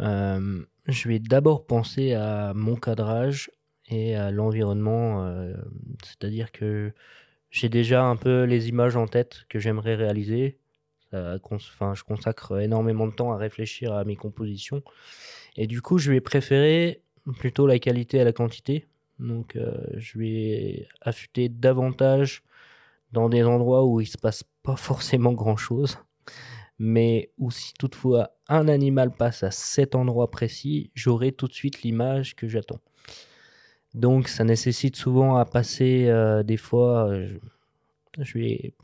euh, 0.00 0.64
je 0.86 1.08
vais 1.08 1.18
d'abord 1.18 1.66
penser 1.66 2.14
à 2.14 2.52
mon 2.54 2.76
cadrage 2.76 3.50
et 3.88 4.16
à 4.16 4.30
l'environnement. 4.30 5.28
C'est-à-dire 6.04 6.52
que 6.52 6.92
j'ai 7.50 7.68
déjà 7.68 8.04
un 8.04 8.16
peu 8.16 8.44
les 8.44 8.68
images 8.68 8.96
en 8.96 9.06
tête 9.06 9.46
que 9.48 9.58
j'aimerais 9.58 9.94
réaliser. 9.94 10.58
Enfin, 11.42 11.94
je 11.94 12.04
consacre 12.04 12.60
énormément 12.60 13.06
de 13.06 13.12
temps 13.12 13.32
à 13.32 13.36
réfléchir 13.36 13.92
à 13.92 14.04
mes 14.04 14.16
compositions. 14.16 14.82
Et 15.56 15.66
du 15.66 15.82
coup, 15.82 15.98
je 15.98 16.12
vais 16.12 16.20
préférer 16.20 17.02
plutôt 17.38 17.66
la 17.66 17.78
qualité 17.78 18.20
à 18.20 18.24
la 18.24 18.32
quantité. 18.32 18.86
Donc, 19.18 19.56
euh, 19.56 19.74
je 19.96 20.18
vais 20.18 20.88
affûter 21.00 21.48
davantage 21.48 22.42
dans 23.12 23.28
des 23.28 23.44
endroits 23.44 23.84
où 23.84 24.00
il 24.00 24.06
se 24.06 24.18
passe 24.18 24.44
pas 24.62 24.76
forcément 24.76 25.32
grand-chose, 25.32 25.98
mais 26.78 27.30
où 27.38 27.50
si 27.50 27.72
toutefois 27.74 28.32
un 28.48 28.68
animal 28.68 29.10
passe 29.12 29.42
à 29.42 29.50
cet 29.50 29.94
endroit 29.94 30.30
précis, 30.30 30.90
j'aurai 30.94 31.32
tout 31.32 31.48
de 31.48 31.54
suite 31.54 31.82
l'image 31.82 32.36
que 32.36 32.48
j'attends. 32.48 32.80
Donc, 33.94 34.28
ça 34.28 34.44
nécessite 34.44 34.96
souvent 34.96 35.36
à 35.36 35.46
passer 35.46 36.06
euh, 36.08 36.42
des 36.42 36.58
fois, 36.58 37.08
euh, 37.08 37.38
je 38.18 38.38
vais, 38.38 38.74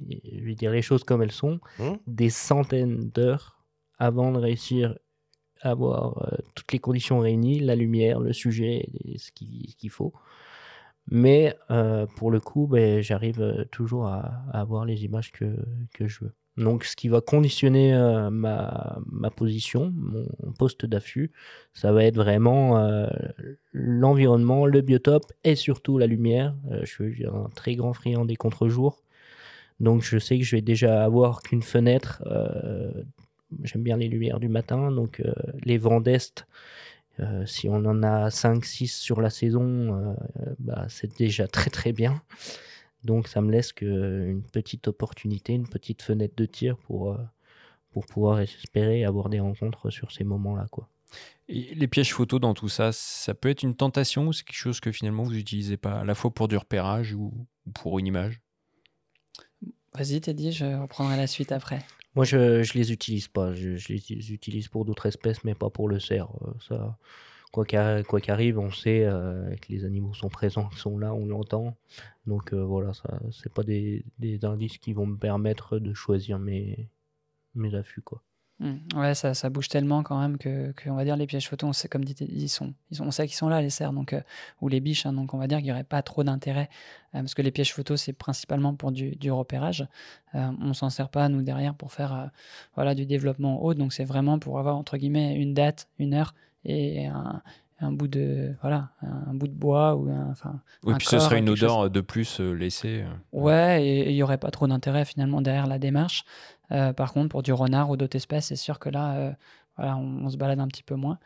je 0.00 0.44
vais 0.44 0.54
dire 0.54 0.72
les 0.72 0.82
choses 0.82 1.04
comme 1.04 1.22
elles 1.22 1.32
sont, 1.32 1.60
Hmm 1.78 1.96
des 2.06 2.30
centaines 2.30 3.10
d'heures 3.10 3.64
avant 3.98 4.32
de 4.32 4.38
réussir 4.38 4.96
à 5.62 5.70
avoir 5.70 6.32
euh, 6.32 6.36
toutes 6.54 6.72
les 6.72 6.78
conditions 6.80 7.20
réunies, 7.20 7.60
la 7.60 7.76
lumière, 7.76 8.20
le 8.20 8.32
sujet, 8.32 8.88
et 9.04 9.18
ce 9.18 9.30
qui- 9.32 9.68
ce 9.70 9.76
qu'il 9.76 9.90
faut. 9.90 10.12
Mais 11.10 11.56
euh, 11.70 12.06
pour 12.16 12.30
le 12.30 12.40
coup, 12.40 12.66
ben, 12.66 13.00
j'arrive 13.02 13.40
euh, 13.40 13.64
toujours 13.70 14.06
à, 14.06 14.44
à 14.52 14.60
avoir 14.60 14.84
les 14.84 15.04
images 15.04 15.32
que, 15.32 15.56
que 15.92 16.06
je 16.06 16.24
veux. 16.24 16.32
Donc, 16.58 16.84
ce 16.84 16.96
qui 16.96 17.08
va 17.08 17.20
conditionner 17.22 17.94
euh, 17.94 18.30
ma, 18.30 18.98
ma 19.06 19.30
position, 19.30 19.92
mon 19.96 20.26
poste 20.58 20.84
d'affût, 20.86 21.32
ça 21.72 21.92
va 21.92 22.04
être 22.04 22.16
vraiment 22.16 22.78
euh, 22.78 23.06
l'environnement, 23.72 24.66
le 24.66 24.80
biotope 24.80 25.32
et 25.44 25.56
surtout 25.56 25.98
la 25.98 26.06
lumière. 26.06 26.54
Je 26.82 26.86
suis 26.86 27.26
un 27.26 27.48
très 27.54 27.74
grand 27.74 27.92
friand 27.92 28.24
des 28.24 28.36
contre-jours. 28.36 29.02
Donc, 29.82 30.02
je 30.02 30.18
sais 30.18 30.38
que 30.38 30.44
je 30.44 30.56
vais 30.56 30.62
déjà 30.62 31.04
avoir 31.04 31.42
qu'une 31.42 31.62
fenêtre. 31.62 32.22
euh, 32.26 32.90
J'aime 33.64 33.82
bien 33.82 33.98
les 33.98 34.08
lumières 34.08 34.40
du 34.40 34.48
matin. 34.48 34.90
Donc, 34.90 35.20
euh, 35.20 35.34
les 35.64 35.76
vents 35.76 36.00
d'Est, 36.00 36.46
euh, 37.20 37.44
si 37.46 37.68
on 37.68 37.84
en 37.84 38.02
a 38.02 38.30
5-6 38.30 38.88
sur 38.96 39.20
la 39.20 39.28
saison, 39.28 40.16
bah, 40.58 40.86
c'est 40.88 41.18
déjà 41.18 41.46
très 41.48 41.70
très 41.70 41.92
bien. 41.92 42.22
Donc, 43.04 43.28
ça 43.28 43.40
me 43.42 43.52
laisse 43.52 43.72
que 43.72 44.28
une 44.30 44.42
petite 44.42 44.88
opportunité, 44.88 45.52
une 45.54 45.68
petite 45.68 46.02
fenêtre 46.02 46.34
de 46.36 46.46
tir 46.46 46.76
pour, 46.78 47.18
pour 47.90 48.06
pouvoir 48.06 48.40
espérer 48.40 49.04
avoir 49.04 49.28
des 49.28 49.40
rencontres 49.40 49.90
sur 49.90 50.12
ces 50.12 50.24
moments-là. 50.24 50.66
Et 51.48 51.74
les 51.74 51.88
pièges 51.88 52.14
photos 52.14 52.40
dans 52.40 52.54
tout 52.54 52.68
ça, 52.68 52.92
ça 52.92 53.34
peut 53.34 53.50
être 53.50 53.62
une 53.62 53.76
tentation 53.76 54.28
ou 54.28 54.32
c'est 54.32 54.44
quelque 54.44 54.56
chose 54.56 54.80
que 54.80 54.92
finalement 54.92 55.24
vous 55.24 55.32
n'utilisez 55.32 55.76
pas 55.76 56.00
à 56.00 56.04
la 56.04 56.14
fois 56.14 56.32
pour 56.32 56.48
du 56.48 56.56
repérage 56.56 57.14
ou 57.14 57.46
pour 57.74 57.98
une 57.98 58.06
image? 58.06 58.41
Vas-y, 59.94 60.20
Teddy, 60.20 60.52
je 60.52 60.64
reprendrai 60.80 61.16
la 61.16 61.26
suite 61.26 61.52
après. 61.52 61.80
Moi, 62.14 62.24
je, 62.24 62.62
je 62.62 62.74
les 62.74 62.92
utilise 62.92 63.28
pas. 63.28 63.54
Je, 63.54 63.70
les 63.92 64.32
utilise 64.32 64.68
pour 64.68 64.84
d'autres 64.84 65.06
espèces, 65.06 65.44
mais 65.44 65.54
pas 65.54 65.70
pour 65.70 65.88
le 65.88 65.98
cerf. 66.00 66.28
Euh, 66.42 66.52
Ça, 66.66 66.98
quoi 67.52 67.64
qu'arri- 67.64 68.02
quoi 68.04 68.20
qu'arrive, 68.20 68.58
on 68.58 68.70
sait 68.70 69.04
euh, 69.04 69.54
que 69.56 69.70
les 69.70 69.84
animaux 69.84 70.14
sont 70.14 70.28
présents, 70.28 70.68
qu'ils 70.68 70.78
sont 70.78 70.98
là, 70.98 71.12
on 71.14 71.26
l'entend. 71.26 71.76
Donc 72.26 72.52
euh, 72.52 72.62
voilà, 72.64 72.92
ça, 72.94 73.20
c'est 73.32 73.52
pas 73.52 73.62
des, 73.62 74.04
des 74.18 74.44
indices 74.44 74.78
qui 74.78 74.92
vont 74.92 75.06
me 75.06 75.16
permettre 75.16 75.78
de 75.78 75.92
choisir 75.94 76.38
mes, 76.38 76.88
mes 77.54 77.74
affûts, 77.74 78.02
quoi. 78.02 78.22
Hmm. 78.62 78.76
Ouais, 78.94 79.12
ça, 79.16 79.34
ça 79.34 79.50
bouge 79.50 79.66
tellement 79.66 80.04
quand 80.04 80.20
même 80.20 80.38
que, 80.38 80.70
que, 80.72 80.88
on 80.88 80.94
va 80.94 81.02
dire 81.02 81.16
les 81.16 81.26
pièges 81.26 81.48
photos, 81.48 81.68
on 81.70 81.72
sait, 81.72 81.88
comme 81.88 82.04
dit 82.04 82.14
ils 82.20 82.48
sont, 82.48 82.72
ils 82.92 82.96
sont, 82.96 83.04
on 83.04 83.10
sait 83.10 83.26
qu'ils 83.26 83.34
sont 83.34 83.48
là 83.48 83.60
les 83.60 83.70
cerfs, 83.70 83.92
donc 83.92 84.12
euh, 84.12 84.20
ou 84.60 84.68
les 84.68 84.78
biches, 84.78 85.04
hein, 85.04 85.12
donc 85.12 85.34
on 85.34 85.38
va 85.38 85.48
dire 85.48 85.58
qu'il 85.58 85.64
n'y 85.64 85.72
aurait 85.72 85.82
pas 85.82 86.00
trop 86.02 86.22
d'intérêt 86.22 86.68
euh, 87.16 87.18
parce 87.18 87.34
que 87.34 87.42
les 87.42 87.50
pièges 87.50 87.74
photos 87.74 88.00
c'est 88.00 88.12
principalement 88.12 88.72
pour 88.74 88.92
du, 88.92 89.16
du 89.16 89.32
repérage. 89.32 89.88
Euh, 90.36 90.48
on 90.60 90.74
s'en 90.74 90.90
sert 90.90 91.08
pas 91.08 91.28
nous 91.28 91.42
derrière 91.42 91.74
pour 91.74 91.92
faire 91.92 92.14
euh, 92.14 92.26
voilà 92.76 92.94
du 92.94 93.04
développement 93.04 93.64
haut, 93.64 93.74
donc 93.74 93.92
c'est 93.92 94.04
vraiment 94.04 94.38
pour 94.38 94.60
avoir 94.60 94.76
entre 94.76 94.96
guillemets 94.96 95.34
une 95.34 95.54
date, 95.54 95.88
une 95.98 96.14
heure 96.14 96.32
et 96.64 97.06
un, 97.06 97.42
un 97.80 97.90
bout 97.90 98.06
de 98.06 98.54
voilà 98.60 98.90
un, 99.02 99.34
bout 99.34 99.48
de 99.48 99.54
bois 99.54 99.96
ou 99.96 100.08
un, 100.08 100.30
enfin 100.30 100.60
Oui, 100.84 100.94
un 100.94 100.98
puis 100.98 101.08
ce 101.08 101.18
serait 101.18 101.40
une 101.40 101.48
chose. 101.48 101.64
odeur 101.64 101.90
de 101.90 102.00
plus 102.00 102.38
laissée. 102.38 103.04
Ouais, 103.32 103.84
et 103.84 104.10
il 104.10 104.14
n'y 104.14 104.22
aurait 104.22 104.38
pas 104.38 104.52
trop 104.52 104.68
d'intérêt 104.68 105.04
finalement 105.04 105.40
derrière 105.40 105.66
la 105.66 105.80
démarche. 105.80 106.22
Euh, 106.72 106.92
par 106.92 107.12
contre, 107.12 107.28
pour 107.28 107.42
du 107.42 107.52
renard 107.52 107.90
ou 107.90 107.96
d'autres 107.96 108.16
espèces, 108.16 108.46
c'est 108.46 108.56
sûr 108.56 108.78
que 108.78 108.88
là, 108.88 109.14
euh, 109.16 109.32
voilà, 109.76 109.96
on, 109.96 110.28
se 110.28 110.36
balade 110.36 110.60
un 110.60 110.68
petit 110.68 110.82
peu 110.82 110.94
moins 110.94 111.18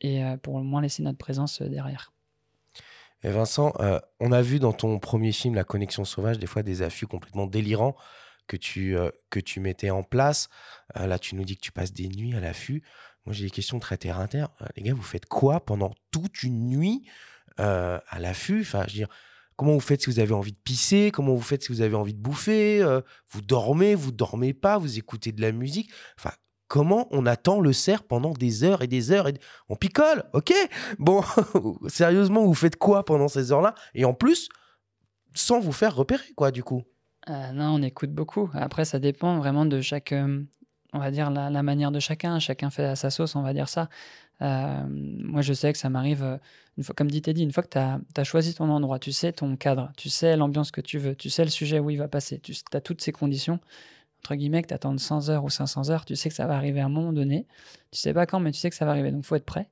et 0.00 0.24
euh, 0.24 0.36
pour 0.36 0.54
au 0.54 0.62
moins 0.62 0.80
laisser 0.80 1.02
notre 1.02 1.18
présence 1.18 1.62
derrière. 1.62 2.12
Et 3.22 3.30
Vincent, 3.30 3.72
on 4.20 4.32
a 4.32 4.42
vu 4.42 4.58
dans 4.58 4.74
ton 4.74 4.98
premier 4.98 5.32
film, 5.32 5.54
La 5.54 5.64
Connexion 5.64 6.04
Sauvage, 6.04 6.38
des 6.38 6.46
fois 6.46 6.62
des 6.62 6.82
affûts 6.82 7.06
complètement 7.06 7.46
délirants 7.46 7.96
que 8.46 8.58
tu, 8.58 8.94
que 9.30 9.40
tu 9.40 9.60
mettais 9.60 9.88
en 9.88 10.02
place. 10.02 10.50
Là, 10.94 11.18
tu 11.18 11.34
nous 11.34 11.44
dis 11.44 11.56
que 11.56 11.62
tu 11.62 11.72
passes 11.72 11.94
des 11.94 12.08
nuits 12.08 12.36
à 12.36 12.40
l'affût. 12.40 12.82
Moi, 13.24 13.32
j'ai 13.32 13.44
des 13.44 13.50
questions 13.50 13.78
très 13.78 13.96
terre 13.96 14.20
à 14.20 14.28
terre. 14.28 14.50
Les 14.76 14.82
gars, 14.82 14.92
vous 14.92 15.00
faites 15.00 15.24
quoi 15.24 15.64
pendant 15.64 15.94
toute 16.10 16.42
une 16.42 16.68
nuit 16.68 17.08
à 17.56 18.18
l'affût? 18.18 18.60
Enfin, 18.60 18.84
je 18.88 18.92
veux 18.92 18.98
dire, 18.98 19.08
comment 19.56 19.72
vous 19.72 19.80
faites 19.80 20.02
si 20.02 20.10
vous 20.10 20.18
avez 20.18 20.32
envie 20.34 20.52
de 20.52 20.58
pisser? 20.64 21.10
Comment 21.12 21.34
vous 21.34 21.40
faites 21.42 21.62
si 21.62 21.72
vous 21.72 21.80
avez 21.80 21.94
envie 21.94 22.14
de 22.14 22.20
bouffer? 22.20 22.82
Euh, 22.82 23.00
Vous 23.30 23.40
dormez 23.40 23.94
Vous 23.94 24.12
dormez 24.12 24.52
pas 24.52 24.78
Vous 24.78 24.98
écoutez 24.98 25.32
de 25.32 25.40
la 25.40 25.52
musique? 25.52 25.90
Enfin, 26.18 26.32
comment 26.68 27.06
on 27.10 27.26
attend 27.26 27.60
le 27.60 27.72
cerf 27.72 28.02
pendant 28.02 28.32
des 28.32 28.64
heures 28.64 28.82
et 28.82 28.86
des 28.86 29.12
heures 29.12 29.28
et 29.28 29.34
On 29.68 29.76
picole, 29.76 30.24
ok 30.32 30.52
Bon, 30.98 31.22
sérieusement, 31.88 32.44
vous 32.44 32.54
faites 32.54 32.76
quoi 32.76 33.04
pendant 33.04 33.28
ces 33.28 33.52
heures-là? 33.52 33.74
Et 33.94 34.04
en 34.04 34.14
plus, 34.14 34.48
sans 35.34 35.60
vous 35.60 35.72
faire 35.72 35.94
repérer, 35.94 36.24
quoi, 36.36 36.50
du 36.50 36.62
coup. 36.62 36.82
Euh, 37.28 37.52
non, 37.52 37.74
on 37.76 37.82
écoute 37.82 38.12
beaucoup. 38.12 38.50
Après, 38.54 38.84
ça 38.84 38.98
dépend 38.98 39.38
vraiment 39.38 39.64
de 39.66 39.80
chaque, 39.80 40.12
euh, 40.12 40.42
on 40.92 40.98
va 40.98 41.10
dire, 41.10 41.30
la, 41.30 41.48
la 41.50 41.62
manière 41.62 41.90
de 41.90 42.00
chacun. 42.00 42.38
Chacun 42.38 42.70
fait 42.70 42.84
à 42.84 42.96
sa 42.96 43.10
sauce, 43.10 43.34
on 43.34 43.42
va 43.42 43.52
dire 43.54 43.68
ça. 43.68 43.88
Euh, 44.42 44.84
moi, 44.88 45.42
je 45.42 45.52
sais 45.52 45.72
que 45.72 45.78
ça 45.78 45.88
m'arrive, 45.88 46.22
euh, 46.22 46.38
comme 46.96 47.10
dit 47.10 47.22
Teddy, 47.22 47.42
une 47.42 47.52
fois 47.52 47.62
que 47.62 47.68
tu 47.68 47.78
as, 47.78 48.24
choisi 48.24 48.54
ton 48.54 48.68
endroit, 48.70 48.98
tu 48.98 49.12
sais 49.12 49.32
ton 49.32 49.56
cadre, 49.56 49.92
tu 49.96 50.08
sais 50.08 50.36
l'ambiance 50.36 50.70
que 50.70 50.80
tu 50.80 50.98
veux, 50.98 51.14
tu 51.14 51.30
sais 51.30 51.44
le 51.44 51.50
sujet 51.50 51.78
où 51.78 51.90
il 51.90 51.98
va 51.98 52.08
passer, 52.08 52.38
tu 52.40 52.54
as 52.72 52.80
toutes 52.80 53.00
ces 53.00 53.12
conditions, 53.12 53.60
entre 54.22 54.34
guillemets, 54.34 54.62
que 54.62 54.68
tu 54.68 54.74
attends 54.74 54.96
100 54.96 55.28
heures 55.30 55.44
ou 55.44 55.50
500 55.50 55.90
heures, 55.90 56.04
tu 56.04 56.16
sais 56.16 56.28
que 56.28 56.34
ça 56.34 56.46
va 56.46 56.56
arriver 56.56 56.80
à 56.80 56.86
un 56.86 56.88
moment 56.88 57.12
donné. 57.12 57.46
Tu 57.90 57.98
sais 58.00 58.14
pas 58.14 58.26
quand, 58.26 58.40
mais 58.40 58.52
tu 58.52 58.58
sais 58.58 58.70
que 58.70 58.76
ça 58.76 58.84
va 58.84 58.92
arriver, 58.92 59.12
donc 59.12 59.24
faut 59.24 59.36
être 59.36 59.44
prêt. 59.44 59.68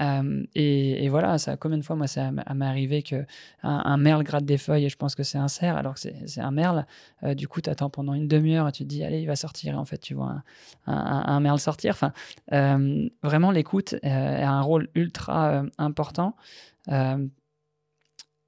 Euh, 0.00 0.44
et, 0.54 1.08
voilà, 1.08 1.38
ça, 1.38 1.56
combien 1.56 1.78
de 1.78 1.82
fois, 1.82 1.96
moi, 1.96 2.06
ça 2.06 2.30
m'est 2.30 2.64
arrivé 2.64 3.02
que 3.02 3.26
un, 3.62 3.96
merle 3.96 4.22
gratte 4.22 4.44
des 4.44 4.58
feuilles 4.58 4.84
et 4.84 4.88
je 4.88 4.96
pense 4.96 5.14
que 5.14 5.22
c'est 5.22 5.38
un 5.38 5.48
cerf, 5.48 5.76
alors 5.76 5.94
que 5.94 6.00
c'est 6.00 6.40
un 6.40 6.50
merle. 6.50 6.86
Euh, 7.24 7.34
du 7.34 7.48
coup, 7.48 7.60
tu 7.60 7.70
attends 7.70 7.90
pendant 7.90 8.14
une 8.14 8.28
demi-heure 8.28 8.68
et 8.68 8.72
tu 8.72 8.84
te 8.84 8.88
dis, 8.88 9.02
allez, 9.02 9.20
il 9.20 9.26
va 9.26 9.36
sortir. 9.36 9.74
Et 9.74 9.76
en 9.76 9.84
fait, 9.84 9.98
tu 9.98 10.14
vois 10.14 10.42
un, 10.86 11.40
merle 11.40 11.58
sortir. 11.58 11.92
Enfin, 11.92 12.12
euh, 12.52 13.08
vraiment, 13.22 13.50
l'écoute 13.50 13.96
a 14.02 14.48
un 14.48 14.60
rôle 14.60 14.88
ultra 14.94 15.64
important. 15.78 16.36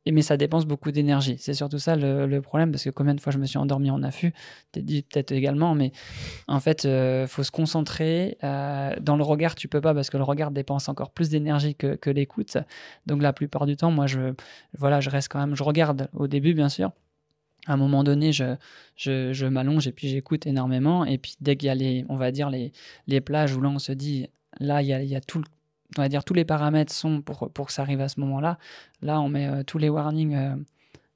Euh, 0.09 0.12
mais 0.12 0.23
ça 0.23 0.37
dépense 0.37 0.67
beaucoup 0.67 0.91
d'énergie. 0.91 1.37
C'est 1.38 1.55
surtout 1.55 1.79
ça 1.79 1.97
le, 1.97 2.41
problème, 2.41 2.73
parce 2.73 2.85
que 2.85 2.91
combien 2.91 3.15
de 3.15 3.21
fois 3.21 3.33
je 3.33 3.38
me 3.38 3.47
suis 3.47 3.59
endormi 3.59 3.91
en 3.91 4.03
affût, 4.03 4.33
t'es 4.73 4.83
dit 4.83 5.03
peut-être 5.03 5.33
également, 5.33 5.75
mais 5.75 5.93
en 6.49 6.61
fait, 6.61 6.85
il 6.85 7.27
faut 7.29 7.43
se 7.43 7.51
concentrer. 7.51 8.38
euh, 8.45 8.95
dans 9.01 9.17
le 9.17 9.23
regard, 9.23 9.55
tu 9.55 9.69
peux 9.69 9.81
pas, 9.81 9.95
parce 9.95 10.11
que 10.11 10.17
le 10.17 10.25
regard 10.25 10.51
dépense 10.51 10.88
encore 10.88 11.11
plus 11.11 11.29
d'énergie 11.31 11.75
que, 11.75 11.95
que 11.95 12.11
l'écoute. 12.11 12.57
Donc 13.07 13.23
la 13.23 13.33
plupart 13.33 13.67
du 13.67 13.77
temps, 13.77 13.91
moi, 13.91 14.07
je, 14.07 14.35
voilà, 14.77 15.01
je 15.01 15.11
reste 15.11 15.29
quand 15.29 15.38
même, 15.38 15.55
je 15.55 15.62
regarde 15.62 16.09
au 16.15 16.27
début, 16.27 16.55
bien 16.55 16.69
sûr. 16.69 16.93
À 17.67 17.75
un 17.75 17.77
moment 17.77 18.03
donné, 18.03 18.33
je, 18.33 18.57
je, 18.97 19.33
je 19.33 19.47
m'allonge 19.47 19.87
et 19.87 19.93
puis 19.93 20.09
j'écoute 20.09 20.47
énormément. 20.47 21.05
Et 21.05 21.17
puis 21.19 21.37
dès 21.41 21.55
qu'il 21.57 21.69
y 21.69 21.71
a 21.71 21.77
les, 21.77 22.05
on 22.09 22.17
va 22.17 22.33
dire, 22.33 22.51
les, 22.51 22.73
les 23.07 23.21
plages 23.21 23.55
où 23.55 23.61
là, 23.61 23.69
on 23.69 23.79
se 23.79 23.92
dit, 23.92 24.27
là, 24.59 24.83
il 24.83 24.88
y 24.88 24.92
a, 24.92 25.00
il 25.03 25.09
y 25.09 25.15
a 25.15 25.21
tout 25.21 25.38
le 25.38 25.44
on 25.99 26.03
va 26.03 26.09
dire 26.09 26.25
tous 26.25 26.35
les 26.35 26.45
paramètres 26.45 26.93
sont 26.93 27.21
pour, 27.23 27.51
pour 27.51 27.67
que 27.67 27.73
ça 27.73 27.83
arrive 27.83 28.01
à 28.01 28.09
ce 28.09 28.21
moment-là. 28.21 28.59
Là, 29.03 29.21
on 29.21 29.29
met 29.29 29.47
euh, 29.47 29.63
tous 29.63 29.79
les 29.79 29.88
warnings 29.88 30.35
euh, 30.35 30.55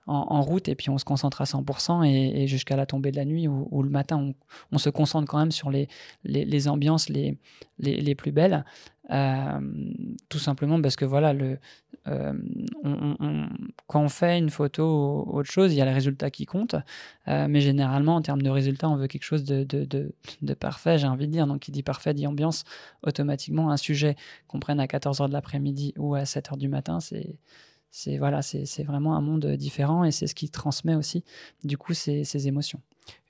en, 0.06 0.40
route 0.42 0.68
et 0.68 0.74
puis 0.74 0.90
on 0.90 0.98
se 0.98 1.04
concentre 1.04 1.40
à 1.40 1.44
100% 1.44 2.04
et, 2.06 2.46
jusqu'à 2.46 2.76
la 2.76 2.86
tombée 2.86 3.10
de 3.10 3.16
la 3.16 3.24
nuit 3.24 3.48
ou, 3.48 3.82
le 3.82 3.90
matin, 3.90 4.32
on, 4.70 4.78
se 4.78 4.88
concentre 4.88 5.26
quand 5.28 5.38
même 5.38 5.50
sur 5.50 5.70
les, 5.70 5.88
les, 6.24 6.68
ambiances 6.68 7.08
les, 7.08 7.38
les 7.78 8.14
plus 8.14 8.30
belles. 8.30 8.64
Euh, 9.10 9.60
tout 10.28 10.38
simplement 10.38 10.80
parce 10.82 10.96
que 10.96 11.04
voilà, 11.04 11.32
le, 11.32 11.58
euh, 12.08 12.32
quand 13.86 14.02
on 14.02 14.08
fait 14.08 14.38
une 14.38 14.50
photo 14.50 15.24
ou 15.26 15.38
autre 15.38 15.50
chose, 15.50 15.72
il 15.72 15.76
y 15.76 15.80
a 15.80 15.84
le 15.84 15.92
résultat 15.92 16.30
qui 16.30 16.46
compte. 16.46 16.74
Euh, 17.28 17.46
mais 17.48 17.60
généralement, 17.60 18.16
en 18.16 18.22
termes 18.22 18.42
de 18.42 18.50
résultat, 18.50 18.88
on 18.88 18.96
veut 18.96 19.06
quelque 19.06 19.24
chose 19.24 19.44
de, 19.44 19.64
de, 19.64 20.54
parfait, 20.54 20.98
j'ai 20.98 21.06
envie 21.06 21.26
de 21.26 21.32
dire. 21.32 21.46
Donc, 21.46 21.60
qui 21.60 21.72
dit 21.72 21.82
parfait 21.82 22.14
dit 22.14 22.26
ambiance. 22.26 22.64
Automatiquement, 23.02 23.70
un 23.70 23.76
sujet 23.76 24.16
qu'on 24.48 24.60
prenne 24.60 24.80
à 24.80 24.86
14h 24.86 25.28
de 25.28 25.32
l'après-midi 25.32 25.94
ou 25.96 26.14
à 26.14 26.22
7h 26.22 26.56
du 26.56 26.68
matin, 26.68 27.00
c'est. 27.00 27.36
C'est 27.92 28.18
voilà, 28.18 28.40
vraiment 28.84 29.16
un 29.16 29.22
monde 29.22 29.46
différent 29.52 30.04
et 30.04 30.10
c'est 30.10 30.26
ce 30.26 30.34
qui 30.34 30.50
transmet 30.50 30.94
aussi, 30.94 31.24
du 31.64 31.78
coup, 31.78 31.94
ces, 31.94 32.24
ces 32.24 32.46
émotions. 32.46 32.82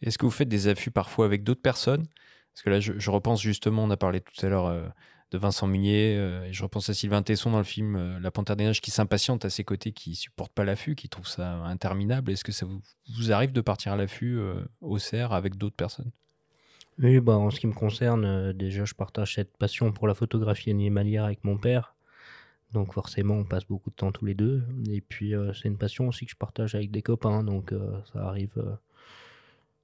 Est-ce 0.02 0.18
que 0.18 0.24
vous 0.26 0.32
faites 0.32 0.48
des 0.48 0.66
affûts 0.66 0.90
parfois 0.90 1.24
avec 1.24 1.44
d'autres 1.44 1.62
personnes? 1.62 2.04
Parce 2.52 2.62
que 2.64 2.70
là, 2.70 2.80
je, 2.80 3.10
repense 3.10 3.40
justement, 3.40 3.84
on 3.84 3.90
a 3.90 3.96
parlé 3.96 4.20
tout 4.20 4.44
à 4.44 4.48
l'heure 4.48 4.92
de 5.30 5.38
Vincent 5.38 5.66
Munier. 5.66 6.16
Euh, 6.16 6.44
et 6.44 6.52
je 6.52 6.62
repense 6.62 6.88
à 6.88 6.94
Sylvain 6.94 7.22
Tesson 7.22 7.50
dans 7.50 7.58
le 7.58 7.64
film 7.64 7.96
euh, 7.96 8.18
La 8.20 8.30
Panthère 8.30 8.56
des 8.56 8.64
Neiges 8.64 8.80
qui 8.80 8.90
s'impatiente 8.90 9.44
à 9.44 9.50
ses 9.50 9.64
côtés, 9.64 9.92
qui 9.92 10.14
supporte 10.14 10.52
pas 10.52 10.64
l'affût, 10.64 10.94
qui 10.94 11.08
trouve 11.08 11.26
ça 11.26 11.54
interminable. 11.64 12.30
Est-ce 12.32 12.44
que 12.44 12.52
ça 12.52 12.66
vous, 12.66 13.32
arrive 13.32 13.52
de 13.52 13.60
partir 13.60 13.92
à 13.92 13.96
l'affût 13.96 14.38
euh, 14.38 14.64
au 14.80 14.98
cerf 14.98 15.32
avec 15.32 15.56
d'autres 15.56 15.76
personnes? 15.76 16.10
Oui, 16.98 17.20
bah, 17.20 17.36
en 17.36 17.50
ce 17.50 17.60
qui 17.60 17.66
me 17.66 17.74
concerne, 17.74 18.52
déjà 18.52 18.86
je 18.86 18.94
partage 18.94 19.34
cette 19.34 19.56
passion 19.58 19.92
pour 19.92 20.08
la 20.08 20.14
photographie 20.14 20.70
animalière 20.70 21.24
avec 21.24 21.44
mon 21.44 21.58
père. 21.58 21.94
Donc 22.72 22.94
forcément, 22.94 23.34
on 23.34 23.44
passe 23.44 23.66
beaucoup 23.66 23.90
de 23.90 23.94
temps 23.94 24.12
tous 24.12 24.24
les 24.24 24.34
deux. 24.34 24.64
Et 24.90 25.02
puis 25.02 25.34
c'est 25.52 25.68
une 25.68 25.76
passion 25.76 26.08
aussi 26.08 26.24
que 26.24 26.30
je 26.30 26.36
partage 26.36 26.74
avec 26.74 26.90
des 26.90 27.02
copains. 27.02 27.44
Donc 27.44 27.74
ça 28.12 28.26
arrive 28.26 28.78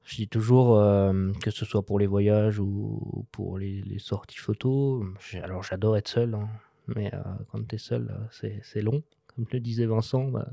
je 0.05 0.17
dis 0.17 0.29
toujours, 0.29 0.79
euh, 0.79 1.33
que 1.41 1.51
ce 1.51 1.65
soit 1.65 1.85
pour 1.85 1.99
les 1.99 2.07
voyages 2.07 2.59
ou 2.59 3.27
pour 3.31 3.59
les, 3.59 3.83
sorties 3.99 4.39
photos, 4.39 5.05
alors 5.43 5.63
j'adore 5.63 5.97
être 5.97 6.09
seul, 6.09 6.35
hein, 6.35 6.49
mais 6.89 7.13
euh, 7.15 7.19
quand 7.51 7.67
tu 7.67 7.77
es 7.77 7.79
seul, 7.79 8.11
euh, 8.43 8.59
c'est 8.63 8.83
long. 8.83 9.03
Comme 9.35 9.47
le 9.51 9.61
disait 9.61 9.87
Vincent, 9.87 10.25
bah, 10.25 10.47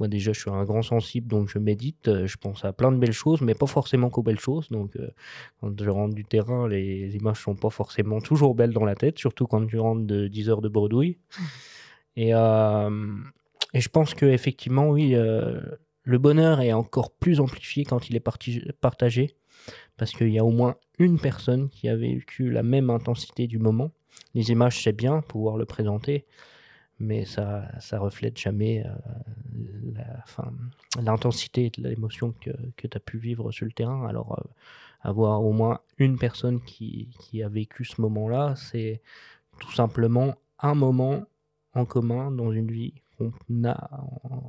moi 0.00 0.08
déjà 0.08 0.32
je 0.32 0.40
suis 0.40 0.50
un 0.50 0.64
grand 0.64 0.82
sensible, 0.82 1.28
donc 1.28 1.48
je 1.48 1.60
médite, 1.60 2.26
je 2.26 2.36
pense 2.38 2.64
à 2.64 2.72
plein 2.72 2.90
de 2.90 2.96
belles 2.96 3.12
choses, 3.12 3.40
mais 3.40 3.54
pas 3.54 3.68
forcément 3.68 4.10
qu'aux 4.10 4.24
belles 4.24 4.40
choses. 4.40 4.68
Donc 4.70 4.98
quand 5.60 5.80
je 5.80 5.90
rentre 5.90 6.16
du 6.16 6.24
terrain, 6.24 6.66
les 6.66 7.14
images 7.14 7.40
sont 7.40 7.54
pas 7.54 7.70
forcément 7.70 8.20
toujours 8.20 8.56
belles 8.56 8.72
dans 8.72 8.84
la 8.84 8.96
tête, 8.96 9.20
surtout 9.20 9.46
quand 9.46 9.64
tu 9.64 9.78
rentres 9.78 10.06
de 10.06 10.26
10 10.26 10.50
heures 10.50 10.60
de 10.60 10.68
bredouille. 10.68 11.18
Et, 12.16 12.30
et 12.30 13.80
je 13.80 13.88
pense 13.90 14.14
que 14.14 14.26
effectivement, 14.26 14.88
oui 14.88 15.14
le 16.02 16.18
bonheur 16.18 16.60
est 16.60 16.72
encore 16.72 17.10
plus 17.10 17.40
amplifié 17.40 17.84
quand 17.84 18.08
il 18.08 18.16
est 18.16 18.72
partagé, 18.80 19.36
parce 19.96 20.12
qu'il 20.12 20.30
y 20.30 20.38
a 20.38 20.44
au 20.44 20.50
moins 20.50 20.76
une 20.98 21.18
personne 21.18 21.68
qui 21.68 21.88
a 21.88 21.96
vécu 21.96 22.50
la 22.50 22.62
même 22.62 22.90
intensité 22.90 23.46
du 23.46 23.58
moment. 23.58 23.90
Les 24.34 24.50
images, 24.50 24.82
c'est 24.82 24.92
bien, 24.92 25.20
pouvoir 25.20 25.56
le 25.56 25.66
présenter, 25.66 26.26
mais 26.98 27.24
ça 27.24 27.68
ça 27.80 27.98
reflète 27.98 28.38
jamais 28.38 28.84
euh, 28.86 30.44
l'intensité 31.02 31.70
de 31.70 31.88
l'émotion 31.88 32.34
que, 32.40 32.50
que 32.76 32.86
tu 32.86 32.96
as 32.96 33.00
pu 33.00 33.18
vivre 33.18 33.52
sur 33.52 33.66
le 33.66 33.72
terrain. 33.72 34.06
Alors, 34.06 34.38
euh, 34.38 34.50
avoir 35.02 35.42
au 35.42 35.52
moins 35.52 35.80
une 35.98 36.18
personne 36.18 36.60
qui, 36.62 37.08
qui 37.20 37.42
a 37.42 37.48
vécu 37.48 37.84
ce 37.84 38.00
moment-là, 38.00 38.54
c'est 38.56 39.00
tout 39.58 39.72
simplement 39.72 40.34
un 40.58 40.74
moment 40.74 41.24
en 41.74 41.84
commun 41.84 42.30
dans 42.30 42.52
une 42.52 42.70
vie 42.70 42.94
qu'on 43.20 43.64
a 43.64 43.90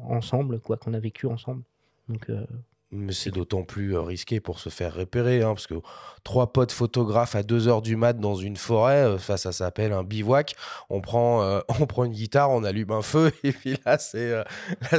ensemble, 0.09 0.59
quoi, 0.59 0.77
qu'on 0.77 0.93
a 0.93 0.99
vécu 0.99 1.27
ensemble. 1.27 1.63
Donc, 2.07 2.29
euh, 2.29 2.45
mais 2.91 3.13
c'est 3.13 3.31
d'autant 3.31 3.63
plus 3.63 3.95
euh, 3.95 4.01
risqué 4.01 4.41
pour 4.41 4.59
se 4.59 4.69
faire 4.69 4.93
repérer, 4.93 5.43
hein, 5.43 5.53
parce 5.53 5.67
que 5.67 5.75
trois 6.23 6.51
potes 6.51 6.73
photographes 6.73 7.35
à 7.35 7.43
2 7.43 7.67
heures 7.69 7.81
du 7.81 7.95
mat 7.95 8.13
dans 8.19 8.35
une 8.35 8.57
forêt, 8.57 9.03
euh, 9.03 9.17
ça, 9.17 9.37
s'appelle 9.37 9.93
un 9.93 10.03
bivouac. 10.03 10.55
On 10.89 10.99
prend, 10.99 11.61
on 11.79 11.85
prend 11.85 12.03
une 12.03 12.11
guitare, 12.11 12.51
on 12.51 12.63
allume 12.63 12.91
un 12.91 13.01
feu, 13.01 13.31
et 13.43 13.51
puis 13.51 13.77
là, 13.85 13.97
c'est, 13.97 14.43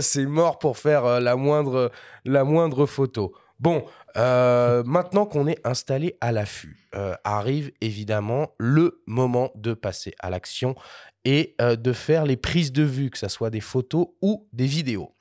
c'est 0.00 0.26
mort 0.26 0.58
pour 0.58 0.78
faire 0.78 1.20
la, 1.20 1.36
moindre, 1.36 1.90
la 2.24 2.44
moindre 2.44 2.86
photo. 2.86 3.34
Bon, 3.60 3.84
maintenant 4.16 5.26
qu'on 5.26 5.46
est 5.46 5.64
installé 5.64 6.16
à 6.20 6.32
l'affût, 6.32 6.88
arrive 7.24 7.72
évidemment 7.80 8.48
le 8.58 9.02
moment 9.06 9.52
de 9.54 9.72
passer 9.74 10.14
à 10.18 10.30
l'action 10.30 10.74
et 11.24 11.54
euh, 11.60 11.76
de 11.76 11.92
faire 11.92 12.24
les 12.24 12.36
prises 12.36 12.72
de 12.72 12.82
vue, 12.82 13.10
que 13.10 13.18
ce 13.18 13.28
soit 13.28 13.50
des 13.50 13.60
photos 13.60 14.08
ou 14.20 14.48
des 14.52 14.66
vidéos. 14.66 15.14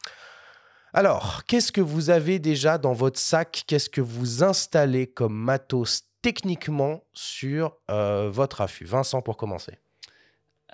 Alors, 0.93 1.45
qu'est-ce 1.45 1.71
que 1.71 1.81
vous 1.81 2.09
avez 2.09 2.39
déjà 2.39 2.77
dans 2.77 2.93
votre 2.93 3.19
sac? 3.19 3.63
Qu'est-ce 3.65 3.89
que 3.89 4.01
vous 4.01 4.43
installez 4.43 5.07
comme 5.07 5.35
matos 5.35 6.03
techniquement 6.21 7.03
sur 7.13 7.77
euh, 7.89 8.29
votre 8.31 8.61
affût? 8.61 8.85
Vincent, 8.85 9.21
pour 9.21 9.37
commencer. 9.37 9.79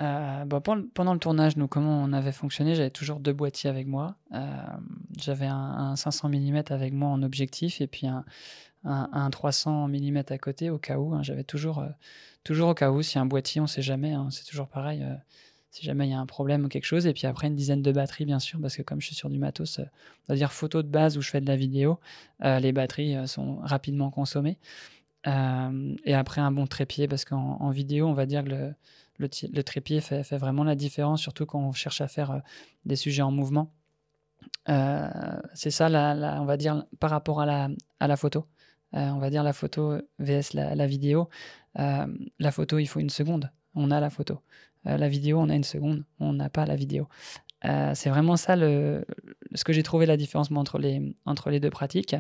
Euh, 0.02 0.46
bah, 0.46 0.62
pendant 0.62 1.14
le 1.14 1.20
tournage, 1.20 1.54
comment 1.70 2.04
on 2.04 2.14
avait 2.14 2.32
fonctionné 2.32 2.76
J'avais 2.76 2.90
toujours 2.90 3.20
deux 3.20 3.34
boîtiers 3.34 3.70
avec 3.70 3.88
moi. 3.88 4.16
J'avais 5.20 5.48
un, 5.48 5.96
500 5.96 6.30
mm 6.30 6.64
avec 6.70 6.94
moi 6.94 7.10
en 7.10 7.22
objectif 7.22 7.82
et 7.82 7.88
puis 7.88 8.08
un, 8.08 8.24
un, 8.88 9.30
300 9.30 9.88
mm 9.88 10.24
à 10.30 10.38
côté 10.38 10.70
au 10.70 10.78
cas 10.78 10.98
où. 10.98 11.14
Hein. 11.14 11.24
J'avais 11.24 11.44
toujours, 11.44 11.80
euh, 11.80 11.90
toujours 12.44 12.70
au 12.70 12.74
cas 12.74 12.92
où, 12.92 13.02
si 13.02 13.20
un 13.20 13.26
boîtier, 13.26 13.62
on 13.62 13.66
ne 13.66 13.70
sait 13.70 13.82
jamais, 13.82 14.14
hein. 14.14 14.30
c'est 14.32 14.46
toujours 14.46 14.68
pareil. 14.68 15.04
Euh, 15.04 15.16
si 15.70 15.86
jamais 15.86 16.08
il 16.08 16.12
y 16.12 16.14
a 16.14 16.20
un 16.20 16.26
problème 16.26 16.66
ou 16.66 16.70
quelque 16.70 16.86
chose. 16.86 17.06
Et 17.06 17.14
puis 17.14 17.28
après, 17.28 17.48
une 17.48 17.56
dizaine 17.56 17.82
de 17.82 17.92
batteries, 17.92 18.26
bien 18.26 18.40
sûr, 18.40 18.60
parce 18.60 18.76
que 18.76 18.82
comme 18.82 19.00
je 19.02 19.08
suis 19.08 19.16
sur 19.16 19.30
du 19.30 19.38
matos, 19.38 19.80
euh, 19.80 19.84
on 20.28 20.34
va 20.34 20.36
dire 20.36 20.52
photo 20.52 20.82
de 20.82 20.88
base 20.88 21.18
où 21.18 21.22
je 21.22 21.30
fais 21.30 21.42
de 21.42 21.46
la 21.46 21.56
vidéo, 21.56 22.00
les 22.42 22.72
batteries 22.72 23.28
sont 23.28 23.58
rapidement 23.58 24.10
consommées. 24.10 24.58
et 25.26 26.14
après, 26.14 26.42
un 26.42 26.52
bon 26.52 26.66
trépied, 26.68 27.08
parce 27.08 27.26
qu'en 27.26 27.70
vidéo, 27.70 28.08
on 28.08 28.14
va 28.14 28.26
dire 28.26 28.44
que 28.44 28.50
le, 28.50 28.74
le, 29.20 29.64
trépied 29.64 30.02
fait, 30.02 30.24
vraiment 30.38 30.64
la 30.64 30.76
différence, 30.76 31.22
surtout 31.22 31.46
quand 31.46 31.60
on 31.60 31.74
cherche 31.74 32.02
à 32.02 32.08
faire 32.08 32.42
des 32.86 32.96
sujets 32.96 33.22
en 33.22 33.32
mouvement. 33.32 33.72
c'est 34.66 35.72
ça, 35.72 35.90
on 36.42 36.46
va 36.46 36.58
dire, 36.58 36.86
par 37.00 37.12
rapport 37.12 37.42
à 37.42 37.46
la, 37.46 37.70
à 38.00 38.08
la 38.08 38.18
photo. 38.18 38.48
Euh, 38.96 39.10
on 39.10 39.20
va 39.20 39.30
dire 39.30 39.44
la 39.44 39.54
photo 39.54 39.98
vs 40.20 40.54
la, 40.54 40.88
vidéo. 40.88 41.30
Euh, 41.80 42.08
la 42.40 42.52
photo, 42.52 42.80
il 42.80 42.88
faut 42.88 43.00
une 43.00 43.10
seconde. 43.10 43.52
On 43.76 43.92
a 43.92 44.00
la 44.00 44.10
photo. 44.10 44.40
Euh, 44.88 44.98
la 44.98 45.10
vidéo, 45.10 45.40
on 45.40 45.50
a 45.50 45.56
une 45.56 45.64
seconde. 45.64 46.04
On 46.20 46.34
n'a 46.34 46.50
pas 46.50 46.66
la 46.66 46.76
vidéo. 46.76 47.08
c'est 47.64 48.10
vraiment 48.10 48.38
ça 48.38 48.56
le, 48.56 49.06
ce 49.56 49.64
que 49.64 49.74
j'ai 49.74 49.84
trouvé 49.84 50.06
la 50.06 50.18
différence 50.18 50.50
entre 50.52 50.78
les, 50.80 51.16
entre 51.26 51.50
les 51.50 51.60
deux 51.60 51.70
pratiques, 51.72 52.16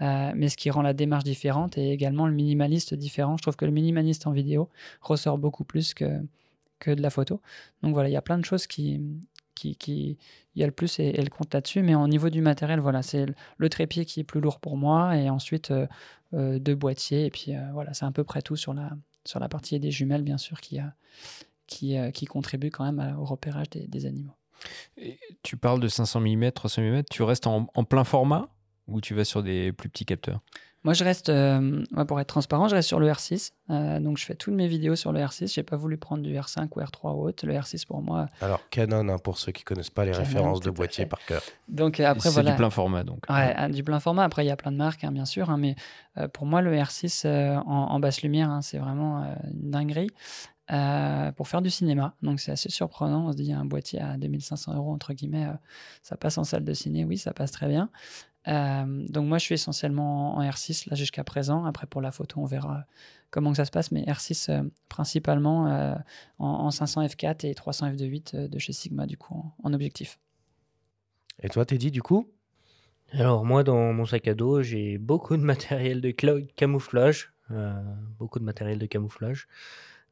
mais 0.00 0.48
ce 0.48 0.56
qui 0.56 0.70
rend 0.70 0.82
la 0.82 0.92
démarche 0.94 1.24
différente 1.24 1.78
et 1.78 1.92
également 1.92 2.26
le 2.26 2.34
minimaliste 2.34 2.94
différent. 2.94 3.36
Je 3.36 3.42
trouve 3.42 3.56
que 3.56 3.64
le 3.64 3.72
minimaliste 3.72 4.26
en 4.26 4.32
vidéo 4.32 4.68
ressort 5.00 5.38
beaucoup 5.38 5.64
plus 5.64 5.94
que, 5.94 6.20
que 6.80 6.90
de 6.90 7.02
la 7.02 7.10
photo. 7.10 7.40
Donc 7.82 7.94
voilà, 7.94 8.08
il 8.08 8.12
y 8.12 8.16
a 8.16 8.22
plein 8.22 8.38
de 8.38 8.44
choses 8.44 8.66
qui, 8.66 9.00
qui, 9.60 10.18
y 10.54 10.62
a 10.62 10.66
le 10.66 10.72
plus 10.72 10.98
et, 10.98 11.12
le 11.12 11.30
compte 11.30 11.52
là-dessus. 11.54 11.82
Mais 11.82 11.94
au 11.94 12.08
niveau 12.08 12.30
du 12.30 12.40
matériel, 12.40 12.80
voilà, 12.80 13.02
c'est 13.02 13.26
le 13.56 13.68
trépied 13.68 14.04
qui 14.04 14.20
est 14.20 14.24
plus 14.24 14.40
lourd 14.40 14.60
pour 14.60 14.76
moi 14.76 15.16
et 15.16 15.30
ensuite 15.30 15.70
euh, 15.70 15.86
euh, 16.34 16.58
deux 16.58 16.74
boîtiers. 16.74 17.26
Et 17.26 17.30
puis 17.30 17.54
euh, 17.54 17.60
voilà, 17.72 17.94
c'est 17.94 18.04
à 18.04 18.10
peu 18.10 18.24
près 18.24 18.42
tout 18.42 18.56
sur 18.56 18.74
la, 18.74 18.90
sur 19.24 19.40
la 19.40 19.48
partie 19.48 19.78
des 19.78 19.90
jumelles, 19.90 20.22
bien 20.22 20.38
sûr, 20.38 20.60
qui, 20.60 20.78
qui, 21.66 21.96
qui 22.12 22.26
contribue 22.26 22.70
quand 22.70 22.90
même 22.90 23.16
au 23.18 23.24
repérage 23.24 23.70
des, 23.70 24.06
animaux. 24.06 24.34
tu 25.42 25.56
parles 25.56 25.80
de 25.80 25.88
500 25.88 26.20
mm, 26.20 26.52
300 26.52 26.82
mm, 26.82 27.02
tu 27.10 27.22
restes 27.22 27.46
en 27.46 27.84
plein 27.84 28.04
format 28.04 28.48
ou 28.90 29.00
tu 29.00 29.14
vas 29.14 29.24
sur 29.24 29.42
des 29.42 29.72
plus 29.72 29.88
petits 29.88 30.04
capteurs? 30.04 30.40
Moi, 30.82 30.94
je 30.94 31.04
reste, 31.04 31.28
euh, 31.28 31.84
pour 32.08 32.20
être 32.20 32.28
transparent, 32.28 32.66
je 32.68 32.74
reste 32.74 32.88
sur 32.88 33.00
le 33.00 33.10
R6. 33.10 33.52
Euh, 33.68 34.00
donc, 34.00 34.16
je 34.16 34.24
fais 34.24 34.34
toutes 34.34 34.54
mes 34.54 34.66
vidéos 34.66 34.96
sur 34.96 35.12
le 35.12 35.20
R6. 35.20 35.52
J'ai 35.52 35.62
pas 35.62 35.76
voulu 35.76 35.98
prendre 35.98 36.22
du 36.22 36.32
R5 36.34 36.68
ou 36.74 36.80
R3 36.80 37.14
ou 37.14 37.26
autre. 37.26 37.46
Le 37.46 37.52
R6, 37.52 37.86
pour 37.86 38.00
moi. 38.00 38.28
Alors, 38.40 38.60
Canon, 38.70 39.06
hein, 39.10 39.18
pour 39.18 39.36
ceux 39.36 39.52
qui 39.52 39.62
connaissent 39.62 39.90
pas 39.90 40.06
les 40.06 40.12
références 40.12 40.60
de 40.60 40.70
boîtier 40.70 41.04
par 41.04 41.22
cœur. 41.26 41.42
Donc, 41.68 42.00
après, 42.00 42.30
C'est 42.30 42.42
du 42.42 42.54
plein 42.54 42.70
format, 42.70 43.04
donc. 43.04 43.24
Ouais, 43.28 43.68
du 43.68 43.84
plein 43.84 44.00
format. 44.00 44.24
Après, 44.24 44.42
il 44.42 44.48
y 44.48 44.50
a 44.50 44.56
plein 44.56 44.72
de 44.72 44.78
marques, 44.78 45.04
hein, 45.04 45.12
bien 45.12 45.26
sûr. 45.26 45.50
Hein, 45.50 45.58
mais 45.58 45.76
euh, 46.16 46.28
pour 46.28 46.46
moi, 46.46 46.62
le 46.62 46.74
R6 46.74 47.26
en, 47.26 48.00
basse 48.00 48.22
lumière, 48.22 48.58
c'est 48.62 48.78
vraiment 48.78 49.22
une 49.52 49.70
dinguerie. 49.70 50.10
pour 51.36 51.46
faire 51.46 51.60
du 51.60 51.68
cinéma. 51.68 52.14
Donc 52.22 52.40
c'est 52.40 52.52
assez 52.52 52.70
surprenant. 52.70 53.26
On 53.26 53.32
se 53.32 53.36
dit, 53.36 53.44
il 53.44 53.50
y 53.50 53.52
a 53.52 53.58
un 53.58 53.66
boîtier 53.66 54.00
à 54.00 54.16
2500 54.16 54.74
euros, 54.76 54.92
entre 54.92 55.12
guillemets, 55.12 55.46
ça 56.02 56.16
passe 56.16 56.38
en 56.38 56.44
salle 56.44 56.64
de 56.64 56.72
ciné. 56.72 57.04
Oui, 57.04 57.18
ça 57.18 57.34
passe 57.34 57.50
très 57.50 57.68
bien. 57.68 57.90
Euh, 58.48 59.06
donc 59.08 59.26
moi, 59.26 59.38
je 59.38 59.44
suis 59.44 59.54
essentiellement 59.54 60.36
en 60.36 60.42
R6 60.42 60.88
là 60.88 60.96
jusqu'à 60.96 61.24
présent. 61.24 61.64
Après, 61.64 61.86
pour 61.86 62.00
la 62.00 62.10
photo, 62.10 62.40
on 62.40 62.46
verra 62.46 62.84
comment 63.30 63.50
que 63.50 63.56
ça 63.56 63.64
se 63.64 63.70
passe. 63.70 63.92
Mais 63.92 64.02
R6 64.04 64.50
euh, 64.50 64.62
principalement 64.88 65.68
euh, 65.68 65.94
en, 66.38 66.70
500 66.70 67.04
f4 67.06 67.46
et 67.46 67.54
300 67.54 67.92
f2.8 67.92 68.48
de 68.48 68.58
chez 68.58 68.72
Sigma 68.72 69.06
du 69.06 69.16
coup 69.16 69.44
en, 69.62 69.72
objectif. 69.72 70.18
Et 71.42 71.48
toi, 71.48 71.64
Teddy, 71.64 71.90
du 71.90 72.02
coup? 72.02 72.30
Alors 73.12 73.44
moi, 73.44 73.64
dans 73.64 73.92
mon 73.92 74.06
sac 74.06 74.28
à 74.28 74.34
dos, 74.34 74.62
j'ai 74.62 74.98
beaucoup 74.98 75.36
de 75.36 75.42
matériel 75.42 76.00
de 76.00 76.10
camouflage, 76.10 77.32
beaucoup 78.18 78.38
de 78.38 78.44
matériel 78.44 78.78
de 78.78 78.86
camouflage. 78.86 79.48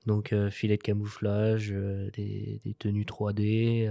Donc 0.06 0.34
filet 0.50 0.78
de 0.78 0.82
camouflage, 0.82 1.70
des, 1.70 2.60
des, 2.64 2.74
tenues 2.74 3.04
3D, 3.04 3.88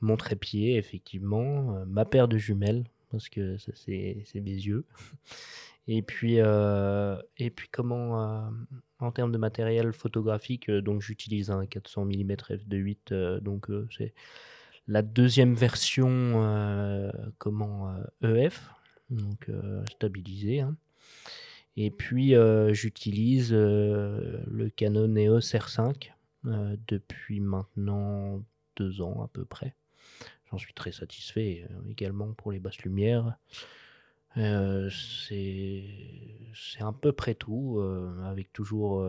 mon 0.00 0.16
trépied 0.16 0.76
effectivement, 0.76 1.84
ma 1.84 2.06
paire 2.06 2.28
de 2.28 2.38
jumelles 2.38 2.84
parce 3.16 3.28
que 3.28 3.58
ça, 3.58 3.72
c'est 3.74 4.24
mes 4.34 4.50
yeux. 4.50 4.84
Et 5.88 6.02
puis, 6.02 6.40
euh, 6.40 7.16
et 7.38 7.48
puis 7.50 7.68
comment, 7.70 8.20
euh, 8.20 8.50
en 8.98 9.12
termes 9.12 9.30
de 9.30 9.38
matériel 9.38 9.92
photographique, 9.92 10.68
euh, 10.68 10.80
donc 10.82 11.00
j'utilise 11.00 11.48
un 11.52 11.64
400 11.64 12.06
mm 12.06 12.32
f2.8, 12.32 12.96
euh, 13.12 13.38
donc 13.38 13.68
c'est 13.96 14.12
la 14.88 15.02
deuxième 15.02 15.54
version 15.54 16.10
comment 17.38 17.94
EF, 18.22 18.68
donc 19.10 19.48
euh, 19.48 19.84
stabilisée. 19.92 20.60
hein. 20.60 20.76
Et 21.76 21.92
puis 21.92 22.34
j'utilise 22.72 23.52
le 23.52 24.68
Canon 24.74 25.14
EOS 25.14 25.38
R5 25.54 26.10
euh, 26.46 26.76
depuis 26.88 27.40
maintenant 27.40 28.42
deux 28.76 29.00
ans 29.02 29.22
à 29.22 29.28
peu 29.28 29.44
près. 29.44 29.74
J'en 30.50 30.58
suis 30.58 30.74
très 30.74 30.92
satisfait 30.92 31.66
euh, 31.70 31.90
également 31.90 32.32
pour 32.32 32.52
les 32.52 32.60
basses 32.60 32.78
lumières. 32.82 33.36
Euh, 34.36 34.90
c'est 34.90 35.82
à 36.80 36.92
peu 36.92 37.12
près 37.12 37.34
tout, 37.34 37.78
euh, 37.78 38.22
avec 38.24 38.52
toujours 38.52 39.02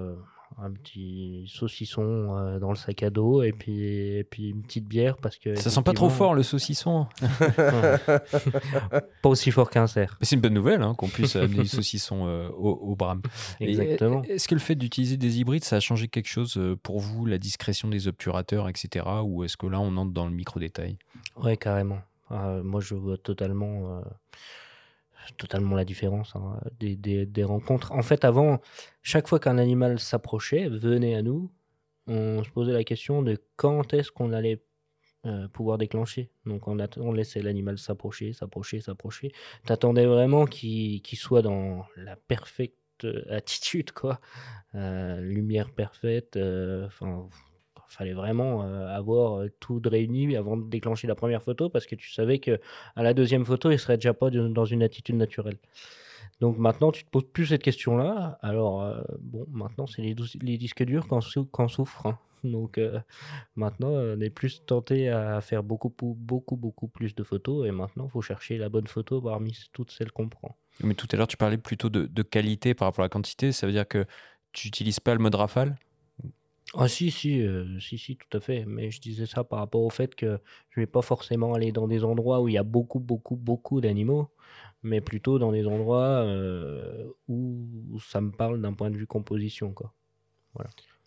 un 0.60 0.72
petit 0.72 1.46
saucisson 1.48 2.36
euh, 2.36 2.60
dans 2.60 2.70
le 2.70 2.76
sac 2.76 3.04
à 3.04 3.10
dos 3.10 3.44
et 3.44 3.52
puis, 3.52 3.84
et 4.18 4.24
puis 4.24 4.50
une 4.50 4.64
petite 4.64 4.88
bière 4.88 5.18
parce 5.18 5.38
que. 5.38 5.56
Ça 5.56 5.70
sent 5.70 5.84
pas 5.84 5.94
trop 5.94 6.10
fort 6.10 6.34
le 6.34 6.44
saucisson. 6.44 7.08
Pas 9.22 9.30
aussi 9.30 9.52
fort 9.52 9.70
qu'un 9.70 9.88
cerf. 9.88 10.18
C'est 10.22 10.36
une 10.36 10.42
bonne 10.42 10.54
nouvelle 10.54 10.82
hein, 10.82 10.94
qu'on 10.96 11.08
puisse 11.10 11.36
amener 11.36 11.64
du 11.64 11.68
saucisson 11.68 12.28
euh, 12.28 12.50
au, 12.50 12.72
au 12.72 12.96
Bram. 12.96 13.22
Et, 13.60 13.70
Exactement. 13.70 14.22
euh, 14.22 14.34
Est-ce 14.34 14.48
que 14.48 14.56
le 14.56 14.60
fait 14.62 14.76
d'utiliser 14.76 15.18
des 15.18 15.40
hybrides, 15.40 15.64
ça 15.64 15.78
a 15.78 15.80
changé 15.80 16.08
quelque 16.08 16.28
chose 16.30 16.58
euh, 16.58 16.76
pour 16.82 17.00
vous, 17.00 17.26
la 17.26 17.38
discrétion 17.38 17.88
des 17.88 18.08
obturateurs, 18.08 18.70
etc. 18.70 19.06
Ou 19.24 19.44
est-ce 19.44 19.58
que 19.58 19.68
là, 19.68 19.80
on 19.80 19.96
entre 19.98 20.12
dans 20.12 20.26
le 20.26 20.32
micro-détail? 20.34 20.98
Ouais, 21.36 21.58
carrément. 21.58 22.00
Euh, 22.32 22.62
moi, 22.64 22.82
je 22.82 22.96
vois 22.96 23.18
totalement, 23.18 23.98
euh, 23.98 24.02
totalement 25.38 25.76
la 25.76 25.86
différence 25.86 26.36
hein, 26.36 26.60
des, 26.80 26.96
des- 26.96 27.44
rencontres. 27.44 27.92
En 27.92 28.02
fait, 28.02 28.26
avant, 28.26 28.60
chaque 29.02 29.28
fois 29.28 29.40
qu'un 29.40 29.58
animal 29.58 30.00
s'approchait, 30.00 30.70
venait 30.70 31.16
à 31.16 31.22
nous, 31.22 31.52
on 32.08 32.44
se 32.44 32.50
posait 32.50 32.72
la 32.74 32.84
question 32.84 33.22
de 33.22 33.38
quand 33.58 33.94
est-ce 33.94 34.12
qu'on 34.12 34.32
allait 34.32 34.64
euh, 35.26 35.48
pouvoir 35.50 35.78
déclencher. 35.78 36.32
Donc, 36.46 36.68
on, 36.68 36.78
on 36.98 37.12
laissait 37.12 37.42
l'animal 37.42 37.78
s'approcher, 37.78 38.34
s'approcher, 38.34 38.80
s'approcher. 38.80 39.32
T'attendais 39.66 40.06
vraiment 40.06 40.46
qu'il 40.46 41.02
soit 41.16 41.42
dans 41.42 41.86
la 41.98 42.16
parfaite 42.16 42.76
euh, 43.04 43.24
attitude, 43.30 43.92
quoi. 43.92 44.20
Euh, 44.76 45.20
lumière 45.22 45.72
parfaite. 45.72 46.38
Enfin, 46.38 47.30
fallait 47.88 48.14
vraiment 48.14 48.64
euh, 48.64 48.88
avoir 48.88 49.40
euh, 49.40 49.52
tout 49.60 49.80
de 49.80 49.90
réuni 49.90 50.36
avant 50.36 50.58
de 50.58 50.70
déclencher 50.70 51.08
la 51.08 51.16
première 51.16 51.42
photo 51.42 51.70
parce 51.70 51.86
que 51.86 51.96
tu 51.96 52.12
savais 52.12 52.40
que 52.40 52.60
à 52.96 53.04
la 53.04 53.14
deuxième 53.14 53.46
photo, 53.46 53.72
il 53.72 53.80
serait 53.80 53.98
déjà 53.98 54.14
pas 54.14 54.30
dans 54.30 54.66
une 54.66 54.84
attitude 54.84 55.16
naturelle. 55.16 55.58
Donc 56.40 56.58
maintenant, 56.58 56.92
tu 56.92 57.04
te 57.04 57.10
poses 57.10 57.28
plus 57.32 57.48
cette 57.48 57.64
question-là. 57.64 58.38
Alors, 58.42 58.84
euh, 58.84 59.02
bon, 59.20 59.46
maintenant, 59.52 59.88
c'est 59.88 60.02
les, 60.02 60.58
disques 60.58 60.84
durs 60.84 61.08
qu'on 61.08 61.22
sou- 61.22 61.46
qu'on 61.46 61.68
souffre. 61.68 62.06
hein. 62.06 62.18
Donc 62.44 62.80
maintenant, 63.56 63.90
on 63.90 64.22
est 64.22 64.30
plus 64.30 64.64
tenté 64.64 65.10
à 65.10 65.42
faire 65.42 65.64
beaucoup, 65.64 65.92
beaucoup, 66.00 66.56
beaucoup 66.56 66.88
plus 66.88 67.16
de 67.16 67.24
photos. 67.24 67.68
Et 67.68 67.72
maintenant, 67.72 68.06
il 68.06 68.12
faut 68.12 68.22
chercher 68.22 68.60
la 68.60 68.70
bonne 68.70 68.86
photo 68.86 69.20
parmi 69.20 69.58
toutes 69.74 69.92
celles 69.92 70.12
qu'on 70.12 70.30
prend. 70.30 70.56
Mais 70.84 70.94
tout 70.94 71.08
à 71.12 71.18
l'heure, 71.18 71.28
tu 71.28 71.38
parlais 71.38 71.58
plutôt 71.58 71.90
de, 71.90 72.06
de 72.06 72.22
qualité 72.22 72.76
par 72.76 72.88
rapport 72.88 73.02
à 73.02 73.06
la 73.06 73.10
quantité. 73.10 73.52
Ça 73.52 73.66
veut 73.66 73.74
dire 73.74 73.88
que 73.88 74.06
tu 74.54 74.68
n'utilises 74.68 75.00
pas 75.00 75.14
le 75.14 75.20
mode 75.20 75.36
rafale? 75.36 75.76
Ah 76.74 76.88
si, 76.88 77.12
si, 77.12 77.42
euh, 77.42 77.80
si, 77.80 77.98
si, 77.98 78.18
tout 78.18 78.38
à 78.38 78.42
fait. 78.42 78.66
Mais 78.66 78.92
je 78.92 79.00
disais 79.00 79.26
ça 79.26 79.44
par 79.44 79.60
rapport 79.60 79.82
au 79.82 79.90
fait 79.90 80.16
que 80.16 80.40
je 80.70 80.80
vais 80.80 80.88
pas 80.88 81.02
forcément 81.02 81.54
aller 81.54 81.72
dans 81.72 81.88
des 81.88 82.04
endroits 82.04 82.42
où 82.42 82.50
il 82.50 82.56
y 82.56 82.58
a 82.58 82.64
beaucoup, 82.64 83.00
beaucoup, 83.00 83.38
beaucoup 83.38 83.80
d'animaux, 83.80 84.30
mais 84.84 85.00
plutôt 85.00 85.40
dans 85.40 85.52
des 85.52 85.66
endroits 85.66 86.24
euh, 86.26 87.08
où 87.28 88.00
ça 88.00 88.20
me 88.22 88.32
parle 88.32 88.62
d'un 88.62 88.74
point 88.74 88.92
de 88.92 88.98
vue 88.98 89.08
composition, 89.08 89.72
quoi. 89.74 89.94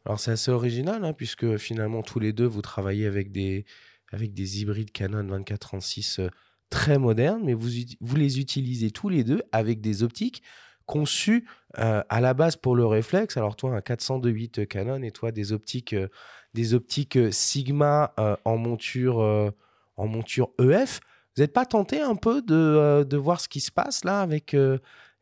Alors 0.05 0.19
c'est 0.19 0.31
assez 0.31 0.51
original, 0.51 1.05
hein, 1.05 1.13
puisque 1.13 1.57
finalement 1.57 2.03
tous 2.03 2.21
les 2.21 2.33
deux, 2.33 2.47
vous 2.47 2.63
travaillez 2.63 3.07
avec 3.07 3.33
des, 3.33 3.67
avec 4.13 4.33
des 4.33 4.63
hybrides 4.63 4.93
Canon 4.93 5.25
24-36 5.41 6.21
euh, 6.21 6.31
très 6.71 6.99
modernes, 6.99 7.43
mais 7.45 7.55
vous, 7.55 7.69
vous 8.01 8.17
les 8.17 8.41
utilisez 8.41 8.91
tous 8.91 9.09
les 9.09 9.25
deux 9.25 9.43
avec 9.53 9.81
des 9.81 10.03
optiques 10.03 10.43
conçues 10.91 11.47
euh, 11.79 12.03
à 12.09 12.21
la 12.21 12.35
base 12.35 12.57
pour 12.57 12.75
le 12.75 12.85
réflexe. 12.85 13.37
Alors 13.37 13.55
toi, 13.55 13.71
un 13.77 13.79
400-8 13.79 14.67
Canon 14.67 15.01
et 15.05 15.13
toi, 15.13 15.31
des 15.31 15.53
optiques, 15.53 15.93
euh, 15.93 16.09
des 16.53 16.75
optiques 16.75 17.17
euh, 17.17 17.31
Sigma 17.31 18.13
en, 18.45 18.57
monture, 18.57 19.53
en 19.97 20.07
monture 20.09 20.51
EF. 20.59 20.99
Vous 21.37 21.43
n'êtes 21.43 21.53
pas 21.53 21.65
tenté 21.65 22.01
un 22.01 22.17
peu 22.17 22.43
de, 22.43 23.07
de 23.09 23.17
voir 23.17 23.41
ce 23.41 23.49
qui 23.49 23.61
se 23.61 23.71
passe 23.71 24.05
là 24.05 24.21
avec 24.21 24.57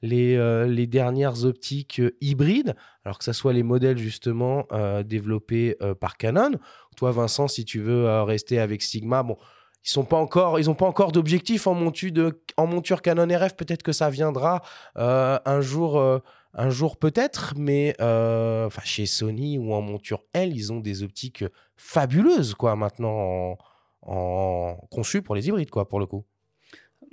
les, 0.00 0.66
les 0.66 0.86
dernières 0.86 1.44
optiques 1.44 2.00
hybrides? 2.22 2.74
Alors 3.04 3.18
que 3.18 3.24
ce 3.24 3.34
soit 3.34 3.52
les 3.52 3.62
modèles 3.62 3.98
justement 3.98 4.66
développés 5.04 5.76
par 6.00 6.16
Canon. 6.16 6.52
Toi, 6.96 7.12
Vincent, 7.12 7.46
si 7.46 7.66
tu 7.66 7.80
veux 7.80 8.22
rester 8.22 8.58
avec 8.58 8.80
Sigma, 8.80 9.22
bon, 9.22 9.36
ils 9.84 9.90
sont 9.90 10.04
pas 10.04 10.16
encore, 10.16 10.58
ils 10.58 10.66
n'ont 10.66 10.74
pas 10.74 10.86
encore 10.86 11.12
d'objectif 11.12 11.66
en, 11.66 11.74
de, 11.74 12.42
en 12.56 12.66
monture 12.66 13.02
Canon 13.02 13.26
RF. 13.26 13.54
Peut-être 13.54 13.82
que 13.82 13.92
ça 13.92 14.10
viendra 14.10 14.62
euh, 14.96 15.38
un 15.44 15.60
jour, 15.60 15.98
euh, 15.98 16.18
un 16.54 16.70
jour 16.70 16.96
peut-être, 16.96 17.54
mais 17.56 17.94
euh, 18.00 18.68
chez 18.84 19.06
Sony 19.06 19.58
ou 19.58 19.72
en 19.72 19.80
monture 19.80 20.22
L, 20.32 20.54
ils 20.54 20.72
ont 20.72 20.80
des 20.80 21.02
optiques 21.02 21.44
fabuleuses 21.76 22.54
quoi 22.54 22.76
maintenant 22.76 23.16
en, 23.16 23.58
en 24.02 24.76
conçues 24.90 25.22
pour 25.22 25.34
les 25.34 25.48
hybrides 25.48 25.70
quoi 25.70 25.88
pour 25.88 26.00
le 26.00 26.06
coup. 26.06 26.24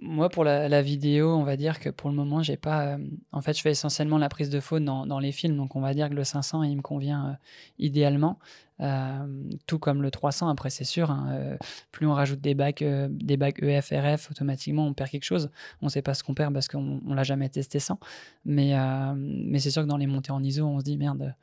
Moi, 0.02 0.30
pour 0.30 0.44
la, 0.44 0.82
vidéo, 0.82 1.34
on 1.36 1.44
va 1.44 1.56
dire 1.56 1.80
que 1.80 1.90
pour 1.90 2.10
le 2.10 2.16
moment, 2.16 2.44
j'ai 2.44 2.58
pas. 2.58 2.96
euh, 2.96 2.98
en 3.32 3.42
fait, 3.42 3.56
je 3.58 3.62
fais 3.62 3.72
essentiellement 3.72 4.18
la 4.18 4.28
prise 4.28 4.50
de 4.50 4.60
faune 4.60 4.84
dans, 4.86 5.20
les 5.20 5.32
films, 5.32 5.56
donc 5.56 5.76
on 5.76 5.82
va 5.82 5.94
dire 5.94 6.10
que 6.10 6.16
le 6.16 6.24
500, 6.26 6.64
il 6.64 6.76
me 6.78 6.82
convient 6.82 7.28
euh, 7.30 7.34
idéalement. 7.80 8.38
Euh, 8.82 9.26
tout 9.68 9.80
comme 9.80 10.02
le 10.02 10.12
300, 10.12 10.50
après, 10.50 10.70
c'est 10.70 10.84
sûr. 10.84 11.12
hein, 11.12 11.58
plus 11.92 12.08
on 12.08 12.14
rajoute 12.14 12.42
des 12.42 12.56
bacs, 12.56 12.84
des 13.10 13.38
bacs 13.38 13.64
EF, 13.64 13.92
RF, 13.92 14.32
automatiquement, 14.32 14.86
on 14.86 14.94
perd 14.94 15.10
quelque 15.10 15.24
chose. 15.24 15.50
On 15.82 15.88
sait 15.88 16.02
pas 16.02 16.14
ce 16.14 16.24
qu'on 16.24 16.34
perd 16.34 16.54
parce 16.54 16.68
qu'on 16.68 17.02
on 17.08 17.14
l'a 17.14 17.24
jamais 17.24 17.48
testé 17.48 17.80
sans. 17.80 18.00
Mais, 18.44 18.74
mais 19.16 19.60
c'est 19.60 19.72
sûr 19.72 19.84
que 19.84 19.88
dans 19.88 19.98
les 19.98 20.08
montées 20.08 20.32
en 20.32 20.44
ISO, 20.44 20.66
on 20.66 20.80
se 20.80 20.84
dit 20.84 20.98
merde, 20.98 21.36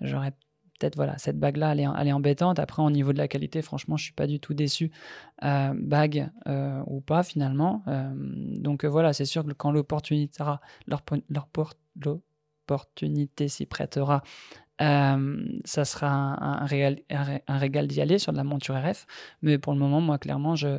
j'aurais 0.00 0.32
voilà 0.96 1.18
cette 1.18 1.38
bague 1.38 1.56
là 1.56 1.72
elle 1.72 1.80
est, 1.80 1.86
elle 1.98 2.08
est 2.08 2.12
embêtante. 2.12 2.58
Après 2.58 2.82
au 2.82 2.90
niveau 2.90 3.12
de 3.12 3.18
la 3.18 3.28
qualité 3.28 3.62
franchement 3.62 3.96
je 3.96 4.04
suis 4.04 4.12
pas 4.12 4.26
du 4.26 4.40
tout 4.40 4.54
déçu 4.54 4.90
euh, 5.44 5.72
bague 5.76 6.30
euh, 6.46 6.82
ou 6.86 7.00
pas 7.00 7.22
finalement. 7.22 7.82
Euh, 7.88 8.10
donc 8.14 8.84
voilà 8.84 9.12
c'est 9.12 9.24
sûr 9.24 9.44
que 9.44 9.52
quand 9.52 9.72
l'opportunité 9.72 10.28
s'y 13.48 13.66
prêtera 13.66 14.22
ça 14.78 15.84
sera 15.84 16.08
un, 16.08 16.62
un 16.62 17.58
régal 17.58 17.86
d'y 17.86 18.00
aller 18.00 18.18
sur 18.18 18.32
de 18.32 18.38
la 18.38 18.44
monture 18.44 18.76
RF 18.76 19.06
mais 19.42 19.58
pour 19.58 19.74
le 19.74 19.78
moment 19.78 20.00
moi 20.00 20.16
clairement 20.16 20.56
je 20.56 20.78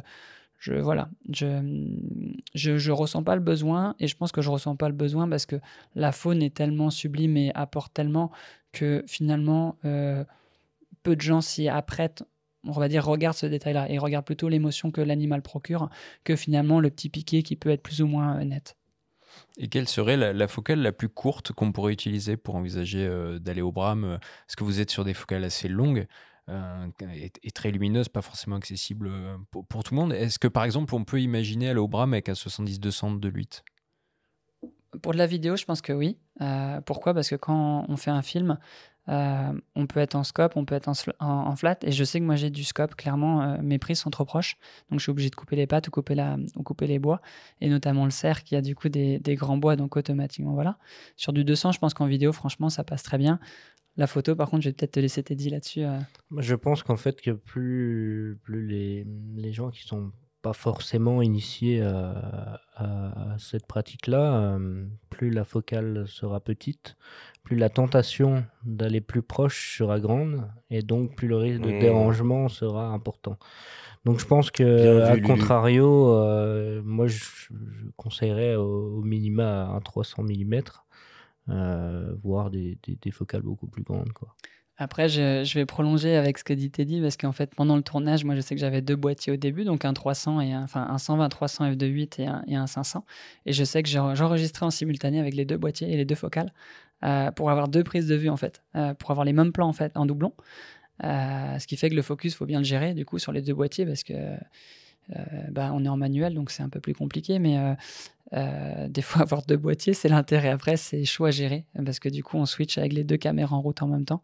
je 0.62 0.76
voilà 0.76 1.10
je, 1.32 1.60
je 2.54 2.78
je 2.78 2.92
ressens 2.92 3.24
pas 3.24 3.36
le 3.36 3.42
besoin 3.42 3.96
et 4.00 4.08
je 4.08 4.16
pense 4.16 4.32
que 4.32 4.42
je 4.42 4.50
ressens 4.50 4.76
pas 4.76 4.88
le 4.88 4.96
besoin 4.96 5.28
parce 5.28 5.48
que 5.48 5.58
la 5.96 6.12
faune 6.12 6.42
est 6.44 6.54
tellement 6.54 6.92
sublime 6.92 7.36
et 7.36 7.52
apporte 7.56 7.94
tellement 7.94 8.32
que 8.72 9.04
finalement 9.08 9.78
euh, 9.86 10.24
peu 11.02 11.16
de 11.16 11.22
gens 11.22 11.42
s'y 11.42 11.68
apprêtent 11.68 12.24
on 12.64 12.74
va 12.74 12.88
dire 12.88 13.04
regardent 13.04 13.36
ce 13.36 13.48
détail 13.48 13.74
là 13.74 13.90
et 13.90 13.98
regardent 13.98 14.26
plutôt 14.26 14.50
l'émotion 14.50 14.92
que 14.92 15.02
l'animal 15.02 15.42
procure 15.42 15.90
que 16.24 16.36
finalement 16.36 16.80
le 16.80 16.92
petit 16.92 17.10
piqué 17.10 17.42
qui 17.42 17.56
peut 17.56 17.70
être 17.70 17.82
plus 17.82 18.02
ou 18.04 18.08
moins 18.08 18.40
euh, 18.40 18.44
net. 18.44 18.78
Et 19.58 19.68
quelle 19.68 19.88
serait 19.88 20.18
la, 20.18 20.48
focale 20.48 20.80
la 20.80 20.92
plus 20.92 21.10
courte 21.10 21.52
qu'on 21.52 21.72
pourrait 21.72 21.94
utiliser 21.94 22.38
pour 22.38 22.56
envisager 22.56 23.06
euh, 23.06 23.40
d'aller 23.40 23.62
au 23.62 23.72
Bram 23.72 24.04
euh, 24.04 24.16
Est-ce 24.16 24.56
que 24.56 24.64
vous 24.64 24.80
êtes 24.80 24.92
sur 24.92 25.04
des 25.04 25.14
focales 25.14 25.44
assez 25.44 25.68
longues? 25.68 26.08
Euh, 26.50 26.88
et 27.44 27.52
très 27.52 27.72
lumineuses, 27.72 28.10
pas 28.10 28.22
forcément 28.22 28.56
accessibles 28.56 29.08
euh, 29.08 29.38
pour, 29.52 29.84
tout 29.84 29.94
le 29.94 30.02
monde 30.02 30.12
Est-ce 30.12 30.40
que 30.40 30.48
par 30.48 30.64
exemple 30.64 30.96
on 30.96 31.04
peut 31.04 31.22
imaginer 31.22 31.70
aller 31.70 31.80
au 31.80 31.88
Bram 31.88 32.14
avec 32.14 32.30
un 32.30 32.34
70-200 32.34 33.20
de 33.20 33.30
8 33.30 33.64
Pour 35.02 35.14
de 35.14 35.18
la 35.18 35.28
vidéo, 35.28 35.56
je 35.56 35.66
pense 35.66 35.82
que 35.82 35.94
oui. 35.94 36.18
Euh, 36.42 36.82
pourquoi? 36.82 37.14
Parce 37.14 37.30
que 37.30 37.36
quand 37.36 37.86
on 37.88 37.96
fait 37.96 38.12
un 38.12 38.24
film, 38.24 38.58
on 39.08 39.88
peut 39.88 40.00
être 40.00 40.16
en 40.16 40.24
scope, 40.24 40.54
on 40.56 40.66
peut 40.66 40.74
être 40.76 40.90
en, 41.20 41.56
flat. 41.56 41.78
Et 41.84 41.92
je 41.92 42.04
sais 42.04 42.20
que 42.20 42.26
moi 42.26 42.36
j'ai 42.36 42.50
du 42.50 42.64
scope, 42.64 42.96
clairement, 42.96 43.58
mes 43.62 43.78
prises 43.78 44.00
sont 44.00 44.10
trop 44.10 44.26
proches. 44.26 44.58
Donc 44.90 45.00
je 45.00 45.04
suis 45.04 45.12
obligé 45.12 45.30
de 45.30 45.36
couper 45.36 45.56
les 45.56 45.68
pattes 45.68 45.90
ou 45.90 45.92
couper, 45.92 46.16
la, 46.16 46.38
ou 46.56 46.64
couper 46.64 46.88
les 46.88 46.98
bois. 46.98 47.22
Et 47.60 47.70
notamment 47.70 48.06
le 48.06 48.12
cerf 48.12 48.44
qui 48.44 48.56
a 48.56 48.62
du 48.62 48.74
coup 48.74 48.90
des, 48.90 49.20
des 49.20 49.36
grands 49.36 49.58
bois, 49.58 49.76
donc 49.76 49.96
automatiquement 49.96 50.54
voilà. 50.54 50.78
Sur 51.18 51.34
du 51.34 51.44
200, 51.44 51.74
je 51.74 51.80
pense 51.80 51.94
qu'en 51.94 52.08
vidéo, 52.08 52.32
franchement, 52.32 52.70
ça 52.70 52.84
passe 52.84 53.04
très 53.04 53.18
bien. 53.18 53.40
La 53.98 54.08
photo, 54.08 54.36
par 54.36 54.50
contre, 54.50 54.64
je 54.64 54.70
vais 54.70 54.74
peut-être 54.74 54.94
te 54.94 55.00
laisser 55.00 55.22
Teddy 55.24 55.50
là-dessus. 55.50 55.84
euh. 55.84 56.00
Moi, 56.30 56.42
Je 56.42 56.56
pense 56.56 56.82
qu'en 56.84 56.96
fait, 56.96 57.22
que 57.22 57.32
plus, 57.32 58.40
plus 58.44 58.66
les, 58.66 59.06
les 59.36 59.52
gens 59.54 59.70
qui 59.70 59.84
sont 59.84 60.12
pas 60.42 60.54
forcément 60.54 61.22
initiés 61.22 61.82
à, 61.84 62.60
à- 62.76 63.34
à 63.34 63.38
cette 63.38 63.68
pratique-là, 63.68 64.56
euh, 64.56 64.86
plus 65.12 65.30
la 65.30 65.44
focale 65.44 66.06
sera 66.08 66.40
petite, 66.40 66.96
plus 67.44 67.56
la 67.58 67.70
tentation 67.70 68.44
d'aller 68.66 69.02
plus 69.02 69.22
proche 69.22 69.78
sera 69.78 70.00
grande, 70.00 70.50
et 70.72 70.82
donc 70.82 71.16
plus 71.16 71.28
le 71.28 71.38
risque 71.38 71.62
de 71.62 71.72
Mmh. 71.72 71.80
dérangement 71.80 72.50
sera 72.50 72.88
important. 72.88 73.38
Donc 74.04 74.20
je 74.20 74.26
pense 74.26 74.50
que, 74.50 75.02
à 75.04 75.20
contrario, 75.20 76.10
euh, 76.16 76.82
moi 76.84 77.06
je, 77.08 77.20
je 77.52 77.86
conseillerais 77.96 78.56
au, 78.56 78.98
au 78.98 79.02
minima 79.04 79.66
un 79.68 79.80
300 79.80 80.24
mm, 80.24 80.62
voire 81.48 82.50
des, 82.50 82.78
focales 83.12 83.42
beaucoup 83.42 83.68
plus 83.68 83.84
grandes. 83.84 84.14
Quoi. 84.14 84.36
Après, 84.82 85.10
je, 85.10 85.54
vais 85.54 85.68
prolonger 85.68 86.16
avec 86.16 86.40
ce 86.40 86.44
que 86.44 86.54
dit 86.54 86.72
Teddy, 86.72 87.02
parce 87.02 87.16
qu'en 87.16 87.32
fait, 87.32 87.54
pendant 87.54 87.76
le 87.76 87.84
tournage, 87.84 88.26
moi, 88.26 88.34
je 88.34 88.42
sais 88.42 88.56
que 88.56 88.62
j'avais 88.62 88.82
deux 88.82 88.96
boîtiers 88.96 89.32
au 89.32 89.36
début, 89.36 89.64
donc 89.64 89.86
un 89.86 89.94
300 89.94 90.42
et 90.42 90.54
un, 90.54 90.64
enfin, 90.64 90.88
un 90.90 90.98
120 90.98 91.30
300 91.30 91.72
f2.8 91.74 92.22
et 92.22 92.26
un, 92.26 92.44
et 92.48 92.56
un 92.56 92.66
500. 92.66 93.06
Et 93.46 93.54
je 93.54 93.64
sais 93.64 93.84
que 93.84 93.90
j'enregistrais 93.90 94.66
en 94.66 94.72
simultané 94.72 95.20
avec 95.20 95.36
les 95.36 95.46
deux 95.46 95.58
boîtiers 95.58 95.94
et 95.94 95.98
les 95.98 96.06
deux 96.06 96.16
focales 96.16 96.52
euh, 97.04 97.30
pour 97.30 97.52
avoir 97.52 97.68
deux 97.68 97.84
prises 97.84 98.08
de 98.08 98.16
vue, 98.16 98.30
en 98.30 98.38
fait, 98.38 98.64
euh, 98.76 98.96
pour 98.96 99.12
avoir 99.12 99.24
les 99.24 99.34
mêmes 99.34 99.52
plans, 99.52 99.68
en 99.68 99.74
fait, 99.74 99.96
en 99.96 100.08
doublon. 100.08 100.34
Euh, 101.04 101.60
ce 101.60 101.68
qui 101.68 101.78
fait 101.78 101.92
que 101.92 101.96
le 101.96 102.02
focus, 102.02 102.34
faut 102.34 102.48
bien 102.48 102.60
le 102.60 102.66
gérer, 102.66 102.96
du 102.96 103.06
coup, 103.06 103.20
sur 103.20 103.32
les 103.32 103.44
deux 103.44 103.54
boîtiers, 103.54 103.86
parce 103.86 104.04
que 104.04 104.14
euh, 104.14 104.38
bah, 105.50 105.72
on 105.74 105.84
est 105.84 105.90
en 105.90 105.98
manuel, 105.98 106.34
donc 106.34 106.52
c'est 106.52 106.64
un 106.64 106.70
peu 106.70 106.80
plus 106.80 106.94
compliqué, 106.94 107.40
mais 107.40 107.58
euh, 107.58 107.74
euh, 108.34 108.88
des 108.88 109.02
fois, 109.02 109.22
avoir 109.24 109.44
deux 109.46 109.58
boîtiers, 109.58 109.94
c'est 109.94 110.10
l'intérêt. 110.10 110.50
Après, 110.50 110.78
c'est 110.78 111.04
chaud 111.06 111.26
à 111.26 111.32
gérer, 111.32 111.66
parce 111.86 112.00
que 112.00 112.10
du 112.10 112.24
coup, 112.24 112.38
on 112.38 112.46
switch 112.46 112.78
avec 112.78 112.94
les 112.94 113.04
deux 113.04 113.18
caméras 113.18 113.56
en 113.56 113.62
route 113.62 113.82
en 113.82 113.88
même 113.88 114.06
temps. 114.06 114.22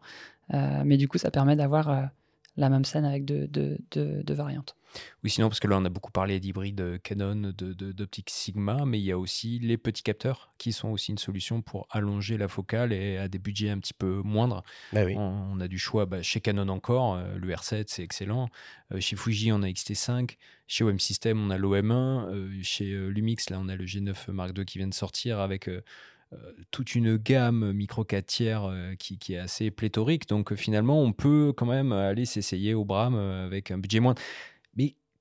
Euh, 0.54 0.82
mais 0.84 0.96
du 0.96 1.08
coup, 1.08 1.18
ça 1.18 1.30
permet 1.30 1.56
d'avoir 1.56 1.90
euh, 1.90 2.02
la 2.56 2.70
même 2.70 2.84
scène 2.84 3.04
avec 3.04 3.24
deux 3.24 3.78
variantes. 4.28 4.77
Oui, 5.22 5.30
sinon, 5.30 5.48
parce 5.48 5.60
que 5.60 5.68
là, 5.68 5.76
on 5.78 5.84
a 5.84 5.88
beaucoup 5.90 6.10
parlé 6.10 6.40
d'hybride 6.40 6.80
euh, 6.80 6.98
Canon, 6.98 7.36
de- 7.36 7.52
de- 7.72 7.92
d'optique 7.92 8.30
Sigma, 8.30 8.84
mais 8.86 8.98
il 8.98 9.04
y 9.04 9.12
a 9.12 9.18
aussi 9.18 9.58
les 9.58 9.76
petits 9.76 10.02
capteurs 10.02 10.52
qui 10.58 10.72
sont 10.72 10.88
aussi 10.88 11.12
une 11.12 11.18
solution 11.18 11.62
pour 11.62 11.86
allonger 11.90 12.36
la 12.38 12.48
focale 12.48 12.92
et 12.92 13.16
à 13.18 13.28
des 13.28 13.38
budgets 13.38 13.70
un 13.70 13.78
petit 13.78 13.94
peu 13.94 14.22
moindres. 14.24 14.62
Bah 14.92 15.04
oui. 15.04 15.14
On, 15.16 15.52
on 15.52 15.60
a 15.60 15.68
du 15.68 15.78
choix 15.78 16.06
bah, 16.06 16.22
chez 16.22 16.40
Canon 16.40 16.68
encore, 16.68 17.14
euh, 17.14 17.36
le 17.36 17.48
R7 17.52 17.84
c'est 17.88 18.02
excellent. 18.02 18.48
Euh, 18.92 19.00
chez 19.00 19.16
Fuji 19.16 19.52
on 19.52 19.62
a 19.62 19.68
XT5, 19.68 20.36
chez 20.66 20.84
OM 20.84 20.98
System 20.98 21.40
on 21.40 21.50
a 21.50 21.58
l'OM1, 21.58 21.92
euh, 22.30 22.50
chez 22.62 22.86
Lumix 23.10 23.50
là 23.50 23.58
on 23.60 23.68
a 23.68 23.76
le 23.76 23.84
G9 23.84 24.30
Mark 24.32 24.56
II 24.56 24.64
qui 24.64 24.78
vient 24.78 24.88
de 24.88 24.94
sortir 24.94 25.38
avec 25.40 25.68
euh, 25.68 25.80
toute 26.70 26.94
une 26.94 27.16
gamme 27.16 27.72
micro 27.72 28.04
4 28.04 28.26
tiers 28.26 28.64
euh, 28.64 28.94
qui, 28.96 29.18
qui 29.18 29.34
est 29.34 29.38
assez 29.38 29.70
pléthorique. 29.70 30.28
Donc 30.28 30.52
euh, 30.52 30.56
finalement 30.56 31.00
on 31.02 31.12
peut 31.12 31.52
quand 31.56 31.66
même 31.66 31.92
aller 31.92 32.24
s'essayer 32.24 32.74
au 32.74 32.84
Bram 32.84 33.14
avec 33.14 33.70
un 33.70 33.78
budget 33.78 34.00
moindre. 34.00 34.20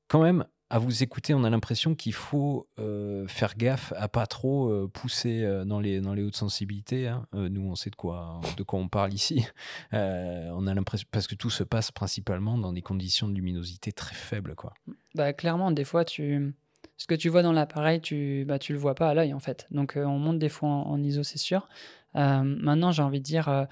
Quand 0.08 0.22
même 0.22 0.46
à 0.70 0.80
vous 0.80 1.02
écouter, 1.02 1.34
on 1.34 1.44
a 1.46 1.50
l'impression 1.50 1.96
qu'il 1.96 2.14
faut 2.14 2.68
euh, 2.78 3.26
faire 3.28 3.56
gaffe 3.56 3.94
à 3.96 4.10
pas 4.10 4.28
trop 4.28 4.70
euh, 4.70 4.90
pousser 4.92 5.44
euh, 5.44 5.64
dans, 5.64 5.80
les, 5.80 6.02
dans 6.02 6.14
les 6.14 6.24
hautes 6.24 6.36
sensibilités. 6.36 7.08
hein. 7.08 7.26
Nous, 7.34 7.62
on 7.62 7.76
sait 7.76 7.90
de 7.90 7.96
quoi, 7.96 8.42
de 8.58 8.64
quoi 8.64 8.80
on 8.80 8.90
parle 8.90 9.14
ici. 9.14 9.46
On 9.92 10.68
a 10.68 10.74
l'impression 10.74 11.08
parce 11.12 11.28
que 11.28 11.36
tout 11.36 11.50
se 11.50 11.64
passe 11.64 11.92
principalement 11.92 12.58
dans 12.58 12.74
des 12.74 12.82
conditions 12.82 13.30
de 13.30 13.34
luminosité 13.34 13.92
très 13.92 14.16
faibles, 14.16 14.56
quoi. 14.56 14.74
Bah, 15.16 15.32
clairement, 15.34 15.72
des 15.72 15.86
fois, 15.86 16.04
tu... 16.04 16.54
ce 16.98 17.08
que 17.08 17.16
tu 17.16 17.30
vois 17.30 17.44
dans 17.44 17.54
l'appareil, 17.54 18.02
tu 18.02 18.44
bah, 18.46 18.60
tu 18.60 18.74
le 18.74 18.80
vois 18.80 18.96
pas 18.96 19.10
à 19.10 19.14
l'œil, 19.14 19.34
en 19.34 19.40
fait. 19.40 19.68
Donc, 19.72 19.94
on 19.96 20.20
monte 20.20 20.40
des 20.40 20.50
fois 20.50 20.70
en, 20.70 21.02
ISO, 21.02 21.24
c'est 21.24 21.38
sûr. 21.38 21.70
Maintenant, 22.14 22.92
j'ai 22.92 23.04
envie 23.04 23.20
de 23.20 23.26
dire, 23.26 23.68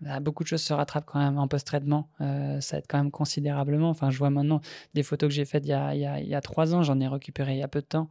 bah, 0.00 0.20
beaucoup 0.20 0.42
de 0.42 0.48
choses 0.48 0.62
se 0.62 0.72
rattrapent 0.72 1.06
quand 1.06 1.18
même 1.18 1.38
en 1.38 1.48
post-traitement. 1.48 2.08
Euh, 2.20 2.60
ça 2.60 2.78
aide 2.78 2.84
quand 2.88 2.98
même 2.98 3.10
considérablement. 3.10 3.90
Enfin, 3.90 4.10
je 4.10 4.18
vois 4.18 4.30
maintenant 4.30 4.60
des 4.92 5.02
photos 5.02 5.28
que 5.28 5.34
j'ai 5.34 5.44
faites 5.44 5.64
il 5.64 5.70
y 5.70 6.34
a, 6.34 6.40
trois 6.40 6.74
ans, 6.74 6.82
j'en 6.82 7.00
ai 7.00 7.08
récupéré 7.08 7.52
il 7.54 7.58
y 7.58 7.62
a 7.62 7.68
peu 7.68 7.80
de 7.80 7.86
temps. 7.86 8.08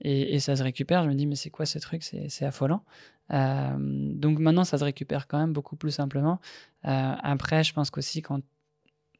Et, 0.00 0.38
ça 0.40 0.56
se 0.56 0.62
récupère. 0.62 1.04
Je 1.04 1.08
me 1.08 1.14
dis, 1.14 1.26
mais 1.26 1.36
c'est 1.36 1.50
quoi 1.50 1.66
ce 1.66 1.78
truc? 1.78 2.02
C'est 2.02 2.44
affolant. 2.44 2.84
Euh, 3.32 3.76
donc 3.78 4.38
maintenant, 4.38 4.64
ça 4.64 4.78
se 4.78 4.84
récupère 4.84 5.26
quand 5.26 5.38
même 5.38 5.52
beaucoup 5.52 5.76
plus 5.76 5.92
simplement. 5.92 6.40
Euh, 6.86 7.14
après, 7.22 7.64
je 7.64 7.72
pense 7.72 7.90
qu'aussi, 7.90 8.22
quand 8.22 8.40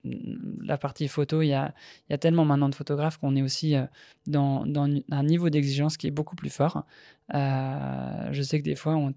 la 0.05 0.77
partie 0.77 1.09
photo, 1.09 1.43
il 1.43 1.49
y 1.49 1.55
a, 1.55 1.73
tellement 2.21 2.45
maintenant 2.45 2.69
de 2.69 2.75
photographes 2.75 3.19
qu'on 3.19 3.37
est 3.37 3.43
aussi 3.43 3.75
dans, 4.27 4.65
un 5.11 5.23
niveau 5.23 5.51
d'exigence 5.51 5.97
qui 5.97 6.07
est 6.07 6.11
beaucoup 6.11 6.37
plus 6.37 6.51
fort. 6.51 6.85
Je 7.33 8.43
sais 8.43 8.59
que 8.59 8.65
des 8.65 8.77
fois, 8.77 8.97
on, 8.97 9.15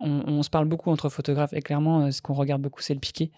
on, 0.00 0.42
se 0.42 0.50
parle 0.50 0.66
beaucoup 0.66 0.90
entre 0.90 1.08
photographes 1.08 1.52
et 1.52 1.60
clairement, 1.60 2.02
euh, 2.02 2.10
ce 2.10 2.22
qu'on 2.22 2.34
regarde 2.34 2.62
beaucoup, 2.62 2.82
c'est 2.82 2.94
le 2.94 3.00
piqué. 3.00 3.30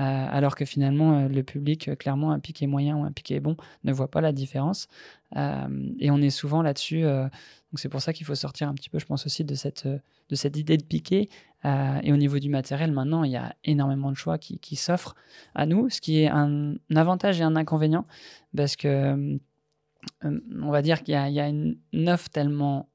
Euh, 0.00 0.26
alors 0.30 0.54
que 0.54 0.64
finalement, 0.64 1.18
euh, 1.18 1.28
le 1.28 1.42
public, 1.42 1.96
clairement, 1.96 2.32
un 2.32 2.38
piqué 2.40 2.66
moyen 2.66 2.96
ou 2.96 3.04
un 3.04 3.12
piqué 3.12 3.40
bon 3.40 3.56
ne 3.84 3.92
voit 3.92 4.10
pas 4.10 4.20
la 4.20 4.32
différence. 4.32 4.88
Et 5.34 6.10
on 6.10 6.18
est 6.22 6.30
souvent 6.30 6.62
là-dessus. 6.62 7.02
donc 7.02 7.74
c'est 7.74 7.90
pour 7.90 8.00
ça 8.00 8.14
qu'il 8.14 8.24
faut 8.24 8.34
sortir 8.34 8.66
un 8.68 8.74
petit 8.74 8.88
peu, 8.88 8.98
je 8.98 9.04
pense 9.04 9.26
aussi, 9.26 9.44
de 9.44 9.54
cette, 9.54 9.86
de 9.86 10.34
cette 10.34 10.56
idée 10.56 10.78
de 10.78 10.84
piqué. 10.84 11.28
Et 11.64 12.12
au 12.12 12.16
niveau 12.16 12.38
du 12.38 12.48
matériel, 12.48 12.92
maintenant, 12.92 13.24
il 13.24 13.32
y 13.32 13.36
a 13.36 13.54
énormément 13.64 14.10
de 14.10 14.16
choix 14.16 14.38
qui, 14.38 14.58
qui 14.58 14.74
s'offrent 14.74 15.14
à 15.54 15.66
nous, 15.66 15.90
ce 15.90 16.00
qui 16.00 16.22
est 16.22 16.28
un, 16.28 16.76
avantage 16.96 17.42
et 17.42 17.44
un 17.44 17.56
inconvénient, 17.56 18.06
parce 18.56 18.74
que 18.74 19.38
on 20.24 20.70
va 20.70 20.80
dire 20.80 21.02
qu'il 21.02 21.14
y 21.14 21.32
y 21.32 21.40
a 21.40 21.48
une 21.48 21.76
offre 22.08 22.30
tellement, 22.30 22.88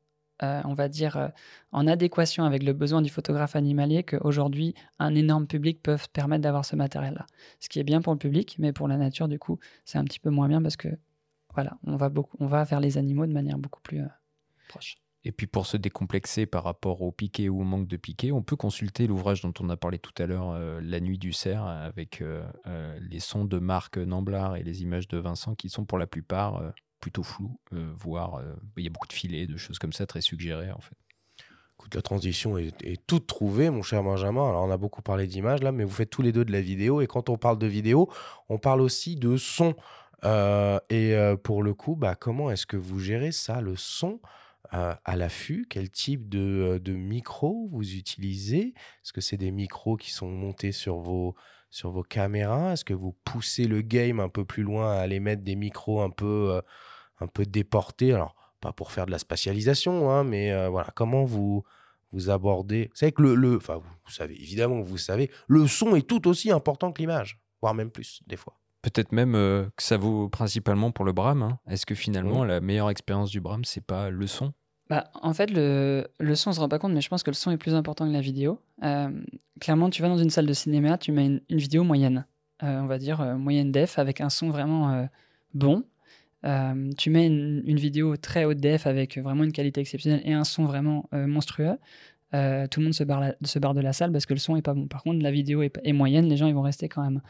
euh, 0.43 0.61
on 0.65 0.73
va 0.73 0.89
dire, 0.89 1.17
euh, 1.17 1.27
en 1.71 1.87
adéquation 1.87 2.43
avec 2.43 2.63
le 2.63 2.73
besoin 2.73 3.01
du 3.01 3.09
photographe 3.09 3.55
animalier 3.55 4.03
qu'aujourd'hui, 4.03 4.75
un 4.99 5.15
énorme 5.15 5.47
public 5.47 5.81
peut 5.81 5.97
permettre 6.11 6.41
d'avoir 6.41 6.65
ce 6.65 6.75
matériel-là. 6.75 7.25
Ce 7.59 7.69
qui 7.69 7.79
est 7.79 7.83
bien 7.83 8.01
pour 8.01 8.13
le 8.13 8.19
public, 8.19 8.57
mais 8.59 8.73
pour 8.73 8.87
la 8.87 8.97
nature, 8.97 9.27
du 9.27 9.39
coup, 9.39 9.59
c'est 9.85 9.97
un 9.97 10.03
petit 10.03 10.19
peu 10.19 10.29
moins 10.29 10.49
bien 10.49 10.61
parce 10.61 10.75
que, 10.75 10.89
voilà, 11.53 11.77
on 11.85 11.95
va, 11.95 12.09
beaucoup, 12.09 12.35
on 12.39 12.47
va 12.47 12.63
vers 12.63 12.79
les 12.79 12.97
animaux 12.97 13.25
de 13.25 13.31
manière 13.31 13.57
beaucoup 13.57 13.81
plus 13.81 14.01
euh, 14.01 14.07
proche. 14.67 14.97
Et 15.25 15.31
puis 15.31 15.47
pour 15.47 15.65
se 15.65 15.77
décomplexer 15.77 16.45
par 16.45 16.65
rapport 16.65 17.01
au 17.01 17.13
piqué 17.13 17.47
ou 17.47 17.61
au 17.61 17.63
manque 17.63 17.87
de 17.87 17.95
piqué, 17.95 18.33
on 18.33 18.43
peut 18.43 18.57
consulter 18.57 19.07
l'ouvrage 19.07 19.41
dont 19.41 19.53
on 19.61 19.69
a 19.69 19.77
parlé 19.77 19.97
tout 19.97 20.11
à 20.21 20.25
l'heure, 20.25 20.59
La 20.81 20.99
nuit 20.99 21.17
du 21.17 21.31
cerf, 21.31 21.65
avec 21.65 22.21
les 22.99 23.21
sons 23.21 23.45
de 23.45 23.57
Marc 23.57 23.97
Namblard 23.97 24.57
et 24.57 24.63
les 24.63 24.81
images 24.81 25.07
de 25.07 25.17
Vincent 25.17 25.55
qui 25.55 25.69
sont 25.69 25.85
pour 25.85 25.97
la 25.97 26.07
plupart 26.07 26.73
plutôt 27.03 27.23
floues, 27.23 27.59
euh, 27.73 27.91
voire 27.97 28.35
euh, 28.35 28.55
il 28.77 28.85
y 28.85 28.87
a 28.87 28.89
beaucoup 28.89 29.09
de 29.09 29.13
filets, 29.13 29.45
de 29.45 29.57
choses 29.57 29.77
comme 29.77 29.91
ça 29.91 30.07
très 30.07 30.21
suggérées 30.21 30.71
en 30.71 30.79
fait. 30.79 30.95
Écoute, 31.77 31.95
la 31.95 32.01
transition 32.01 32.57
est, 32.57 33.05
toute 33.07 33.27
trouvée, 33.27 33.69
mon 33.69 33.81
cher 33.81 34.01
Benjamin. 34.03 34.47
Alors, 34.47 34.63
on 34.63 34.71
a 34.71 34.77
beaucoup 34.77 35.01
parlé 35.01 35.27
d'images 35.27 35.61
là, 35.61 35.73
mais 35.73 35.83
vous 35.83 35.91
faites 35.91 36.09
tous 36.09 36.21
les 36.21 36.31
deux 36.31 36.45
de 36.45 36.51
la 36.53 36.61
vidéo. 36.61 37.01
Et 37.01 37.07
quand 37.07 37.29
on 37.29 37.37
parle 37.37 37.57
de 37.57 37.67
vidéo, 37.67 38.09
on 38.47 38.57
parle 38.57 38.79
aussi 38.79 39.17
de 39.17 39.35
son. 39.35 39.75
Euh, 40.23 40.79
et 40.89 41.13
pour 41.43 41.61
le 41.61 41.73
coup, 41.73 41.97
bah, 41.97 42.15
comment 42.15 42.49
est-ce 42.51 42.65
que 42.65 42.77
vous 42.77 42.99
gérez 42.99 43.33
ça, 43.33 43.59
le 43.59 43.75
son 43.75 44.21
à 44.71 45.15
l'affût? 45.17 45.65
Quel 45.69 45.89
type 45.89 46.29
de, 46.29 46.79
de 46.81 46.93
micro 46.93 47.67
vous 47.69 47.95
utilisez? 47.95 48.67
Est-ce 49.03 49.11
que 49.11 49.19
c'est 49.19 49.37
des 49.37 49.51
micros 49.51 49.97
qui 49.97 50.11
sont 50.11 50.29
montés 50.29 50.71
sur 50.71 50.99
vos, 50.99 51.35
sur 51.69 51.89
vos 51.91 52.03
caméras? 52.03 52.73
Est-ce 52.73 52.85
que 52.85 52.93
vous 52.93 53.13
poussez 53.25 53.65
le 53.65 53.81
game 53.81 54.21
un 54.21 54.29
peu 54.29 54.45
plus 54.45 54.63
loin 54.63 54.93
à 54.93 54.99
aller 54.99 55.19
mettre 55.19 55.41
des 55.41 55.55
micros 55.55 56.01
un 56.01 56.11
peu, 56.11 56.61
un 57.23 57.27
peu 57.27 57.45
déportés 57.45 58.13
Alors, 58.13 58.35
pas 58.61 58.71
pour 58.73 58.91
faire 58.91 59.05
de 59.05 59.11
la 59.11 59.19
spatialisation, 59.19 60.09
hein, 60.11 60.23
mais 60.23 60.51
euh, 60.51 60.69
voilà, 60.69 60.89
comment 60.95 61.23
vous, 61.23 61.63
vous 62.11 62.29
abordez 62.29 62.87
Vous 62.91 62.95
savez 62.97 63.11
que 63.11 63.21
le, 63.21 63.35
le- 63.35 63.57
enfin, 63.57 63.75
vous, 63.77 63.89
vous 64.05 64.11
savez, 64.11 64.35
évidemment 64.35 64.81
vous 64.81 64.97
savez, 64.97 65.29
le 65.47 65.67
son 65.67 65.95
est 65.95 66.07
tout 66.07 66.27
aussi 66.27 66.51
important 66.51 66.91
que 66.91 67.01
l'image, 67.01 67.39
voire 67.61 67.73
même 67.73 67.91
plus, 67.91 68.21
des 68.27 68.37
fois. 68.37 68.53
Peut-être 68.81 69.11
même 69.13 69.35
euh, 69.35 69.65
que 69.77 69.83
ça 69.83 69.95
vaut 69.97 70.27
principalement 70.29 70.91
pour 70.91 71.05
le 71.05 71.13
Bram. 71.13 71.41
hein. 71.41 71.59
Est-ce 71.69 71.85
que 71.85 71.95
finalement 71.95 72.43
la 72.43 72.59
meilleure 72.59 72.89
expérience 72.89 73.29
du 73.31 73.39
Bram, 73.41 73.63
c'est 73.63 73.85
pas 73.85 74.09
le 74.09 74.27
son? 74.27 74.53
Bah, 74.89 75.05
en 75.21 75.33
fait, 75.33 75.49
le, 75.49 76.05
le 76.19 76.35
son, 76.35 76.49
on 76.49 76.53
se 76.53 76.59
rend 76.59 76.67
pas 76.67 76.79
compte, 76.79 76.91
mais 76.93 76.99
je 77.01 77.07
pense 77.07 77.23
que 77.23 77.31
le 77.31 77.35
son 77.35 77.51
est 77.51 77.57
plus 77.57 77.73
important 77.73 78.05
que 78.05 78.11
la 78.11 78.19
vidéo. 78.19 78.59
Euh, 78.83 79.09
clairement, 79.61 79.89
tu 79.89 80.01
vas 80.01 80.09
dans 80.09 80.17
une 80.17 80.29
salle 80.29 80.45
de 80.45 80.53
cinéma, 80.53 80.97
tu 80.97 81.13
mets 81.13 81.25
une, 81.25 81.41
une 81.49 81.57
vidéo 81.57 81.83
moyenne, 81.85 82.25
Euh, 82.63 82.79
on 82.81 82.85
va 82.87 82.97
dire 82.97 83.19
euh, 83.21 83.35
moyenne 83.35 83.71
def, 83.71 83.97
avec 83.97 84.19
un 84.21 84.29
son 84.29 84.49
vraiment 84.49 84.91
euh, 84.91 85.05
bon. 85.53 85.83
Euh, 86.45 86.91
tu 86.97 87.09
mets 87.09 87.27
une, 87.27 87.75
vidéo 87.77 88.17
très 88.17 88.45
haute 88.45 88.57
def 88.57 88.85
avec 88.85 89.17
vraiment 89.17 89.43
une 89.43 89.51
qualité 89.53 89.81
exceptionnelle 89.81 90.21
et 90.25 90.33
un 90.33 90.43
son 90.43 90.65
vraiment 90.65 91.07
euh, 91.13 91.27
monstrueux. 91.27 91.77
Euh, 92.33 92.67
tout 92.67 92.79
le 92.79 92.85
monde 92.85 92.93
se 92.93 93.03
barre, 93.03 93.73
de 93.73 93.81
la 93.81 93.93
salle 93.93 94.11
parce 94.11 94.25
que 94.25 94.33
le 94.33 94.39
son 94.39 94.55
est 94.55 94.61
pas 94.61 94.73
bon. 94.73 94.87
Par 94.87 95.03
contre, 95.03 95.21
la 95.21 95.31
vidéo 95.31 95.61
est, 95.61 95.93
moyenne, 95.93 96.25
les 96.25 96.37
gens 96.37 96.47
ils 96.47 96.55
vont 96.55 96.61
rester 96.61 96.89
quand 96.89 97.03
même. 97.03 97.21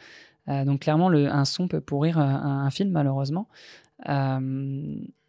Donc 0.66 0.80
clairement, 0.80 1.08
un 1.08 1.44
son 1.46 1.68
peut 1.68 1.80
pourrir 1.80 2.18
un, 2.18 2.70
film 2.70 2.90
malheureusement. 2.90 3.48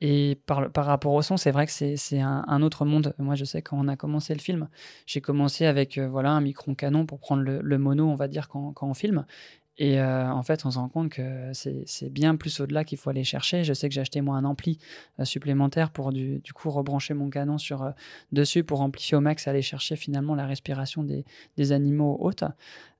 Et 0.01 0.39
par, 0.45 0.71
rapport 0.75 1.13
au 1.13 1.21
son, 1.21 1.37
c'est 1.37 1.51
vrai 1.51 1.65
que 1.65 1.71
c'est 1.71 2.19
un, 2.19 2.61
autre 2.61 2.85
monde. 2.85 3.13
Moi, 3.17 3.35
je 3.35 3.45
sais 3.45 3.61
quand 3.61 3.77
on 3.77 3.87
a 3.87 3.97
commencé 3.97 4.33
le 4.33 4.39
film, 4.39 4.69
j'ai 5.05 5.21
commencé 5.21 5.65
avec 5.65 5.97
voilà 5.97 6.31
un 6.31 6.41
micro 6.41 6.73
canon 6.73 7.05
pour 7.05 7.19
prendre 7.19 7.43
le, 7.43 7.77
mono, 7.77 8.07
on 8.07 8.15
va 8.15 8.27
dire 8.29 8.47
quand 8.47 8.73
on 8.81 8.93
filme. 8.93 9.25
Et 9.77 9.99
euh, 9.99 10.31
en 10.31 10.41
fait, 10.41 10.65
on 10.65 10.71
se 10.71 10.77
rend 10.79 10.87
compte 10.87 11.09
que 11.09 11.51
c'est 11.53 12.09
bien 12.09 12.35
plus 12.37 12.59
au-delà 12.61 12.85
qu'il 12.85 12.97
faut 12.97 13.09
aller 13.09 13.25
chercher. 13.25 13.63
Je 13.65 13.73
sais 13.73 13.89
que 13.89 13.93
j'ai 13.95 14.01
acheté 14.01 14.21
moi 14.21 14.37
un 14.37 14.45
ampli 14.45 14.79
euh, 15.19 15.25
supplémentaire 15.25 15.91
pour 15.91 16.13
du, 16.13 16.39
du 16.39 16.53
coup 16.53 16.69
rebrancher 16.69 17.13
mon 17.13 17.29
canon 17.29 17.57
sur 17.57 17.83
euh, 17.83 17.91
dessus 18.31 18.63
pour 18.63 18.79
amplifier 18.81 19.17
au 19.17 19.21
max, 19.21 19.47
aller 19.49 19.61
chercher 19.61 19.95
finalement 19.97 20.33
la 20.35 20.45
respiration 20.45 21.03
des, 21.03 21.25
des 21.57 21.71
animaux 21.73 22.17
hautes. 22.21 22.45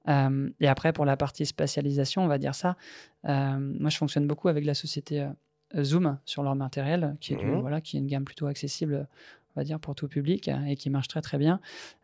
Euh, 0.10 0.50
et 0.60 0.68
après, 0.68 0.92
pour 0.92 1.06
la 1.06 1.16
partie 1.18 1.46
spatialisation, 1.46 2.24
on 2.24 2.28
va 2.28 2.38
dire 2.38 2.56
ça. 2.56 2.76
moi, 3.24 3.90
je 3.90 3.98
fonctionne 3.98 4.28
beaucoup 4.28 4.50
avec 4.50 4.66
la 4.66 4.74
société 4.74 5.26
Zoom 5.82 6.18
sur 6.26 6.44
leur 6.44 6.56
matériel, 6.56 7.14
qui 7.22 7.34
est, 7.34 7.38
du- 7.38 7.46
Mhm. 7.48 7.62
voilà, 7.62 7.82
qui 7.82 7.98
est 7.98 8.00
une 8.00 8.08
gamme 8.08 8.24
plutôt 8.26 8.48
accessible 8.48 9.08
on 9.56 9.62
va 9.62 9.64
dire, 9.64 9.80
pour 9.80 9.96
tout 9.96 10.08
public 10.08 10.48
euh, 10.48 10.66
et 10.66 10.76
qui 10.76 10.90
marche 10.90 11.08
très 11.08 11.22
très 11.22 11.38
bien. 11.38 11.60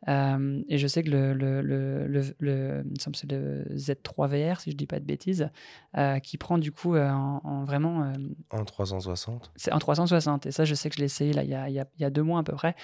Euh, 0.07 0.61
et 0.69 0.77
je 0.77 0.87
sais 0.87 1.03
que 1.03 1.09
le, 1.09 1.33
le, 1.33 1.61
le, 1.61 2.07
le, 2.07 2.21
le, 2.39 2.81
il 2.85 2.91
me 2.91 2.99
semble 2.99 3.15
que 3.15 3.19
c'est 3.19 3.31
le 3.31 3.65
Z3 3.75 4.27
VR, 4.27 4.61
si 4.61 4.71
je 4.71 4.75
dis 4.75 4.87
pas 4.87 4.99
de 4.99 5.05
bêtises, 5.05 5.49
euh, 5.97 6.19
qui 6.19 6.37
prend 6.37 6.57
du 6.57 6.71
coup 6.71 6.95
euh, 6.95 7.09
en, 7.09 7.41
en 7.43 7.63
vraiment. 7.63 8.13
En 8.51 8.63
360. 8.63 9.51
c'est 9.55 9.73
en 9.73 9.79
360. 9.79 10.45
Et 10.45 10.51
ça, 10.51 10.65
je 10.65 10.73
sais 10.75 10.89
que 10.89 10.95
je 10.95 10.99
l'ai 10.99 11.05
essayé 11.05 11.33
là, 11.33 11.43
il, 11.43 11.49
y 11.49 11.55
a, 11.55 11.69
il, 11.69 11.75
y 11.75 11.79
a, 11.79 11.85
il 11.97 12.01
y 12.01 12.05
a 12.05 12.09
deux 12.09 12.23
mois 12.23 12.39
à 12.39 12.43
peu 12.43 12.53
près. 12.53 12.75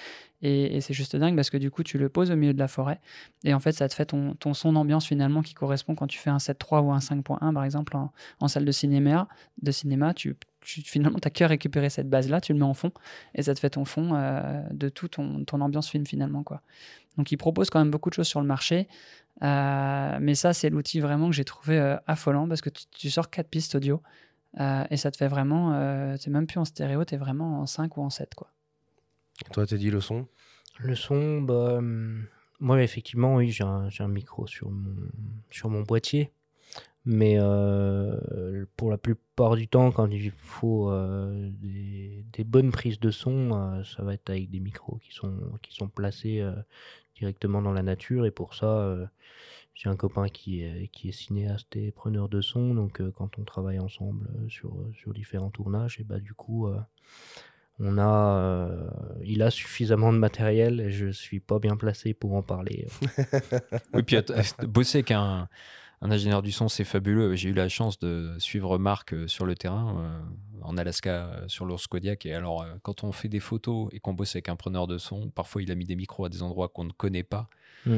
Et, 0.42 0.76
et 0.76 0.80
c'est 0.80 0.94
juste 0.94 1.16
dingue 1.16 1.34
parce 1.34 1.50
que 1.50 1.56
du 1.56 1.70
coup, 1.70 1.82
tu 1.82 1.98
le 1.98 2.08
poses 2.08 2.30
au 2.30 2.36
milieu 2.36 2.52
de 2.54 2.58
la 2.58 2.68
forêt. 2.68 3.00
Et 3.44 3.54
en 3.54 3.60
fait, 3.60 3.72
ça 3.72 3.88
te 3.88 3.94
fait 3.94 4.06
ton, 4.06 4.34
ton 4.34 4.54
son 4.54 4.72
d'ambiance 4.72 5.06
finalement 5.06 5.42
qui 5.42 5.54
correspond 5.54 5.94
quand 5.94 6.06
tu 6.06 6.18
fais 6.18 6.30
un 6.30 6.36
7.3 6.36 6.82
ou 6.82 6.92
un 6.92 6.98
5.1 6.98 7.52
par 7.52 7.64
exemple 7.64 7.96
en, 7.96 8.12
en 8.40 8.48
salle 8.48 8.64
de 8.64 8.72
cinéma. 8.72 9.28
De 9.62 9.72
cinéma 9.72 10.14
tu, 10.14 10.36
tu, 10.68 10.82
finalement, 10.82 11.18
tu 11.18 11.26
n'as 11.26 11.30
que 11.30 11.44
récupérer 11.44 11.88
cette 11.88 12.10
base-là, 12.10 12.40
tu 12.40 12.52
le 12.52 12.58
mets 12.58 12.64
en 12.64 12.74
fond 12.74 12.92
et 13.34 13.42
ça 13.42 13.54
te 13.54 13.60
fait 13.60 13.70
ton 13.70 13.86
fond 13.86 14.14
euh, 14.14 14.62
de 14.70 14.90
tout 14.90 15.08
ton, 15.08 15.44
ton 15.44 15.60
ambiance 15.62 15.88
film 15.88 16.06
finalement. 16.06 16.42
Quoi. 16.42 16.60
Donc, 17.16 17.32
il 17.32 17.38
propose 17.38 17.70
quand 17.70 17.78
même 17.78 17.90
beaucoup 17.90 18.10
de 18.10 18.14
choses 18.14 18.26
sur 18.26 18.40
le 18.40 18.46
marché. 18.46 18.86
Euh, 19.42 20.18
mais 20.20 20.34
ça, 20.34 20.52
c'est 20.52 20.68
l'outil 20.68 21.00
vraiment 21.00 21.30
que 21.30 21.34
j'ai 21.34 21.44
trouvé 21.44 21.78
euh, 21.78 21.96
affolant 22.06 22.46
parce 22.48 22.60
que 22.60 22.70
tu, 22.70 22.84
tu 22.90 23.08
sors 23.08 23.30
quatre 23.30 23.48
pistes 23.48 23.76
audio 23.76 24.02
euh, 24.60 24.84
et 24.90 24.96
ça 24.98 25.10
te 25.10 25.16
fait 25.16 25.28
vraiment. 25.28 25.72
Euh, 25.72 26.16
tu 26.16 26.28
même 26.28 26.46
plus 26.46 26.58
en 26.58 26.64
stéréo, 26.64 27.04
tu 27.04 27.14
es 27.14 27.18
vraiment 27.18 27.60
en 27.60 27.66
5 27.66 27.96
ou 27.96 28.02
en 28.02 28.10
7. 28.10 28.34
Quoi. 28.34 28.48
Et 29.46 29.50
toi, 29.50 29.66
t'as 29.66 29.76
dit 29.76 29.90
le 29.90 30.00
son? 30.00 30.26
Le 30.78 30.94
son, 30.94 31.40
bah, 31.40 31.76
hum, 31.78 32.26
moi, 32.60 32.82
effectivement, 32.82 33.36
oui, 33.36 33.50
j'ai 33.50 33.64
un, 33.64 33.88
j'ai 33.88 34.04
un 34.04 34.08
micro 34.08 34.46
sur 34.46 34.70
mon, 34.70 34.96
sur 35.50 35.70
mon 35.70 35.82
boîtier. 35.82 36.30
Mais 37.10 37.36
euh, 37.38 38.66
pour 38.76 38.90
la 38.90 38.98
plupart 38.98 39.56
du 39.56 39.66
temps, 39.66 39.92
quand 39.92 40.10
il 40.10 40.30
faut 40.30 40.90
euh, 40.90 41.48
des, 41.62 42.44
bonnes 42.44 42.70
prises 42.70 43.00
de 43.00 43.10
son, 43.10 43.52
euh, 43.54 43.82
ça 43.82 44.02
va 44.02 44.12
être 44.12 44.28
avec 44.28 44.50
des 44.50 44.60
micros 44.60 44.98
qui 44.98 45.14
sont, 45.14 45.32
qui 45.62 45.74
sont 45.74 45.88
placés 45.88 46.44
directement 47.16 47.62
dans 47.62 47.72
la 47.72 47.82
nature. 47.82 48.26
Et 48.26 48.30
pour 48.30 48.54
ça, 48.54 48.94
j'ai 49.72 49.88
un 49.88 49.96
copain 49.96 50.28
qui 50.28 50.60
est, 50.60 50.88
qui 50.88 51.08
est 51.08 51.12
cinéaste 51.12 51.76
et 51.76 51.92
preneur 51.92 52.28
de 52.28 52.42
son. 52.42 52.74
Donc, 52.74 53.00
quand 53.12 53.38
on 53.38 53.44
travaille 53.44 53.78
ensemble 53.78 54.28
sur, 54.50 54.76
sur 54.92 55.14
différents 55.14 55.50
tournages, 55.50 55.98
et 56.00 56.04
bah, 56.04 56.20
du 56.20 56.34
coup, 56.34 56.68
on 57.78 57.96
a, 57.96 58.68
il 59.24 59.40
a 59.40 59.50
suffisamment 59.50 60.12
de 60.12 60.18
matériel 60.18 60.80
et 60.80 60.90
je 60.90 61.08
suis 61.08 61.40
pas 61.40 61.58
bien 61.58 61.78
placé 61.78 62.12
pour 62.12 62.34
en 62.34 62.42
parler. 62.42 62.86
Oui, 63.94 64.02
puis 64.02 64.18
bosser 64.66 64.98
avec 64.98 65.12
un, 65.12 65.48
un 66.00 66.10
ingénieur 66.10 66.42
du 66.42 66.52
son, 66.52 66.68
c'est 66.68 66.84
fabuleux. 66.84 67.34
J'ai 67.34 67.48
eu 67.50 67.52
la 67.54 67.68
chance 67.68 67.98
de 67.98 68.34
suivre 68.38 68.78
Marc 68.78 69.12
euh, 69.12 69.26
sur 69.26 69.46
le 69.46 69.54
terrain 69.56 69.96
euh, 69.98 70.20
en 70.62 70.76
Alaska 70.76 71.10
euh, 71.26 71.48
sur 71.48 71.64
l'ours 71.64 71.86
Kodiak. 71.86 72.24
Et 72.26 72.34
alors, 72.34 72.62
euh, 72.62 72.74
quand 72.82 73.02
on 73.04 73.12
fait 73.12 73.28
des 73.28 73.40
photos 73.40 73.88
et 73.92 73.98
qu'on 74.00 74.14
bosse 74.14 74.36
avec 74.36 74.48
un 74.48 74.56
preneur 74.56 74.86
de 74.86 74.98
son, 74.98 75.30
parfois 75.30 75.62
il 75.62 75.70
a 75.70 75.74
mis 75.74 75.84
des 75.84 75.96
micros 75.96 76.24
à 76.24 76.28
des 76.28 76.42
endroits 76.42 76.68
qu'on 76.68 76.84
ne 76.84 76.92
connaît 76.92 77.24
pas. 77.24 77.48
Mm. 77.86 77.96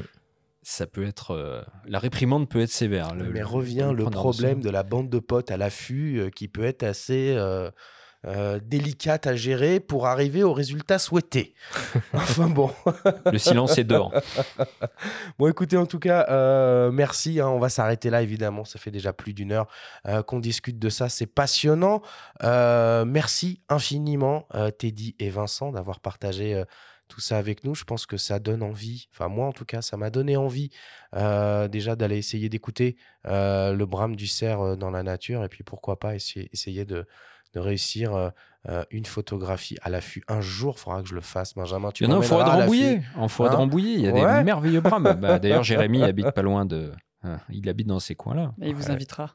Ça 0.62 0.86
peut 0.86 1.04
être. 1.04 1.30
euh, 1.32 1.62
la 1.86 1.98
réprimande 1.98 2.48
peut 2.48 2.60
être 2.60 2.70
sévère. 2.70 3.14
Le- 3.14 3.30
Mais 3.30 3.40
le- 3.40 3.46
revient 3.46 3.92
le 3.96 4.04
problème 4.04 4.60
de 4.60 4.68
la 4.70 4.82
bande 4.82 5.08
de 5.08 5.18
potes 5.18 5.50
à 5.50 5.56
l'affût 5.56 6.18
euh, 6.20 6.30
qui 6.30 6.48
peut 6.48 6.64
être 6.64 6.82
assez 6.82 7.34
euh, 8.26 8.60
délicate 8.62 9.26
à 9.26 9.34
gérer 9.34 9.80
pour 9.80 10.06
arriver 10.06 10.42
au 10.42 10.52
résultat 10.52 10.98
souhaité. 10.98 11.54
enfin 12.12 12.48
bon. 12.48 12.70
Le 13.32 13.38
silence 13.38 13.78
est 13.78 13.84
d'or. 13.84 14.12
Bon, 15.38 15.48
écoutez, 15.48 15.78
en 15.78 15.86
tout 15.86 15.98
cas, 15.98 16.26
euh, 16.28 16.90
merci. 16.90 17.40
hein, 17.40 17.48
on 17.48 17.58
va 17.58 17.70
s'arrêter 17.70 18.10
là, 18.10 18.20
évidemment. 18.20 18.64
Ça 18.64 18.78
fait 18.78 18.90
déjà 18.90 19.14
plus 19.14 19.32
d'une 19.32 19.52
heure 19.52 19.68
euh, 20.06 20.22
qu'on 20.22 20.38
discute 20.38 20.78
de 20.78 20.90
ça. 20.90 21.08
C'est 21.08 21.26
passionnant. 21.26 22.02
Merci 22.42 23.62
infiniment, 23.70 24.46
Teddy 24.78 25.16
et 25.18 25.30
Vincent, 25.30 25.72
d'avoir 25.72 26.00
partagé 26.00 26.62
tout 27.08 27.20
ça 27.20 27.38
avec 27.38 27.64
nous. 27.64 27.74
Je 27.74 27.84
pense 27.84 28.04
que 28.04 28.18
ça 28.18 28.38
donne 28.38 28.62
envie. 28.62 29.08
Enfin, 29.12 29.28
moi, 29.28 29.46
en 29.46 29.52
tout 29.52 29.64
cas, 29.64 29.80
ça 29.80 29.96
m'a 29.96 30.10
donné 30.10 30.36
envie 30.36 30.70
euh, 31.14 31.68
déjà 31.68 31.96
d'aller 31.96 32.18
essayer 32.18 32.48
d'écouter 32.48 32.96
euh, 33.26 33.72
le 33.72 33.86
brame 33.86 34.16
du 34.16 34.26
cerf 34.26 34.76
dans 34.76 34.90
la 34.90 35.02
nature. 35.02 35.42
Et 35.44 35.48
puis, 35.48 35.64
pourquoi 35.64 35.98
pas 35.98 36.14
essayer, 36.14 36.50
essayer 36.52 36.84
de, 36.84 37.06
de 37.54 37.60
réussir 37.60 38.14
euh, 38.14 38.30
euh, 38.68 38.84
une 38.90 39.06
photographie 39.06 39.76
à 39.82 39.90
l'affût. 39.90 40.22
Un 40.28 40.40
jour, 40.40 40.74
il 40.76 40.80
faudra 40.80 41.02
que 41.02 41.08
je 41.08 41.14
le 41.14 41.20
fasse, 41.20 41.54
Benjamin. 41.54 41.90
Tu 41.90 42.04
Il 42.04 42.08
y 42.08 42.12
en 42.12 42.14
a 42.14 42.18
en 42.18 42.20
de 42.20 42.26
Rambouillet. 42.34 42.96
de 42.98 43.02
Hein? 43.54 43.56
Rambouillet, 43.56 43.94
il 43.94 44.00
y 44.00 44.08
a 44.08 44.12
Ouais. 44.12 44.38
des 44.38 44.44
merveilleux 44.44 44.80
brames. 44.80 45.16
Bah, 45.20 45.38
D'ailleurs, 45.38 45.62
Jérémy 45.64 46.02
habite 46.02 46.30
pas 46.30 46.42
loin 46.42 46.64
de. 46.66 46.92
hein, 47.22 47.38
Il 47.50 47.68
habite 47.68 47.86
dans 47.86 48.00
ces 48.00 48.14
coins-là. 48.14 48.52
Et 48.60 48.68
il 48.68 48.74
vous 48.74 48.90
invitera. 48.90 49.26